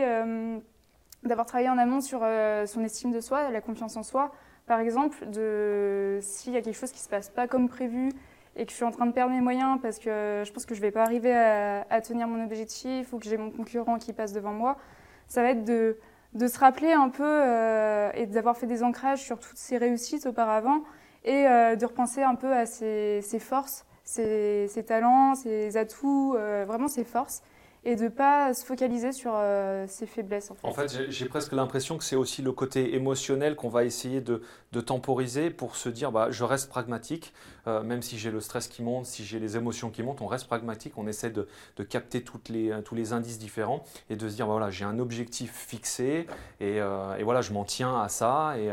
d'avoir 1.27 1.45
travaillé 1.45 1.69
en 1.69 1.77
amont 1.77 2.01
sur 2.01 2.21
euh, 2.23 2.65
son 2.65 2.83
estime 2.83 3.11
de 3.11 3.19
soi, 3.19 3.49
la 3.49 3.61
confiance 3.61 3.97
en 3.97 4.03
soi. 4.03 4.31
Par 4.67 4.79
exemple, 4.79 5.27
de 5.29 6.19
s'il 6.21 6.53
y 6.53 6.57
a 6.57 6.61
quelque 6.61 6.77
chose 6.77 6.91
qui 6.91 6.99
se 6.99 7.09
passe 7.09 7.29
pas 7.29 7.47
comme 7.47 7.69
prévu 7.69 8.09
et 8.55 8.65
que 8.65 8.71
je 8.71 8.75
suis 8.75 8.85
en 8.85 8.91
train 8.91 9.05
de 9.05 9.11
perdre 9.11 9.33
mes 9.33 9.41
moyens 9.41 9.79
parce 9.81 9.99
que 9.99 10.43
je 10.45 10.51
pense 10.51 10.65
que 10.65 10.73
je 10.73 10.81
vais 10.81 10.91
pas 10.91 11.03
arriver 11.03 11.35
à, 11.35 12.01
tenir 12.01 12.27
mon 12.27 12.43
objectif 12.43 13.13
ou 13.13 13.19
que 13.19 13.25
j'ai 13.25 13.37
mon 13.37 13.51
concurrent 13.51 13.99
qui 13.99 14.13
passe 14.13 14.33
devant 14.33 14.53
moi, 14.53 14.77
ça 15.27 15.43
va 15.43 15.49
être 15.49 15.65
de, 15.65 15.97
se 16.47 16.57
rappeler 16.57 16.93
un 16.93 17.09
peu 17.09 17.23
euh, 17.23 18.09
et 18.15 18.25
d'avoir 18.25 18.57
fait 18.57 18.65
des 18.65 18.81
ancrages 18.81 19.21
sur 19.21 19.39
toutes 19.39 19.57
ses 19.57 19.77
réussites 19.77 20.25
auparavant 20.25 20.83
et 21.25 21.47
euh, 21.47 21.75
de 21.75 21.85
repenser 21.85 22.23
un 22.23 22.35
peu 22.35 22.51
à 22.53 22.65
ses, 22.65 23.21
forces, 23.39 23.85
ses, 24.03 24.67
talents, 24.87 25.35
ses 25.35 25.77
atouts, 25.77 26.35
vraiment 26.65 26.87
ses 26.87 27.03
forces 27.03 27.43
et 27.85 27.95
de 27.95 28.05
ne 28.05 28.09
pas 28.09 28.53
se 28.55 28.65
focaliser 28.65 29.11
sur 29.11 29.31
euh, 29.35 29.85
ses 29.87 30.07
faiblesses. 30.07 30.51
En 30.63 30.73
fait, 30.73 31.09
j'ai 31.09 31.25
presque 31.27 31.53
l'impression 31.53 31.97
que 31.97 32.03
c'est 32.03 32.15
aussi 32.15 32.41
le 32.41 32.51
côté 32.51 32.95
émotionnel 32.95 33.55
qu'on 33.55 33.69
va 33.69 33.85
essayer 33.85 34.21
de, 34.21 34.41
de, 34.71 34.81
temporiser 34.81 35.51
pour 35.51 35.75
se 35.75 35.87
dire 35.87 36.11
bah, 36.11 36.31
je 36.31 36.43
reste 36.43 36.67
pragmatique, 36.67 37.31
euh, 37.67 37.83
même 37.83 38.01
si 38.01 38.17
j'ai 38.17 38.31
le 38.31 38.41
stress 38.41 38.67
qui 38.67 38.81
monte, 38.81 39.05
si 39.05 39.23
j'ai 39.23 39.39
les 39.39 39.55
émotions 39.55 39.91
qui 39.91 40.01
montent, 40.01 40.21
on 40.21 40.27
reste 40.27 40.47
pragmatique, 40.47 40.93
on 40.97 41.05
essaie 41.05 41.29
de, 41.29 41.47
de 41.77 41.83
capter 41.83 42.23
toutes 42.23 42.49
les, 42.49 42.71
euh, 42.71 42.81
tous 42.81 42.95
les 42.95 43.13
indices 43.13 43.37
différents 43.37 43.83
et 44.09 44.15
de 44.15 44.27
se 44.27 44.35
dire 44.35 44.47
bah, 44.47 44.53
voilà, 44.53 44.71
j'ai 44.71 44.85
un 44.85 44.97
objectif 44.97 45.51
fixé 45.53 46.25
et, 46.59 46.77
et, 46.77 47.23
voilà, 47.23 47.41
je 47.41 47.53
m'en 47.53 47.65
tiens 47.65 48.01
à 48.01 48.09
ça 48.09 48.55
et, 48.57 48.71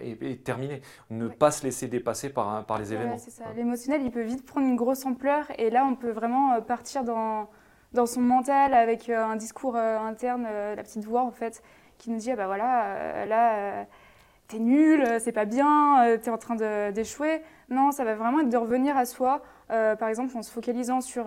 et, 0.00 0.30
et 0.30 0.36
terminer. 0.36 0.82
Ne 1.10 1.26
pas 1.26 1.50
se 1.50 1.64
laisser 1.64 1.88
dépasser 1.88 2.28
par, 2.30 2.64
par 2.64 2.78
les 2.78 2.92
événements. 2.92 3.16
L'émotionnel, 3.56 4.02
il 4.04 4.10
peut 4.12 4.22
vite 4.22 4.46
prendre 4.46 4.66
une 4.66 4.76
grosse 4.76 5.04
ampleur 5.04 5.46
et 5.58 5.70
là, 5.70 5.84
on 5.84 5.96
peut 5.96 6.12
vraiment 6.12 6.60
partir 6.62 7.02
dans 7.02 7.48
dans 7.92 8.06
son 8.06 8.20
mental 8.20 8.74
avec 8.74 9.08
euh, 9.08 9.24
un 9.24 9.36
discours 9.36 9.76
euh, 9.76 9.98
interne, 9.98 10.46
euh, 10.48 10.74
la 10.74 10.82
petite 10.82 11.04
voix 11.04 11.22
en 11.22 11.30
fait, 11.30 11.62
qui 11.98 12.10
nous 12.10 12.18
dit 12.18 12.30
ah 12.30 12.36
bah 12.36 12.46
voilà, 12.46 13.24
là 13.26 13.86
t'es 14.48 14.58
nul, 14.58 15.04
c'est 15.18 15.32
pas 15.32 15.46
bien, 15.46 16.18
t'es 16.22 16.30
en 16.30 16.38
train 16.38 16.54
d'échouer. 16.92 17.42
Non, 17.70 17.90
ça 17.90 18.04
va 18.04 18.14
vraiment 18.14 18.40
être 18.40 18.50
de 18.50 18.56
revenir 18.56 18.96
à 18.96 19.06
soi, 19.06 19.40
par 19.68 20.08
exemple 20.08 20.36
en 20.36 20.42
se 20.42 20.52
focalisant 20.52 21.00
sur, 21.00 21.24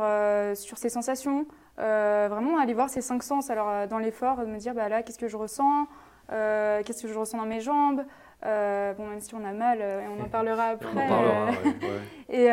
sur 0.54 0.78
ses 0.78 0.90
sensations, 0.90 1.48
vraiment 1.78 2.60
aller 2.60 2.76
voir 2.76 2.90
ses 2.90 3.02
cinq 3.02 3.24
sens. 3.24 3.50
Alors 3.50 3.88
dans 3.88 3.98
l'effort, 3.98 4.38
de 4.38 4.46
me 4.46 4.58
dire 4.58 4.76
bah 4.76 4.90
là, 4.90 5.02
qu'est-ce 5.02 5.18
que 5.18 5.28
je 5.28 5.38
ressens, 5.38 5.88
qu'est-ce 6.30 7.02
que 7.02 7.08
je 7.08 7.18
ressens 7.18 7.40
dans 7.40 7.48
mes 7.48 7.62
jambes, 7.62 8.06
euh, 8.46 8.94
bon, 8.94 9.08
même 9.08 9.20
si 9.20 9.34
on 9.36 9.44
a 9.44 9.54
mal, 9.54 9.82
et 9.82 10.08
on 10.08 10.24
en 10.24 10.30
parlera 10.30 10.70
après. 10.70 10.90
et, 12.30 12.46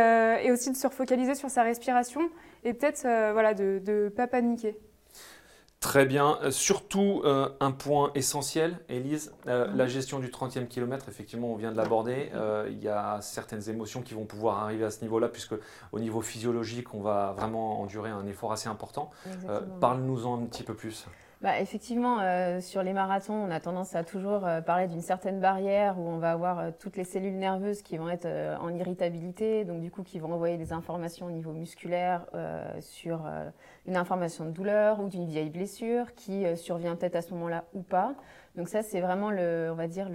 et, 0.46 0.52
aussi 0.52 0.70
de 0.70 0.76
se 0.76 0.86
refocaliser 0.86 1.34
sur 1.34 1.50
sa 1.50 1.62
respiration 1.62 2.30
et 2.64 2.72
peut-être 2.74 3.02
voilà, 3.32 3.54
de 3.54 3.80
ne 3.86 4.08
pas 4.08 4.26
paniquer. 4.26 4.76
Très 5.80 6.06
bien. 6.06 6.38
Euh, 6.42 6.50
surtout, 6.50 7.22
euh, 7.24 7.48
un 7.60 7.70
point 7.70 8.10
essentiel, 8.14 8.80
Élise, 8.88 9.32
euh, 9.46 9.68
la 9.74 9.86
gestion 9.86 10.18
du 10.18 10.28
30e 10.28 10.66
kilomètre, 10.66 11.08
effectivement, 11.08 11.52
on 11.52 11.56
vient 11.56 11.70
de 11.70 11.76
l'aborder. 11.76 12.30
il 12.68 12.82
y 12.82 12.88
a 12.88 13.20
certaines 13.20 13.68
émotions 13.68 14.02
qui 14.02 14.14
vont 14.14 14.24
pouvoir 14.24 14.62
arriver 14.64 14.84
à 14.84 14.90
ce 14.90 15.02
niveau-là, 15.02 15.28
puisque 15.28 15.54
au 15.92 16.00
niveau 16.00 16.22
physiologique, 16.22 16.94
on 16.94 17.00
va 17.00 17.34
vraiment 17.36 17.80
endurer 17.80 18.10
un 18.10 18.26
effort 18.26 18.52
assez 18.52 18.68
important. 18.68 19.10
Parle-nous-en 19.80 20.42
un 20.42 20.46
petit 20.46 20.62
peu 20.62 20.74
plus. 20.74 21.06
Bah, 21.42 21.60
effectivement, 21.60 22.20
euh, 22.20 22.62
sur 22.62 22.82
les 22.82 22.94
marathons, 22.94 23.34
on 23.34 23.50
a 23.50 23.60
tendance 23.60 23.94
à 23.94 24.04
toujours 24.04 24.46
euh, 24.46 24.62
parler 24.62 24.88
d'une 24.88 25.02
certaine 25.02 25.38
barrière 25.38 25.98
où 25.98 26.08
on 26.08 26.16
va 26.16 26.32
avoir 26.32 26.58
euh, 26.58 26.70
toutes 26.78 26.96
les 26.96 27.04
cellules 27.04 27.36
nerveuses 27.36 27.82
qui 27.82 27.98
vont 27.98 28.08
être 28.08 28.26
en 28.58 28.74
irritabilité, 28.74 29.66
donc 29.66 29.82
du 29.82 29.90
coup 29.90 30.02
qui 30.02 30.18
vont 30.18 30.32
envoyer 30.32 30.56
des 30.56 30.72
informations 30.72 31.26
au 31.26 31.30
niveau 31.30 31.52
musculaire 31.52 32.24
sur 32.80 33.24
une 33.86 33.96
information 33.96 34.46
de 34.46 34.50
douleur 34.50 35.00
ou 35.00 35.08
d'une 35.08 35.26
vieille 35.26 35.50
blessure 35.50 36.14
qui 36.14 36.44
survient 36.56 36.96
peut-être 36.96 37.16
à 37.16 37.22
ce 37.22 37.34
moment-là 37.34 37.64
ou 37.74 37.82
pas. 37.82 38.14
Donc 38.56 38.68
ça, 38.68 38.82
c'est 38.82 39.00
vraiment 39.00 39.30
le, 39.30 39.68
on 39.70 39.74
va 39.74 39.88
dire 39.88 40.08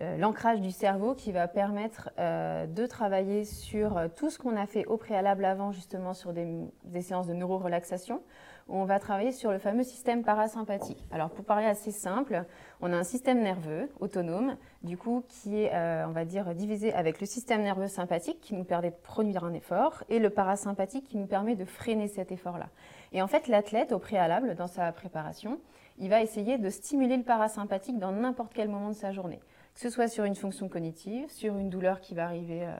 l'ancrage 0.00 0.60
du 0.60 0.70
cerveau 0.70 1.14
qui 1.14 1.32
va 1.32 1.48
permettre 1.48 2.10
de 2.18 2.86
travailler 2.86 3.44
sur 3.44 4.00
tout 4.16 4.30
ce 4.30 4.38
qu'on 4.38 4.56
a 4.56 4.66
fait 4.66 4.86
au 4.86 4.96
préalable 4.96 5.44
avant, 5.44 5.72
justement 5.72 6.14
sur 6.14 6.32
des, 6.32 6.46
des 6.84 7.02
séances 7.02 7.26
de 7.26 7.34
neuro-relaxation 7.34 8.22
on 8.68 8.84
va 8.84 8.98
travailler 8.98 9.32
sur 9.32 9.50
le 9.50 9.58
fameux 9.58 9.82
système 9.82 10.22
parasympathique. 10.22 11.04
Alors 11.10 11.30
pour 11.30 11.44
parler 11.44 11.66
assez 11.66 11.90
simple, 11.90 12.44
on 12.80 12.92
a 12.92 12.96
un 12.96 13.04
système 13.04 13.42
nerveux 13.42 13.90
autonome, 14.00 14.56
du 14.82 14.96
coup 14.96 15.24
qui 15.28 15.62
est, 15.62 15.74
euh, 15.74 16.06
on 16.06 16.12
va 16.12 16.24
dire, 16.24 16.54
divisé 16.54 16.92
avec 16.92 17.20
le 17.20 17.26
système 17.26 17.62
nerveux 17.62 17.88
sympathique 17.88 18.40
qui 18.40 18.54
nous 18.54 18.64
permet 18.64 18.90
de 18.90 18.96
produire 19.02 19.44
un 19.44 19.52
effort 19.52 20.04
et 20.08 20.18
le 20.18 20.30
parasympathique 20.30 21.04
qui 21.04 21.16
nous 21.16 21.26
permet 21.26 21.54
de 21.54 21.64
freiner 21.64 22.08
cet 22.08 22.32
effort-là. 22.32 22.68
Et 23.12 23.22
en 23.22 23.26
fait, 23.26 23.48
l'athlète, 23.48 23.92
au 23.92 23.98
préalable, 23.98 24.54
dans 24.54 24.66
sa 24.66 24.90
préparation, 24.92 25.60
il 25.98 26.08
va 26.08 26.22
essayer 26.22 26.58
de 26.58 26.70
stimuler 26.70 27.16
le 27.16 27.22
parasympathique 27.22 27.98
dans 27.98 28.12
n'importe 28.12 28.52
quel 28.54 28.68
moment 28.68 28.88
de 28.88 28.94
sa 28.94 29.12
journée, 29.12 29.40
que 29.74 29.80
ce 29.80 29.90
soit 29.90 30.08
sur 30.08 30.24
une 30.24 30.34
fonction 30.34 30.68
cognitive, 30.68 31.28
sur 31.30 31.56
une 31.58 31.68
douleur 31.68 32.00
qui 32.00 32.14
va 32.14 32.24
arriver. 32.24 32.64
Euh, 32.64 32.76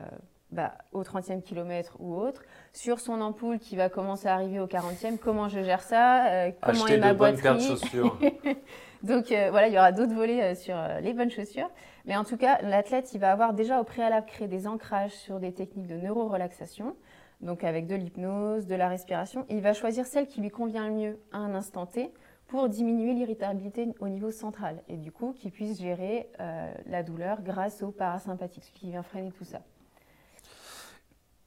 bah, 0.53 0.75
au 0.93 1.03
30e 1.03 1.41
kilomètre 1.41 1.97
ou 1.99 2.15
autre, 2.15 2.43
sur 2.75 3.01
son 3.01 3.23
ampoule 3.23 3.59
qui 3.59 3.75
va 3.75 3.89
commencer 3.89 4.29
à 4.29 4.35
arriver 4.35 4.61
au 4.61 4.67
40e, 4.67 5.17
comment 5.17 5.49
je 5.49 5.63
gère 5.63 5.83
ça, 5.83 6.27
euh, 6.27 6.51
comment 6.63 6.87
est 6.87 6.99
ma 6.99 7.15
boîte 7.15 7.43
de 7.43 7.59
chaussures. 7.59 8.19
Donc 9.03 9.33
euh, 9.33 9.49
voilà, 9.51 9.69
il 9.69 9.75
y 9.75 9.79
aura 9.79 9.93
d'autres 9.93 10.15
volets 10.15 10.43
euh, 10.43 10.55
sur 10.55 10.77
les 11.01 11.15
bonnes 11.15 11.31
chaussures. 11.31 11.71
Mais 12.05 12.17
en 12.17 12.25
tout 12.25 12.37
cas, 12.37 12.61
l'athlète, 12.61 13.15
il 13.15 13.19
va 13.19 13.33
avoir 13.33 13.55
déjà 13.55 13.81
au 13.81 13.85
préalable 13.85 14.27
créé 14.27 14.47
des 14.47 14.67
ancrages 14.67 15.13
sur 15.13 15.41
des 15.41 15.53
techniques 15.53 15.87
de 15.87 15.97
neuro-relaxation, 15.97 16.97
donc 17.41 17.65
avec 17.65 17.87
de 17.87 17.95
l'hypnose, 17.95 18.67
de 18.67 18.75
la 18.75 18.89
respiration. 18.89 19.47
Et 19.49 19.55
il 19.55 19.63
va 19.63 19.73
choisir 19.73 20.05
celle 20.05 20.27
qui 20.27 20.43
lui 20.43 20.51
convient 20.51 20.87
le 20.87 20.93
mieux 20.93 21.19
à 21.33 21.39
un 21.39 21.55
instant 21.55 21.87
T 21.87 22.13
pour 22.47 22.69
diminuer 22.69 23.15
l'irritabilité 23.15 23.89
au 24.01 24.09
niveau 24.09 24.31
central 24.31 24.83
et 24.87 24.99
du 24.99 25.11
coup 25.11 25.33
qu'il 25.33 25.51
puisse 25.51 25.81
gérer 25.81 26.29
la 26.85 27.03
douleur 27.03 27.41
grâce 27.41 27.83
au 27.83 27.91
parasympathique, 27.91 28.65
ce 28.65 28.73
qui 28.73 28.91
vient 28.91 29.03
freiner 29.03 29.33
tout 29.33 29.45
ça. 29.45 29.63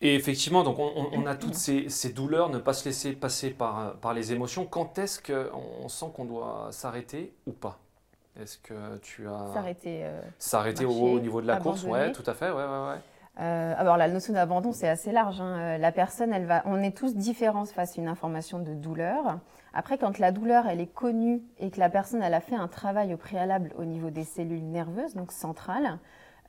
Et 0.01 0.13
effectivement, 0.15 0.63
donc 0.63 0.77
on, 0.77 1.25
a 1.25 1.35
toutes 1.35 1.55
ces, 1.55 2.13
douleurs, 2.13 2.49
ne 2.49 2.59
pas 2.59 2.73
se 2.73 2.85
laisser 2.85 3.13
passer 3.13 3.49
par, 3.49 3.95
par 3.95 4.13
les 4.13 4.33
émotions. 4.33 4.65
Quand 4.65 4.99
est-ce 4.99 5.21
qu'on 5.21 5.87
sent 5.87 6.07
qu'on 6.13 6.25
doit 6.25 6.67
s'arrêter 6.71 7.33
ou 7.47 7.53
pas? 7.53 7.79
Est-ce 8.39 8.57
que 8.57 8.97
tu 8.97 9.27
as 9.27 9.53
s'arrêter 9.53 10.01
euh, 10.03 10.21
s'arrêter 10.37 10.83
au, 10.83 11.19
niveau 11.19 11.41
de 11.41 11.47
la 11.47 11.57
course? 11.57 11.83
Ouais, 11.85 12.11
tout 12.11 12.23
à 12.25 12.33
fait. 12.33 12.49
Ouais, 12.49 12.55
ouais, 12.55 12.89
ouais. 12.89 12.99
Euh, 13.39 13.73
alors 13.77 13.97
la 13.97 14.07
notion 14.07 14.33
d'abandon 14.33 14.71
c'est 14.71 14.87
assez 14.87 15.11
large. 15.11 15.41
Hein. 15.41 15.57
Euh, 15.59 15.77
la 15.77 15.91
personne, 15.91 16.33
elle 16.33 16.45
va, 16.45 16.61
on 16.65 16.81
est 16.81 16.95
tous 16.95 17.15
différents 17.15 17.65
face 17.65 17.97
à 17.97 18.01
une 18.01 18.07
information 18.07 18.59
de 18.59 18.73
douleur. 18.73 19.39
Après, 19.73 19.97
quand 19.97 20.19
la 20.19 20.31
douleur 20.31 20.67
elle 20.67 20.79
est 20.79 20.93
connue 20.93 21.41
et 21.59 21.69
que 21.69 21.79
la 21.79 21.89
personne 21.89 22.21
elle 22.21 22.33
a 22.33 22.39
fait 22.39 22.55
un 22.55 22.67
travail 22.67 23.13
au 23.13 23.17
préalable 23.17 23.71
au 23.77 23.83
niveau 23.83 24.09
des 24.09 24.23
cellules 24.23 24.63
nerveuses, 24.63 25.15
donc 25.15 25.31
centrales, 25.31 25.99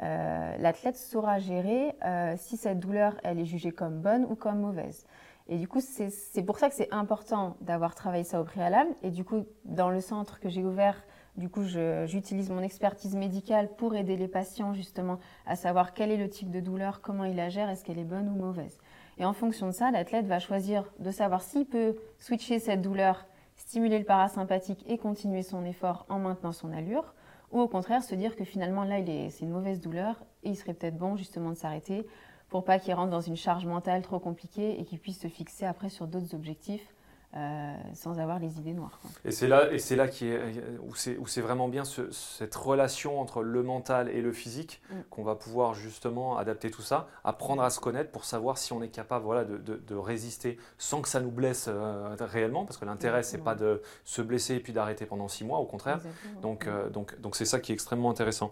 euh, 0.02 0.56
l'athlète 0.58 0.96
saura 0.96 1.38
gérer 1.38 1.94
euh, 2.04 2.34
si 2.36 2.56
cette 2.56 2.78
douleur 2.78 3.14
elle 3.24 3.38
est 3.38 3.46
jugée 3.46 3.72
comme 3.72 4.00
bonne 4.00 4.24
ou 4.24 4.34
comme 4.34 4.60
mauvaise. 4.60 5.06
Et 5.48 5.58
du 5.58 5.68
coup, 5.68 5.80
c'est 5.80 6.42
pour 6.42 6.58
ça 6.58 6.68
que 6.68 6.74
c'est 6.74 6.92
important 6.92 7.56
d'avoir 7.60 7.94
travaillé 7.94 8.24
ça 8.24 8.40
au 8.40 8.44
préalable. 8.44 8.90
Et 9.02 9.10
du 9.10 9.22
coup, 9.22 9.46
dans 9.64 9.90
le 9.90 10.00
centre 10.00 10.40
que 10.40 10.48
j'ai 10.48 10.64
ouvert, 10.64 11.00
du 11.36 11.48
coup, 11.48 11.62
j'utilise 12.06 12.50
mon 12.50 12.62
expertise 12.62 13.14
médicale 13.14 13.68
pour 13.76 13.94
aider 13.94 14.16
les 14.16 14.26
patients 14.26 14.74
justement 14.74 15.18
à 15.46 15.54
savoir 15.54 15.94
quel 15.94 16.10
est 16.10 16.16
le 16.16 16.28
type 16.28 16.50
de 16.50 16.60
douleur, 16.60 17.00
comment 17.00 17.24
il 17.24 17.36
la 17.36 17.48
gère, 17.48 17.68
est-ce 17.68 17.84
qu'elle 17.84 17.98
est 17.98 18.04
bonne 18.04 18.28
ou 18.28 18.34
mauvaise. 18.34 18.78
Et 19.18 19.24
en 19.24 19.34
fonction 19.34 19.66
de 19.66 19.72
ça, 19.72 19.90
l'athlète 19.90 20.26
va 20.26 20.40
choisir 20.40 20.90
de 20.98 21.10
savoir 21.10 21.42
s'il 21.42 21.66
peut 21.66 21.96
switcher 22.18 22.58
cette 22.58 22.82
douleur, 22.82 23.26
stimuler 23.56 23.98
le 23.98 24.04
parasympathique 24.04 24.84
et 24.88 24.98
continuer 24.98 25.42
son 25.42 25.64
effort 25.64 26.06
en 26.08 26.18
maintenant 26.18 26.52
son 26.52 26.72
allure, 26.72 27.14
ou 27.52 27.60
au 27.60 27.68
contraire 27.68 28.02
se 28.02 28.14
dire 28.14 28.36
que 28.36 28.44
finalement 28.44 28.84
là 28.84 28.96
c'est 29.30 29.44
une 29.44 29.50
mauvaise 29.50 29.80
douleur 29.80 30.22
et 30.42 30.50
il 30.50 30.56
serait 30.56 30.74
peut-être 30.74 30.96
bon 30.96 31.16
justement 31.16 31.50
de 31.50 31.56
s'arrêter 31.56 32.06
pour 32.48 32.64
pas 32.64 32.78
qu'il 32.78 32.94
rentre 32.94 33.10
dans 33.10 33.20
une 33.20 33.36
charge 33.36 33.66
mentale 33.66 34.02
trop 34.02 34.18
compliquée 34.18 34.80
et 34.80 34.84
qu'il 34.84 34.98
puisse 34.98 35.20
se 35.20 35.28
fixer 35.28 35.66
après 35.66 35.88
sur 35.88 36.06
d'autres 36.06 36.34
objectifs 36.34 36.94
euh, 37.36 37.74
sans 37.92 38.18
avoir 38.18 38.38
les 38.38 38.58
idées 38.58 38.72
noires. 38.72 38.98
Et 39.26 39.30
c'est 39.30 39.46
là, 39.46 39.70
et 39.70 39.78
c'est 39.78 39.94
là 39.94 40.08
qui 40.08 40.26
est, 40.26 40.40
où, 40.82 40.94
c'est, 40.94 41.18
où 41.18 41.26
c'est 41.26 41.42
vraiment 41.42 41.68
bien 41.68 41.82
cette 41.84 42.54
relation 42.54 43.20
entre 43.20 43.42
le 43.42 43.62
mental 43.62 44.08
et 44.08 44.22
le 44.22 44.32
physique 44.32 44.80
mm. 44.88 44.94
qu'on 45.10 45.22
va 45.22 45.34
pouvoir 45.34 45.74
justement 45.74 46.38
adapter 46.38 46.70
tout 46.70 46.80
ça, 46.80 47.08
apprendre 47.24 47.62
à 47.62 47.68
se 47.68 47.78
connaître 47.78 48.10
pour 48.10 48.24
savoir 48.24 48.56
si 48.56 48.72
on 48.72 48.82
est 48.82 48.88
capable 48.88 49.26
voilà, 49.26 49.44
de, 49.44 49.58
de, 49.58 49.94
résister 49.94 50.56
sans 50.78 51.02
que 51.02 51.10
ça 51.10 51.20
nous 51.20 51.30
blesse 51.30 51.66
euh, 51.68 52.16
réellement, 52.20 52.64
parce 52.64 52.78
que 52.78 52.86
l'intérêt 52.86 53.22
c'est 53.22 53.44
pas 53.44 53.54
de 53.54 53.82
se 54.04 54.22
blesser 54.22 54.54
et 54.54 54.60
puis 54.60 54.72
d'arrêter 54.72 55.04
pendant 55.04 55.28
six 55.28 55.44
mois, 55.44 55.58
au 55.58 55.66
contraire. 55.66 56.00
Donc, 56.40 56.66
euh, 56.66 56.88
donc, 56.88 57.20
donc 57.20 57.36
c'est 57.36 57.44
ça 57.44 57.60
qui 57.60 57.72
est 57.72 57.74
extrêmement 57.74 58.10
intéressant. 58.10 58.50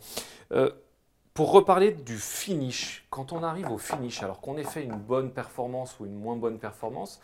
Pour 1.34 1.50
reparler 1.50 1.90
du 1.90 2.16
finish, 2.16 3.04
quand 3.10 3.32
on 3.32 3.42
arrive 3.42 3.68
au 3.72 3.76
finish, 3.76 4.22
alors 4.22 4.40
qu'on 4.40 4.56
ait 4.56 4.62
fait 4.62 4.84
une 4.84 4.94
bonne 4.94 5.32
performance 5.32 5.98
ou 5.98 6.06
une 6.06 6.14
moins 6.14 6.36
bonne 6.36 6.60
performance, 6.60 7.20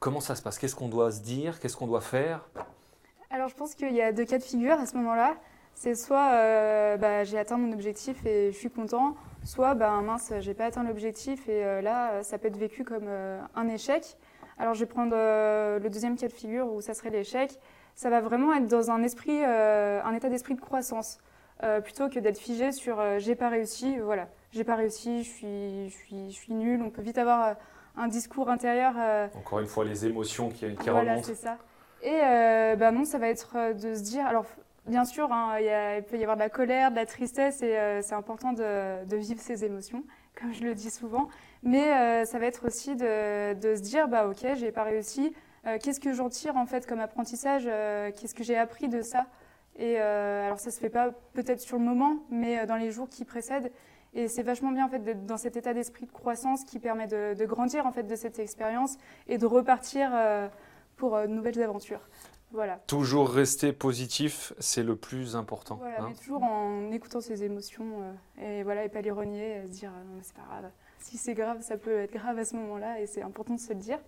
Comment 0.00 0.20
ça 0.20 0.34
se 0.34 0.40
passe? 0.40 0.58
Qu'est-ce 0.58 0.74
qu'on 0.74 0.88
doit 0.88 1.12
se 1.12 1.20
dire? 1.20 1.60
Qu'est-ce 1.60 1.76
qu'on 1.76 1.86
doit 1.86 2.00
faire? 2.00 2.48
Alors 3.28 3.48
je 3.48 3.54
pense 3.54 3.74
qu'il 3.74 3.92
y 3.92 4.00
a 4.00 4.12
deux 4.12 4.24
cas 4.24 4.38
de 4.38 4.42
figure 4.42 4.80
à 4.80 4.86
ce 4.86 4.96
moment-là. 4.96 5.36
C'est 5.74 5.94
soit 5.94 6.32
euh, 6.32 6.96
bah, 6.96 7.22
j'ai 7.24 7.38
atteint 7.38 7.58
mon 7.58 7.70
objectif 7.70 8.24
et 8.24 8.50
je 8.50 8.56
suis 8.56 8.70
content, 8.70 9.14
soit 9.44 9.74
bah, 9.74 9.90
mince, 10.00 10.32
j'ai 10.40 10.54
pas 10.54 10.64
atteint 10.64 10.84
l'objectif 10.84 11.46
et 11.50 11.64
euh, 11.66 11.82
là, 11.82 12.22
ça 12.22 12.38
peut 12.38 12.48
être 12.48 12.56
vécu 12.56 12.82
comme 12.82 13.08
euh, 13.08 13.42
un 13.54 13.68
échec. 13.68 14.16
Alors 14.56 14.72
je 14.72 14.80
vais 14.80 14.86
prendre 14.86 15.12
le 15.14 15.88
deuxième 15.90 16.16
cas 16.16 16.28
de 16.28 16.32
figure 16.32 16.72
où 16.72 16.80
ça 16.80 16.94
serait 16.94 17.10
l'échec. 17.10 17.58
Ça 17.94 18.08
va 18.08 18.22
vraiment 18.22 18.54
être 18.54 18.68
dans 18.68 18.90
un 18.90 19.02
esprit, 19.02 19.44
un 19.44 20.14
état 20.14 20.30
d'esprit 20.30 20.54
de 20.54 20.60
croissance, 20.62 21.18
plutôt 21.84 22.08
que 22.08 22.18
d'être 22.18 22.38
figé 22.38 22.72
sur 22.72 23.02
j'ai 23.18 23.34
pas 23.34 23.50
réussi, 23.50 23.98
voilà, 23.98 24.28
j'ai 24.52 24.64
pas 24.64 24.76
réussi, 24.76 25.24
je 25.24 25.28
suis, 25.28 25.90
je 25.90 26.28
je 26.28 26.34
suis 26.34 26.54
nul. 26.54 26.82
On 26.82 26.90
peut 26.90 27.02
vite 27.02 27.18
avoir 27.18 27.56
un 27.96 28.08
discours 28.08 28.48
intérieur. 28.48 28.94
Euh, 28.98 29.28
Encore 29.36 29.60
une 29.60 29.66
fois, 29.66 29.84
les 29.84 30.06
émotions 30.06 30.48
qui, 30.48 30.74
qui 30.74 30.90
voilà, 30.90 31.12
remontent. 31.12 31.26
c'est 31.26 31.34
ça. 31.34 31.58
Et 32.02 32.20
euh, 32.22 32.76
bah 32.76 32.92
non, 32.92 33.04
ça 33.04 33.18
va 33.18 33.28
être 33.28 33.52
euh, 33.56 33.72
de 33.74 33.94
se 33.94 34.02
dire. 34.02 34.26
Alors, 34.26 34.46
bien 34.86 35.04
sûr, 35.04 35.30
hein, 35.32 35.58
il, 35.58 36.02
peut 36.04 36.16
y 36.16 36.22
avoir 36.22 36.36
de 36.36 36.42
la 36.42 36.48
colère, 36.48 36.90
de 36.90 36.96
la 36.96 37.06
tristesse, 37.06 37.62
et 37.62 38.00
c'est 38.02 38.14
important 38.14 38.52
de, 38.52 39.04
de, 39.04 39.16
vivre 39.16 39.40
ces 39.40 39.64
émotions, 39.64 40.04
comme 40.40 40.52
je 40.52 40.62
le 40.62 40.74
dis 40.74 40.90
souvent. 40.90 41.28
Mais 41.62 42.24
ça 42.24 42.38
va 42.38 42.46
être 42.46 42.66
aussi 42.66 42.96
de, 42.96 43.52
de, 43.52 43.74
se 43.74 43.82
dire, 43.82 44.08
bah 44.08 44.26
ok, 44.26 44.54
j'ai 44.54 44.72
pas 44.72 44.84
réussi. 44.84 45.34
Qu'est-ce 45.82 46.00
que 46.00 46.14
j'en 46.14 46.30
tire 46.30 46.56
en 46.56 46.64
fait 46.64 46.86
comme 46.86 47.00
apprentissage? 47.00 47.64
Qu'est-ce 48.16 48.34
que 48.34 48.42
j'ai 48.42 48.56
appris 48.56 48.88
de 48.88 49.02
ça? 49.02 49.26
Et 49.76 49.98
alors, 49.98 50.58
ça 50.58 50.70
se 50.70 50.80
fait 50.80 50.88
pas 50.88 51.10
peut-être 51.34 51.60
sur 51.60 51.76
le 51.76 51.84
moment, 51.84 52.16
mais 52.30 52.64
dans 52.66 52.76
les 52.76 52.90
jours 52.90 53.10
qui 53.10 53.26
précèdent. 53.26 53.70
Et 54.14 54.28
c'est 54.28 54.42
vachement 54.42 54.72
bien 54.72 54.86
en 54.86 54.88
fait 54.88 54.98
d'être 54.98 55.24
dans 55.24 55.36
cet 55.36 55.56
état 55.56 55.72
d'esprit 55.72 56.06
de 56.06 56.10
croissance 56.10 56.64
qui 56.64 56.78
permet 56.78 57.06
de, 57.06 57.44
grandir 57.44 57.86
en 57.86 57.92
fait 57.92 58.02
de 58.02 58.16
cette 58.16 58.38
expérience 58.38 58.96
et 59.28 59.38
de 59.38 59.46
repartir 59.46 60.10
euh, 60.12 60.48
pour 60.96 61.14
euh, 61.14 61.26
de 61.26 61.32
nouvelles 61.32 61.62
aventures. 61.62 62.00
Voilà. 62.52 62.80
Toujours 62.88 63.30
rester 63.30 63.72
positif, 63.72 64.52
c'est 64.58 64.82
le 64.82 64.96
plus 64.96 65.36
important. 65.36 65.76
Voilà, 65.76 66.02
hein. 66.02 66.06
mais 66.08 66.16
toujours 66.16 66.42
en 66.42 66.90
écoutant 66.90 67.20
ses 67.20 67.44
émotions 67.44 68.02
euh, 68.40 68.60
et 68.60 68.64
voilà 68.64 68.84
et 68.84 68.88
pas 68.88 69.00
les 69.00 69.12
renier, 69.12 69.62
se 69.62 69.68
dire 69.68 69.92
c'est 70.22 70.34
pas 70.34 70.42
grave. 70.48 70.70
Si 70.98 71.16
c'est 71.16 71.34
grave, 71.34 71.62
ça 71.62 71.76
peut 71.76 72.00
être 72.00 72.12
grave 72.12 72.38
à 72.38 72.44
ce 72.44 72.56
moment-là 72.56 73.00
et 73.00 73.06
c'est 73.06 73.22
important 73.22 73.54
de 73.54 73.60
se 73.60 73.72
le 73.72 73.78
dire. 73.78 74.00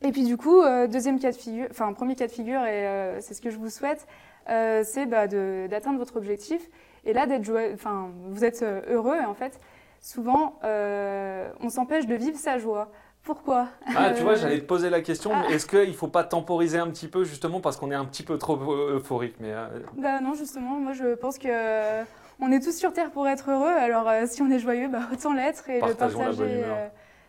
Et 0.00 0.10
puis 0.10 0.24
du 0.24 0.38
coup, 0.38 0.62
deuxième 0.90 1.18
cas 1.18 1.30
de 1.30 1.36
figure, 1.36 1.66
enfin 1.70 1.92
premier 1.92 2.14
cas 2.14 2.26
de 2.26 2.32
figure 2.32 2.64
et 2.64 3.18
c'est 3.20 3.32
ce 3.32 3.40
que 3.40 3.50
je 3.50 3.58
vous 3.58 3.70
souhaite, 3.70 4.06
c'est 4.46 5.06
bah, 5.06 5.28
d'atteindre 5.28 5.98
votre 5.98 6.16
objectif 6.16 6.68
Et 7.04 7.12
là, 7.12 7.26
d'être 7.26 7.50
enfin, 7.74 8.10
vous 8.28 8.44
êtes 8.44 8.62
heureux, 8.62 9.16
et 9.16 9.24
en 9.24 9.34
fait, 9.34 9.60
souvent, 10.00 10.58
on 10.62 11.68
s'empêche 11.68 12.06
de 12.06 12.14
vivre 12.14 12.38
sa 12.38 12.58
joie. 12.58 12.90
Pourquoi? 13.22 13.68
Ah, 13.96 14.10
tu 14.14 14.22
vois, 14.22 14.34
j'allais 14.34 14.60
te 14.60 14.66
poser 14.66 14.90
la 14.90 15.00
question. 15.00 15.30
Ah. 15.32 15.50
Est-ce 15.50 15.66
qu'il 15.66 15.88
ne 15.88 15.94
faut 15.94 16.08
pas 16.08 16.24
temporiser 16.24 16.76
un 16.76 16.88
petit 16.88 17.08
peu, 17.08 17.24
justement, 17.24 17.60
parce 17.60 17.78
qu'on 17.78 17.90
est 17.90 17.94
un 17.94 18.04
petit 18.04 18.22
peu 18.22 18.36
trop 18.36 18.56
euphorique 18.56 19.36
mais, 19.40 19.54
Bah 19.96 20.20
non, 20.20 20.34
justement, 20.34 20.76
moi 20.78 20.92
je 20.92 21.14
pense 21.14 21.38
que 21.38 22.02
on 22.40 22.52
est 22.52 22.60
tous 22.60 22.76
sur 22.76 22.92
Terre 22.92 23.10
pour 23.10 23.26
être 23.28 23.50
heureux. 23.50 23.72
Alors 23.72 24.10
si 24.26 24.42
on 24.42 24.50
est 24.50 24.58
joyeux, 24.58 24.88
bah, 24.88 25.08
autant 25.12 25.32
l'être 25.32 25.68
et 25.70 25.80
le 25.80 25.94
partager 25.94 26.64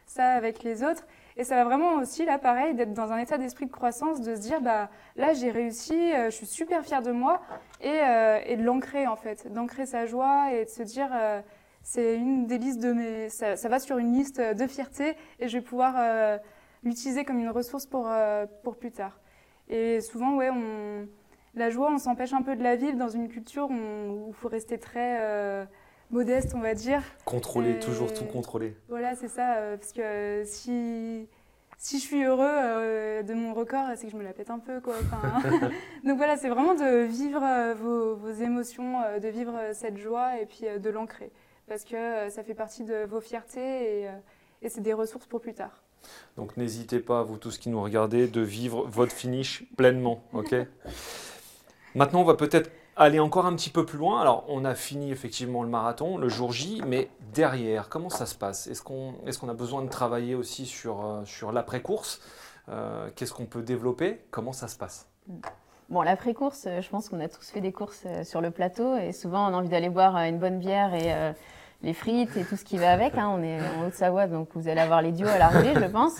ça 0.05 0.29
avec 0.29 0.63
les 0.63 0.83
autres. 0.83 1.03
Et 1.37 1.43
ça 1.43 1.55
va 1.55 1.65
vraiment 1.65 1.95
aussi, 1.95 2.25
là, 2.25 2.37
pareil, 2.37 2.75
d'être 2.75 2.93
dans 2.93 3.11
un 3.11 3.17
état 3.17 3.37
d'esprit 3.37 3.65
de 3.65 3.71
croissance, 3.71 4.21
de 4.21 4.35
se 4.35 4.39
dire, 4.39 4.61
bah, 4.61 4.89
là, 5.17 5.33
j'ai 5.33 5.51
réussi, 5.51 5.93
euh, 6.13 6.29
je 6.29 6.35
suis 6.35 6.45
super 6.45 6.83
fière 6.85 7.01
de 7.01 7.11
moi, 7.11 7.41
et, 7.81 7.89
euh, 7.89 8.39
et 8.45 8.55
de 8.55 8.63
l'ancrer, 8.63 9.05
en 9.05 9.17
fait, 9.17 9.51
d'ancrer 9.51 9.85
sa 9.85 10.05
joie 10.05 10.53
et 10.53 10.63
de 10.63 10.69
se 10.69 10.81
dire, 10.83 11.09
euh, 11.13 11.41
c'est 11.83 12.15
une 12.15 12.47
des 12.47 12.57
listes 12.57 12.81
de 12.81 12.93
mes. 12.93 13.29
Ça, 13.29 13.57
ça, 13.57 13.67
va 13.67 13.79
sur 13.79 13.97
une 13.97 14.13
liste 14.13 14.39
de 14.39 14.67
fierté, 14.67 15.17
et 15.39 15.49
je 15.49 15.57
vais 15.57 15.63
pouvoir 15.63 16.39
l'utiliser 16.83 17.25
comme 17.25 17.37
une 17.37 17.49
ressource 17.49 17.85
pour, 17.85 18.09
pour 18.63 18.77
plus 18.77 18.91
tard. 18.91 19.19
Et 19.69 20.01
souvent, 20.01 20.35
ouais, 20.35 20.49
on, 20.49 21.07
la 21.53 21.69
joie, 21.69 21.91
on 21.91 21.99
s'empêche 21.99 22.33
un 22.33 22.41
peu 22.41 22.55
de 22.55 22.63
la 22.63 22.75
vivre 22.75 22.97
dans 22.97 23.09
une 23.09 23.27
culture 23.27 23.69
où 23.69 24.29
il 24.29 24.33
faut 24.33 24.47
rester 24.47 24.79
très 24.79 25.67
modeste, 26.11 26.53
on 26.55 26.59
va 26.59 26.73
dire. 26.73 27.01
Contrôler, 27.25 27.79
toujours 27.79 28.13
tout 28.13 28.25
contrôler. 28.25 28.75
Voilà, 28.89 29.15
c'est 29.15 29.27
ça. 29.27 29.55
Euh, 29.55 29.77
parce 29.77 29.91
que 29.91 30.43
si, 30.45 31.27
si 31.77 31.99
je 31.99 32.03
suis 32.03 32.23
heureux 32.23 32.45
euh, 32.47 33.23
de 33.23 33.33
mon 33.33 33.53
record, 33.53 33.87
c'est 33.95 34.05
que 34.05 34.11
je 34.11 34.17
me 34.17 34.23
la 34.23 34.33
pète 34.33 34.49
un 34.49 34.59
peu. 34.59 34.81
Quoi. 34.81 34.95
donc 36.03 36.17
voilà, 36.17 36.37
c'est 36.37 36.49
vraiment 36.49 36.75
de 36.75 37.03
vivre 37.03 37.43
euh, 37.43 37.73
vos, 37.73 38.15
vos, 38.15 38.31
émotions, 38.31 38.99
de 39.21 39.27
vivre 39.27 39.53
cette 39.73 39.97
joie 39.97 40.39
et 40.39 40.45
puis 40.45 40.65
de 40.79 40.89
l'ancrer. 40.89 41.31
Parce 41.67 41.83
que 41.83 42.29
ça 42.29 42.43
fait 42.43 42.53
partie 42.53 42.83
de 42.83 43.05
vos 43.05 43.21
fiertés 43.21 44.01
et, 44.01 44.09
et 44.61 44.69
c'est 44.69 44.81
des 44.81 44.93
ressources 44.93 45.25
pour 45.25 45.41
plus 45.41 45.53
tard. 45.53 45.81
Donc 46.37 46.57
n'hésitez 46.57 46.99
pas, 46.99 47.23
vous 47.23 47.37
tous 47.37 47.57
qui 47.57 47.69
nous 47.69 47.81
regardez, 47.81 48.27
de 48.27 48.41
vivre 48.41 48.85
votre 48.87 49.11
finish 49.11 49.63
pleinement. 49.75 50.23
ok? 50.33 50.55
Maintenant, 51.95 52.21
on 52.21 52.25
va 52.25 52.35
peut-être 52.35 52.69
aller 52.95 53.19
encore 53.19 53.45
un 53.45 53.55
petit 53.55 53.69
peu 53.69 53.85
plus 53.85 53.97
loin. 53.97 54.21
Alors, 54.21 54.45
on 54.47 54.65
a 54.65 54.75
fini 54.75 55.11
effectivement 55.11 55.63
le 55.63 55.69
marathon, 55.69 56.17
le 56.17 56.29
jour 56.29 56.51
J, 56.51 56.81
mais 56.87 57.09
derrière, 57.33 57.89
comment 57.89 58.09
ça 58.09 58.25
se 58.25 58.35
passe? 58.35 58.67
Est-ce 58.67 58.81
qu'on 58.81 59.13
est 59.25 59.49
a 59.49 59.53
besoin 59.53 59.83
de 59.83 59.89
travailler 59.89 60.35
aussi 60.35 60.65
sur, 60.65 61.05
euh, 61.05 61.25
sur 61.25 61.51
l'après-course? 61.51 62.21
Euh, 62.69 63.09
Qu'est-ce 63.15 63.33
qu'on 63.33 63.45
peut 63.45 63.61
développer? 63.61 64.21
Comment 64.31 64.53
ça 64.53 64.67
se 64.67 64.77
passe? 64.77 65.07
Bon, 65.89 66.01
l'après-course, 66.01 66.65
euh, 66.67 66.81
je 66.81 66.89
pense 66.89 67.09
qu'on 67.09 67.19
a 67.19 67.27
tous 67.27 67.49
fait 67.49 67.61
des 67.61 67.71
courses 67.71 68.05
sur 68.23 68.41
le 68.41 68.51
plateau 68.51 68.95
et 68.95 69.11
souvent 69.11 69.49
on 69.49 69.53
a 69.53 69.57
envie 69.57 69.69
d'aller 69.69 69.89
boire 69.89 70.15
une 70.15 70.39
bonne 70.39 70.59
bière 70.59 70.93
et 70.93 71.33
les 71.83 71.93
frites 71.93 72.35
et 72.37 72.43
tout 72.43 72.55
ce 72.55 72.63
qui 72.63 72.77
va 72.77 72.91
avec. 72.91 73.17
Hein. 73.17 73.29
On 73.37 73.43
est 73.43 73.59
en 73.59 73.87
Haute-Savoie, 73.87 74.27
donc 74.27 74.49
vous 74.55 74.67
allez 74.67 74.81
avoir 74.81 75.01
les 75.01 75.11
duos 75.11 75.27
à 75.27 75.37
l'arrivée, 75.37 75.73
je 75.75 75.85
pense. 75.91 76.13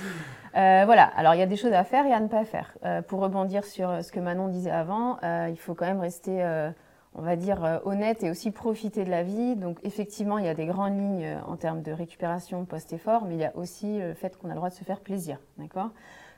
Voilà, 0.56 1.04
alors 1.04 1.36
il 1.36 1.40
y 1.40 1.44
a 1.44 1.48
des 1.48 1.58
choses 1.58 1.74
à 1.74 1.84
faire 1.84 2.06
et 2.06 2.14
à 2.14 2.20
ne 2.20 2.28
pas 2.28 2.46
faire. 2.46 2.78
pour 3.08 3.20
rebondir 3.20 3.66
sur 3.66 4.04
ce 4.04 4.12
que 4.12 4.20
Manon 4.20 4.48
disait 4.48 4.72
avant, 4.72 5.18
il 5.50 5.58
faut 5.58 5.76
quand 5.76 5.86
même 5.86 6.00
rester 6.00 6.72
on 7.16 7.22
va 7.22 7.36
dire, 7.36 7.64
euh, 7.64 7.80
honnête 7.86 8.24
et 8.24 8.30
aussi 8.30 8.52
profiter 8.52 9.06
de 9.06 9.10
la 9.10 9.24
vie. 9.24 9.56
Donc 9.56 9.80
effectivement, 9.84 10.38
il 10.38 10.46
y 10.46 10.50
a 10.50 10.54
des 10.54 10.66
grandes 10.66 10.98
lignes 10.98 11.26
euh, 11.26 11.40
en 11.48 11.56
termes 11.56 11.82
de 11.82 11.92
récupération 11.92 12.66
post-effort, 12.66 13.26
mais 13.26 13.36
il 13.36 13.42
y 13.42 13.46
a 13.46 13.56
aussi 13.56 14.00
le 14.00 14.14
fait 14.14 14.38
qu'on 14.38 14.50
a 14.50 14.52
le 14.52 14.58
droit 14.58 14.70
de 14.70 14.76
se 14.76 14.84
faire 14.84 15.00
plaisir. 15.00 15.40
D'accord? 15.58 15.92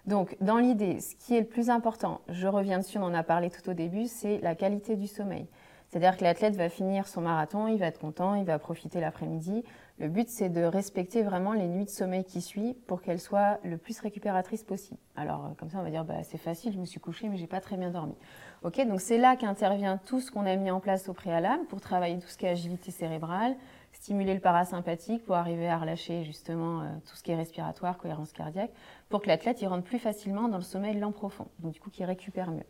Donc 0.06 0.38
dans 0.40 0.58
l'idée, 0.58 1.02
ce 1.02 1.16
qui 1.16 1.36
est 1.36 1.42
le 1.42 1.48
plus 1.48 1.70
important, 1.70 2.22
je 2.30 2.48
reviens 2.48 2.78
dessus, 2.78 2.98
on 2.98 3.04
en 3.04 3.14
a 3.14 3.24
parlé 3.24 3.50
tout 3.50 3.68
au 3.70 3.74
début, 3.74 4.06
c'est 4.06 4.40
la 4.42 4.56
qualité 4.56 4.96
du 4.96 5.08
sommeil. 5.08 5.48
C'est-à-dire 5.88 6.18
que 6.18 6.24
l'athlète 6.24 6.56
va 6.58 6.68
finir 6.68 7.08
son 7.08 7.22
marathon, 7.22 7.68
il 7.68 7.78
va 7.78 7.88
être 7.88 8.00
content, 8.00 8.36
il 8.36 8.44
va 8.44 8.60
profiter 8.60 9.00
l'après-midi. 9.00 9.64
Le 10.00 10.10
but, 10.10 10.28
c'est 10.28 10.50
de 10.50 10.62
respecter 10.62 11.24
vraiment 11.24 11.54
les 11.54 11.68
nuits 11.68 11.86
de 11.86 11.90
sommeil 11.90 12.26
qui 12.26 12.42
suivent 12.42 12.76
pour 12.88 13.02
qu'elles 13.02 13.22
soient 13.22 13.58
le 13.64 13.78
plus 13.78 14.00
récupératrices 14.02 14.64
possible. 14.64 15.00
Alors, 15.16 15.46
euh, 15.46 15.50
comme 15.58 15.70
ça, 15.70 15.80
on 15.80 15.84
va 15.84 15.90
dire, 15.90 16.04
bah, 16.04 16.24
c'est 16.24 16.38
facile, 16.38 16.74
je 16.74 16.78
me 16.78 16.86
suis 16.86 17.00
couché, 17.00 17.30
mais 17.30 17.38
j'ai 17.38 17.48
pas 17.48 17.62
très 17.62 17.78
bien 17.78 17.90
dormi. 17.90 18.16
Ok, 18.64 18.86
donc 18.86 19.00
c'est 19.00 19.18
là 19.18 19.38
qu'intervient 19.38 19.98
tout 19.98 20.20
ce 20.20 20.30
qu'on 20.30 20.46
a 20.46 20.56
mis 20.58 20.72
en 20.72 20.82
place 20.82 21.08
au 21.08 21.14
préalable 21.14 21.66
pour 21.68 21.80
travailler 21.80 22.20
tout 22.20 22.28
ce 22.28 22.38
qui 22.38 22.46
est 22.46 22.50
agilité 22.50 22.92
cérébrale, 22.92 23.56
stimuler 23.94 24.34
le 24.34 24.42
parasympathique 24.42 25.24
pour 25.26 25.36
arriver 25.36 25.70
à 25.70 25.78
relâcher 25.78 26.26
justement 26.26 26.82
euh, 26.82 26.86
tout 27.10 27.16
ce 27.16 27.24
qui 27.24 27.32
est 27.32 27.36
respiratoire, 27.36 27.98
cohérence 27.98 28.34
cardiaque, 28.34 28.72
pour 29.08 29.22
que 29.22 29.28
l'athlète 29.28 29.62
y 29.62 29.68
rentre 29.68 29.86
plus 29.86 30.00
facilement 30.00 30.50
dans 30.50 30.58
le 30.58 30.64
sommeil 30.64 31.00
lent 31.00 31.14
profond, 31.14 31.48
donc 31.60 31.72
du 31.72 31.80
coup 31.80 31.90
qu'il 31.90 32.06
récupère 32.06 32.52
mieux. 32.52 32.66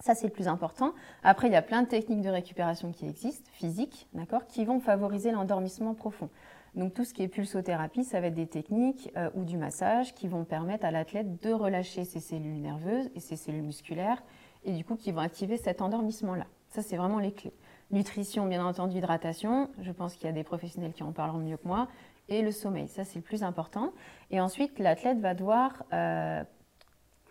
Ça, 0.00 0.14
c'est 0.14 0.26
le 0.26 0.32
plus 0.32 0.48
important. 0.48 0.92
Après, 1.22 1.48
il 1.48 1.52
y 1.52 1.56
a 1.56 1.62
plein 1.62 1.82
de 1.82 1.88
techniques 1.88 2.20
de 2.20 2.28
récupération 2.28 2.92
qui 2.92 3.08
existent, 3.08 3.50
physiques, 3.52 4.08
d'accord, 4.12 4.46
qui 4.46 4.64
vont 4.64 4.78
favoriser 4.78 5.32
l'endormissement 5.32 5.94
profond. 5.94 6.28
Donc, 6.74 6.92
tout 6.92 7.04
ce 7.04 7.14
qui 7.14 7.22
est 7.22 7.28
pulsothérapie, 7.28 8.04
ça 8.04 8.20
va 8.20 8.26
être 8.26 8.34
des 8.34 8.46
techniques 8.46 9.10
euh, 9.16 9.30
ou 9.34 9.44
du 9.44 9.56
massage 9.56 10.14
qui 10.14 10.28
vont 10.28 10.44
permettre 10.44 10.84
à 10.84 10.90
l'athlète 10.90 11.42
de 11.42 11.52
relâcher 11.52 12.04
ses 12.04 12.20
cellules 12.20 12.60
nerveuses 12.60 13.08
et 13.14 13.20
ses 13.20 13.36
cellules 13.36 13.62
musculaires 13.62 14.22
et 14.64 14.72
du 14.72 14.84
coup 14.84 14.96
qui 14.96 15.12
vont 15.12 15.20
activer 15.20 15.56
cet 15.56 15.80
endormissement-là. 15.80 16.46
Ça, 16.68 16.82
c'est 16.82 16.96
vraiment 16.96 17.18
les 17.18 17.32
clés. 17.32 17.54
Nutrition, 17.90 18.46
bien 18.46 18.66
entendu, 18.66 18.98
hydratation. 18.98 19.70
Je 19.80 19.92
pense 19.92 20.14
qu'il 20.14 20.26
y 20.26 20.28
a 20.28 20.32
des 20.32 20.44
professionnels 20.44 20.92
qui 20.92 21.04
en 21.04 21.12
parleront 21.12 21.38
mieux 21.38 21.56
que 21.56 21.66
moi. 21.66 21.88
Et 22.28 22.42
le 22.42 22.50
sommeil, 22.50 22.88
ça, 22.88 23.04
c'est 23.04 23.16
le 23.16 23.22
plus 23.22 23.44
important. 23.44 23.92
Et 24.30 24.40
ensuite, 24.40 24.78
l'athlète 24.78 25.20
va 25.20 25.34
devoir 25.34 25.84
euh, 25.92 26.42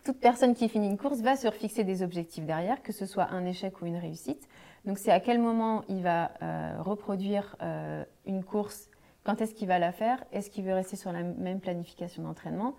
toute 0.05 0.19
personne 0.19 0.53
qui 0.53 0.69
finit 0.69 0.87
une 0.87 0.97
course 0.97 1.19
va 1.21 1.35
se 1.35 1.49
fixer 1.49 1.83
des 1.83 2.03
objectifs 2.03 2.45
derrière, 2.45 2.81
que 2.83 2.93
ce 2.93 3.07
soit 3.07 3.31
un 3.31 3.43
échec 3.43 3.81
ou 3.81 3.87
une 3.87 3.97
réussite. 3.97 4.47
Donc 4.85 4.99
c'est 4.99 5.11
à 5.11 5.19
quel 5.19 5.39
moment 5.39 5.83
il 5.89 6.03
va 6.03 6.31
euh, 6.43 6.75
reproduire 6.79 7.55
euh, 7.63 8.05
une 8.27 8.43
course, 8.43 8.91
quand 9.23 9.41
est-ce 9.41 9.55
qu'il 9.55 9.67
va 9.67 9.79
la 9.79 9.91
faire, 9.91 10.23
est-ce 10.31 10.51
qu'il 10.51 10.63
veut 10.63 10.75
rester 10.75 10.95
sur 10.95 11.11
la 11.11 11.23
même 11.23 11.59
planification 11.59 12.21
d'entraînement, 12.21 12.75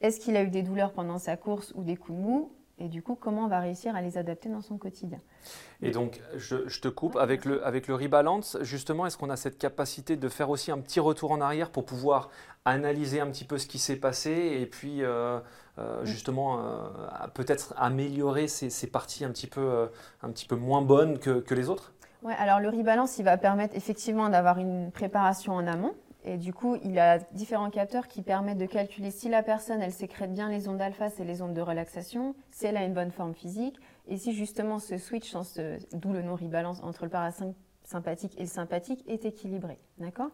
est-ce 0.00 0.18
qu'il 0.18 0.36
a 0.36 0.42
eu 0.42 0.48
des 0.48 0.62
douleurs 0.62 0.92
pendant 0.92 1.18
sa 1.18 1.36
course 1.36 1.74
ou 1.76 1.84
des 1.84 1.96
coups 1.96 2.16
de 2.16 2.22
mou, 2.22 2.50
et 2.80 2.88
du 2.88 3.02
coup, 3.02 3.14
comment 3.14 3.44
on 3.44 3.48
va 3.48 3.60
réussir 3.60 3.94
à 3.94 4.00
les 4.00 4.16
adapter 4.16 4.48
dans 4.48 4.62
son 4.62 4.78
quotidien 4.78 5.18
Et 5.82 5.90
donc, 5.90 6.20
je, 6.36 6.80
te 6.80 6.88
coupe, 6.88 7.16
avec, 7.16 7.44
le, 7.44 7.64
avec 7.64 7.86
le 7.88 7.94
rebalance, 7.94 8.56
justement, 8.62 9.06
est-ce 9.06 9.18
qu'on 9.18 9.28
a 9.28 9.36
cette 9.36 9.58
capacité 9.58 10.16
de 10.16 10.28
faire 10.30 10.48
aussi 10.48 10.72
un 10.72 10.78
petit 10.78 10.98
retour 10.98 11.30
en 11.32 11.42
arrière 11.42 11.70
pour 11.70 11.84
pouvoir 11.84 12.30
analyser 12.64 13.20
un 13.20 13.26
petit 13.26 13.44
peu 13.44 13.58
ce 13.58 13.66
qui 13.66 13.78
s'est 13.78 13.96
passé 13.96 14.58
et 14.60 14.66
puis 14.66 15.02
euh, 15.02 15.38
euh, 15.78 16.04
justement 16.04 16.58
euh, 16.58 16.88
peut-être 17.34 17.74
améliorer 17.76 18.48
ces, 18.48 18.86
parties 18.86 19.24
un 19.24 19.30
petit 19.30 19.46
peu, 19.46 19.88
un 20.22 20.30
petit 20.30 20.46
peu 20.46 20.56
moins 20.56 20.82
bonnes 20.82 21.18
que, 21.18 21.40
que 21.40 21.54
les 21.54 21.68
autres? 21.68 21.92
Ouais, 22.22 22.34
alors 22.38 22.60
le 22.60 22.68
rebalance, 22.68 23.18
il 23.18 23.24
va 23.24 23.36
permettre 23.36 23.76
effectivement 23.76 24.28
d'avoir 24.28 24.58
une 24.58 24.90
préparation 24.90 25.54
en 25.54 25.66
amont, 25.66 25.94
et 26.24 26.36
du 26.36 26.52
coup, 26.52 26.76
il 26.84 26.98
a 26.98 27.18
différents 27.32 27.70
capteurs 27.70 28.08
qui 28.08 28.22
permettent 28.22 28.58
de 28.58 28.66
calculer 28.66 29.10
si 29.10 29.28
la 29.28 29.42
personne, 29.42 29.80
elle 29.80 29.92
sécrète 29.92 30.32
bien 30.32 30.48
les 30.48 30.68
ondes 30.68 30.80
alpha, 30.80 31.08
c'est 31.08 31.24
les 31.24 31.40
ondes 31.40 31.54
de 31.54 31.60
relaxation, 31.60 32.34
si 32.50 32.66
elle 32.66 32.76
a 32.76 32.84
une 32.84 32.94
bonne 32.94 33.10
forme 33.10 33.34
physique, 33.34 33.78
et 34.08 34.16
si 34.16 34.32
justement 34.34 34.78
ce 34.78 34.98
switch, 34.98 35.34
d'où 35.92 36.12
le 36.12 36.22
nom 36.22 36.34
rebalance 36.34 36.82
entre 36.82 37.04
le 37.04 37.10
parasympathique 37.10 38.36
et 38.38 38.42
le 38.42 38.48
sympathique, 38.48 39.04
est 39.08 39.24
équilibré. 39.24 39.78
D'accord? 39.98 40.30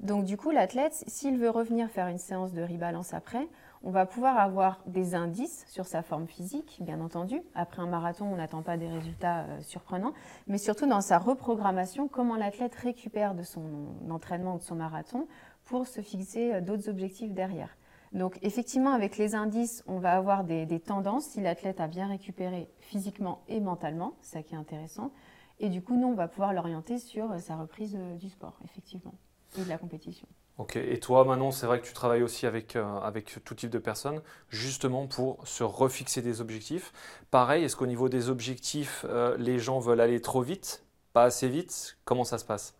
Donc 0.00 0.24
du 0.24 0.36
coup, 0.36 0.50
l'athlète, 0.50 0.94
s'il 1.06 1.38
veut 1.38 1.50
revenir 1.50 1.88
faire 1.90 2.06
une 2.08 2.18
séance 2.18 2.52
de 2.52 2.62
rebalance 2.62 3.14
après, 3.14 3.48
on 3.82 3.90
va 3.90 4.06
pouvoir 4.06 4.38
avoir 4.38 4.80
des 4.86 5.14
indices 5.14 5.64
sur 5.68 5.86
sa 5.86 6.02
forme 6.02 6.26
physique, 6.26 6.78
bien 6.80 7.00
entendu. 7.00 7.40
Après 7.54 7.80
un 7.80 7.86
marathon, 7.86 8.26
on 8.26 8.36
n'attend 8.36 8.62
pas 8.62 8.76
des 8.76 8.88
résultats 8.88 9.44
euh, 9.44 9.60
surprenants, 9.62 10.14
mais 10.46 10.58
surtout 10.58 10.86
dans 10.86 11.00
sa 11.00 11.18
reprogrammation, 11.18 12.08
comment 12.08 12.36
l'athlète 12.36 12.74
récupère 12.74 13.34
de 13.34 13.42
son 13.42 13.62
entraînement 14.10 14.56
ou 14.56 14.58
de 14.58 14.62
son 14.62 14.74
marathon 14.74 15.28
pour 15.64 15.86
se 15.86 16.00
fixer 16.00 16.54
euh, 16.54 16.60
d'autres 16.60 16.88
objectifs 16.88 17.32
derrière. 17.32 17.76
Donc 18.12 18.38
effectivement, 18.42 18.92
avec 18.92 19.16
les 19.18 19.34
indices, 19.34 19.84
on 19.86 19.98
va 19.98 20.16
avoir 20.16 20.42
des, 20.42 20.80
tendances 20.80 21.26
si 21.26 21.40
l'athlète 21.40 21.78
a 21.78 21.88
bien 21.88 22.08
récupéré 22.08 22.70
physiquement 22.78 23.42
et 23.48 23.60
mentalement, 23.60 24.14
ça 24.22 24.42
qui 24.42 24.54
est 24.54 24.58
intéressant. 24.58 25.12
Et 25.60 25.68
du 25.68 25.82
coup, 25.82 25.96
nous, 25.96 26.08
on 26.08 26.14
va 26.14 26.26
pouvoir 26.26 26.52
l'orienter 26.52 26.98
sur 26.98 27.30
euh, 27.30 27.38
sa 27.38 27.56
reprise 27.56 27.96
du 28.18 28.28
sport, 28.28 28.58
effectivement, 28.64 29.14
et 29.58 29.62
de 29.62 29.68
la 29.68 29.78
compétition. 29.78 30.26
Ok, 30.58 30.74
et 30.74 30.98
toi 30.98 31.24
Manon, 31.24 31.52
c'est 31.52 31.66
vrai 31.66 31.80
que 31.80 31.86
tu 31.86 31.92
travailles 31.92 32.24
aussi 32.24 32.44
avec, 32.44 32.74
euh, 32.74 32.98
avec 32.98 33.38
tout 33.44 33.54
type 33.54 33.70
de 33.70 33.78
personnes, 33.78 34.20
justement 34.48 35.06
pour 35.06 35.46
se 35.46 35.62
refixer 35.62 36.20
des 36.20 36.40
objectifs. 36.40 36.92
Pareil, 37.30 37.62
est-ce 37.62 37.76
qu'au 37.76 37.86
niveau 37.86 38.08
des 38.08 38.28
objectifs, 38.28 39.06
euh, 39.08 39.36
les 39.38 39.60
gens 39.60 39.78
veulent 39.78 40.00
aller 40.00 40.20
trop 40.20 40.42
vite, 40.42 40.84
pas 41.12 41.22
assez 41.22 41.46
vite? 41.48 41.96
Comment 42.04 42.24
ça 42.24 42.38
se 42.38 42.44
passe? 42.44 42.74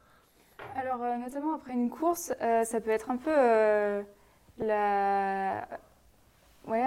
Alors, 0.75 1.01
euh, 1.05 1.19
notamment 1.19 1.55
après 1.55 1.73
une 1.73 1.89
course, 1.89 2.33
ça 2.41 2.81
peut 2.81 2.91
être 2.91 3.13
un 3.13 3.17
peu 3.17 4.05
la 4.59 5.69
Ouais, 6.69 6.85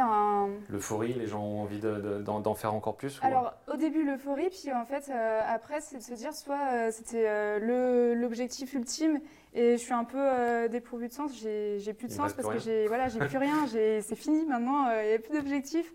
L'euphorie, 0.69 1.13
les 1.13 1.25
gens 1.25 1.41
ont 1.41 1.61
envie 1.63 1.79
d'en 1.79 2.53
faire 2.53 2.73
encore 2.75 2.97
plus 2.97 3.19
Alors, 3.23 3.55
au 3.67 3.77
début, 3.77 4.03
l'euphorie, 4.03 4.49
puis 4.49 4.71
en 4.71 4.85
fait, 4.85 5.09
euh, 5.09 5.41
après, 5.47 5.81
c'est 5.81 5.97
de 5.97 6.03
se 6.03 6.13
dire 6.13 6.33
soit 6.33 6.59
euh, 6.71 6.91
c'était 6.91 7.25
euh, 7.27 8.13
l'objectif 8.13 8.73
ultime 8.73 9.19
et 9.55 9.77
je 9.77 9.81
suis 9.81 9.93
un 9.93 10.03
peu 10.03 10.69
dépourvu 10.69 11.07
de 11.07 11.13
sens, 11.13 11.31
j'ai 11.35 11.93
plus 11.93 12.07
de 12.07 12.13
sens 12.13 12.33
parce 12.33 12.47
que 12.47 12.59
j'ai 12.59 12.87
voilà, 12.87 13.07
plus 13.07 13.37
rien, 13.37 13.65
c'est 13.67 14.15
fini 14.15 14.45
maintenant, 14.45 14.85
il 15.01 15.07
n'y 15.07 15.13
a 15.15 15.19
plus 15.19 15.33
d'objectif. 15.33 15.91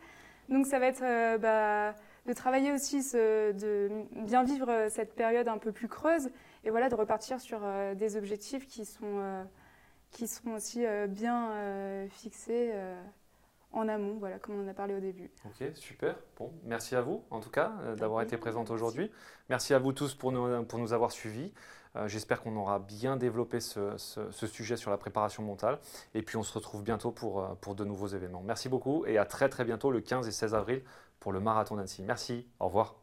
Donc, 0.48 0.66
ça 0.66 0.78
va 0.80 0.86
être 0.86 1.38
bah, 1.38 1.94
de 2.26 2.32
travailler 2.32 2.72
aussi, 2.72 3.02
de 3.12 3.88
bien 4.16 4.42
vivre 4.42 4.88
cette 4.90 5.14
période 5.14 5.46
un 5.46 5.58
peu 5.58 5.70
plus 5.70 5.88
creuse 5.88 6.28
et 6.64 6.70
voilà, 6.70 6.88
de 6.88 6.96
repartir 6.96 7.40
sur 7.40 7.60
des 7.94 8.16
objectifs 8.16 8.66
qui, 8.66 8.84
sont, 8.84 9.46
qui 10.10 10.26
seront 10.26 10.54
aussi 10.54 10.84
bien 11.08 11.50
fixés 12.10 12.72
en 13.76 13.88
amont, 13.88 14.16
voilà, 14.18 14.38
comme 14.38 14.56
on 14.56 14.64
en 14.64 14.68
a 14.68 14.74
parlé 14.74 14.94
au 14.94 15.00
début. 15.00 15.30
Ok, 15.44 15.68
super. 15.74 16.16
Bon, 16.38 16.52
merci 16.64 16.96
à 16.96 17.02
vous, 17.02 17.22
en 17.30 17.40
tout 17.40 17.50
cas, 17.50 17.72
d'avoir 17.96 18.22
été 18.22 18.36
présente 18.36 18.70
aujourd'hui. 18.70 19.10
Merci 19.48 19.74
à 19.74 19.78
vous 19.78 19.92
tous 19.92 20.14
pour 20.14 20.32
nous, 20.32 20.64
pour 20.64 20.78
nous 20.78 20.92
avoir 20.92 21.12
suivis. 21.12 21.52
Euh, 21.96 22.08
j'espère 22.08 22.42
qu'on 22.42 22.56
aura 22.56 22.78
bien 22.78 23.16
développé 23.16 23.60
ce, 23.60 23.96
sujet 24.46 24.76
sur 24.76 24.90
la 24.90 24.98
préparation 24.98 25.42
mentale. 25.42 25.78
Et 26.14 26.22
puis 26.22 26.36
on 26.36 26.42
se 26.42 26.52
retrouve 26.52 26.82
bientôt 26.82 27.10
pour, 27.10 27.40
euh, 27.40 27.48
pour 27.60 27.74
de 27.74 27.84
nouveaux 27.84 28.08
événements. 28.08 28.42
Merci 28.44 28.68
beaucoup 28.68 29.04
et 29.06 29.18
à 29.18 29.24
très 29.24 29.48
très 29.48 29.64
bientôt 29.64 29.90
le 29.90 30.00
15 30.00 30.28
et 30.28 30.32
16 30.32 30.54
avril 30.54 30.82
pour 31.20 31.32
le 31.32 31.40
marathon 31.40 31.76
d'Annecy. 31.76 32.02
Merci, 32.02 32.46
au 32.60 32.66
revoir. 32.66 32.96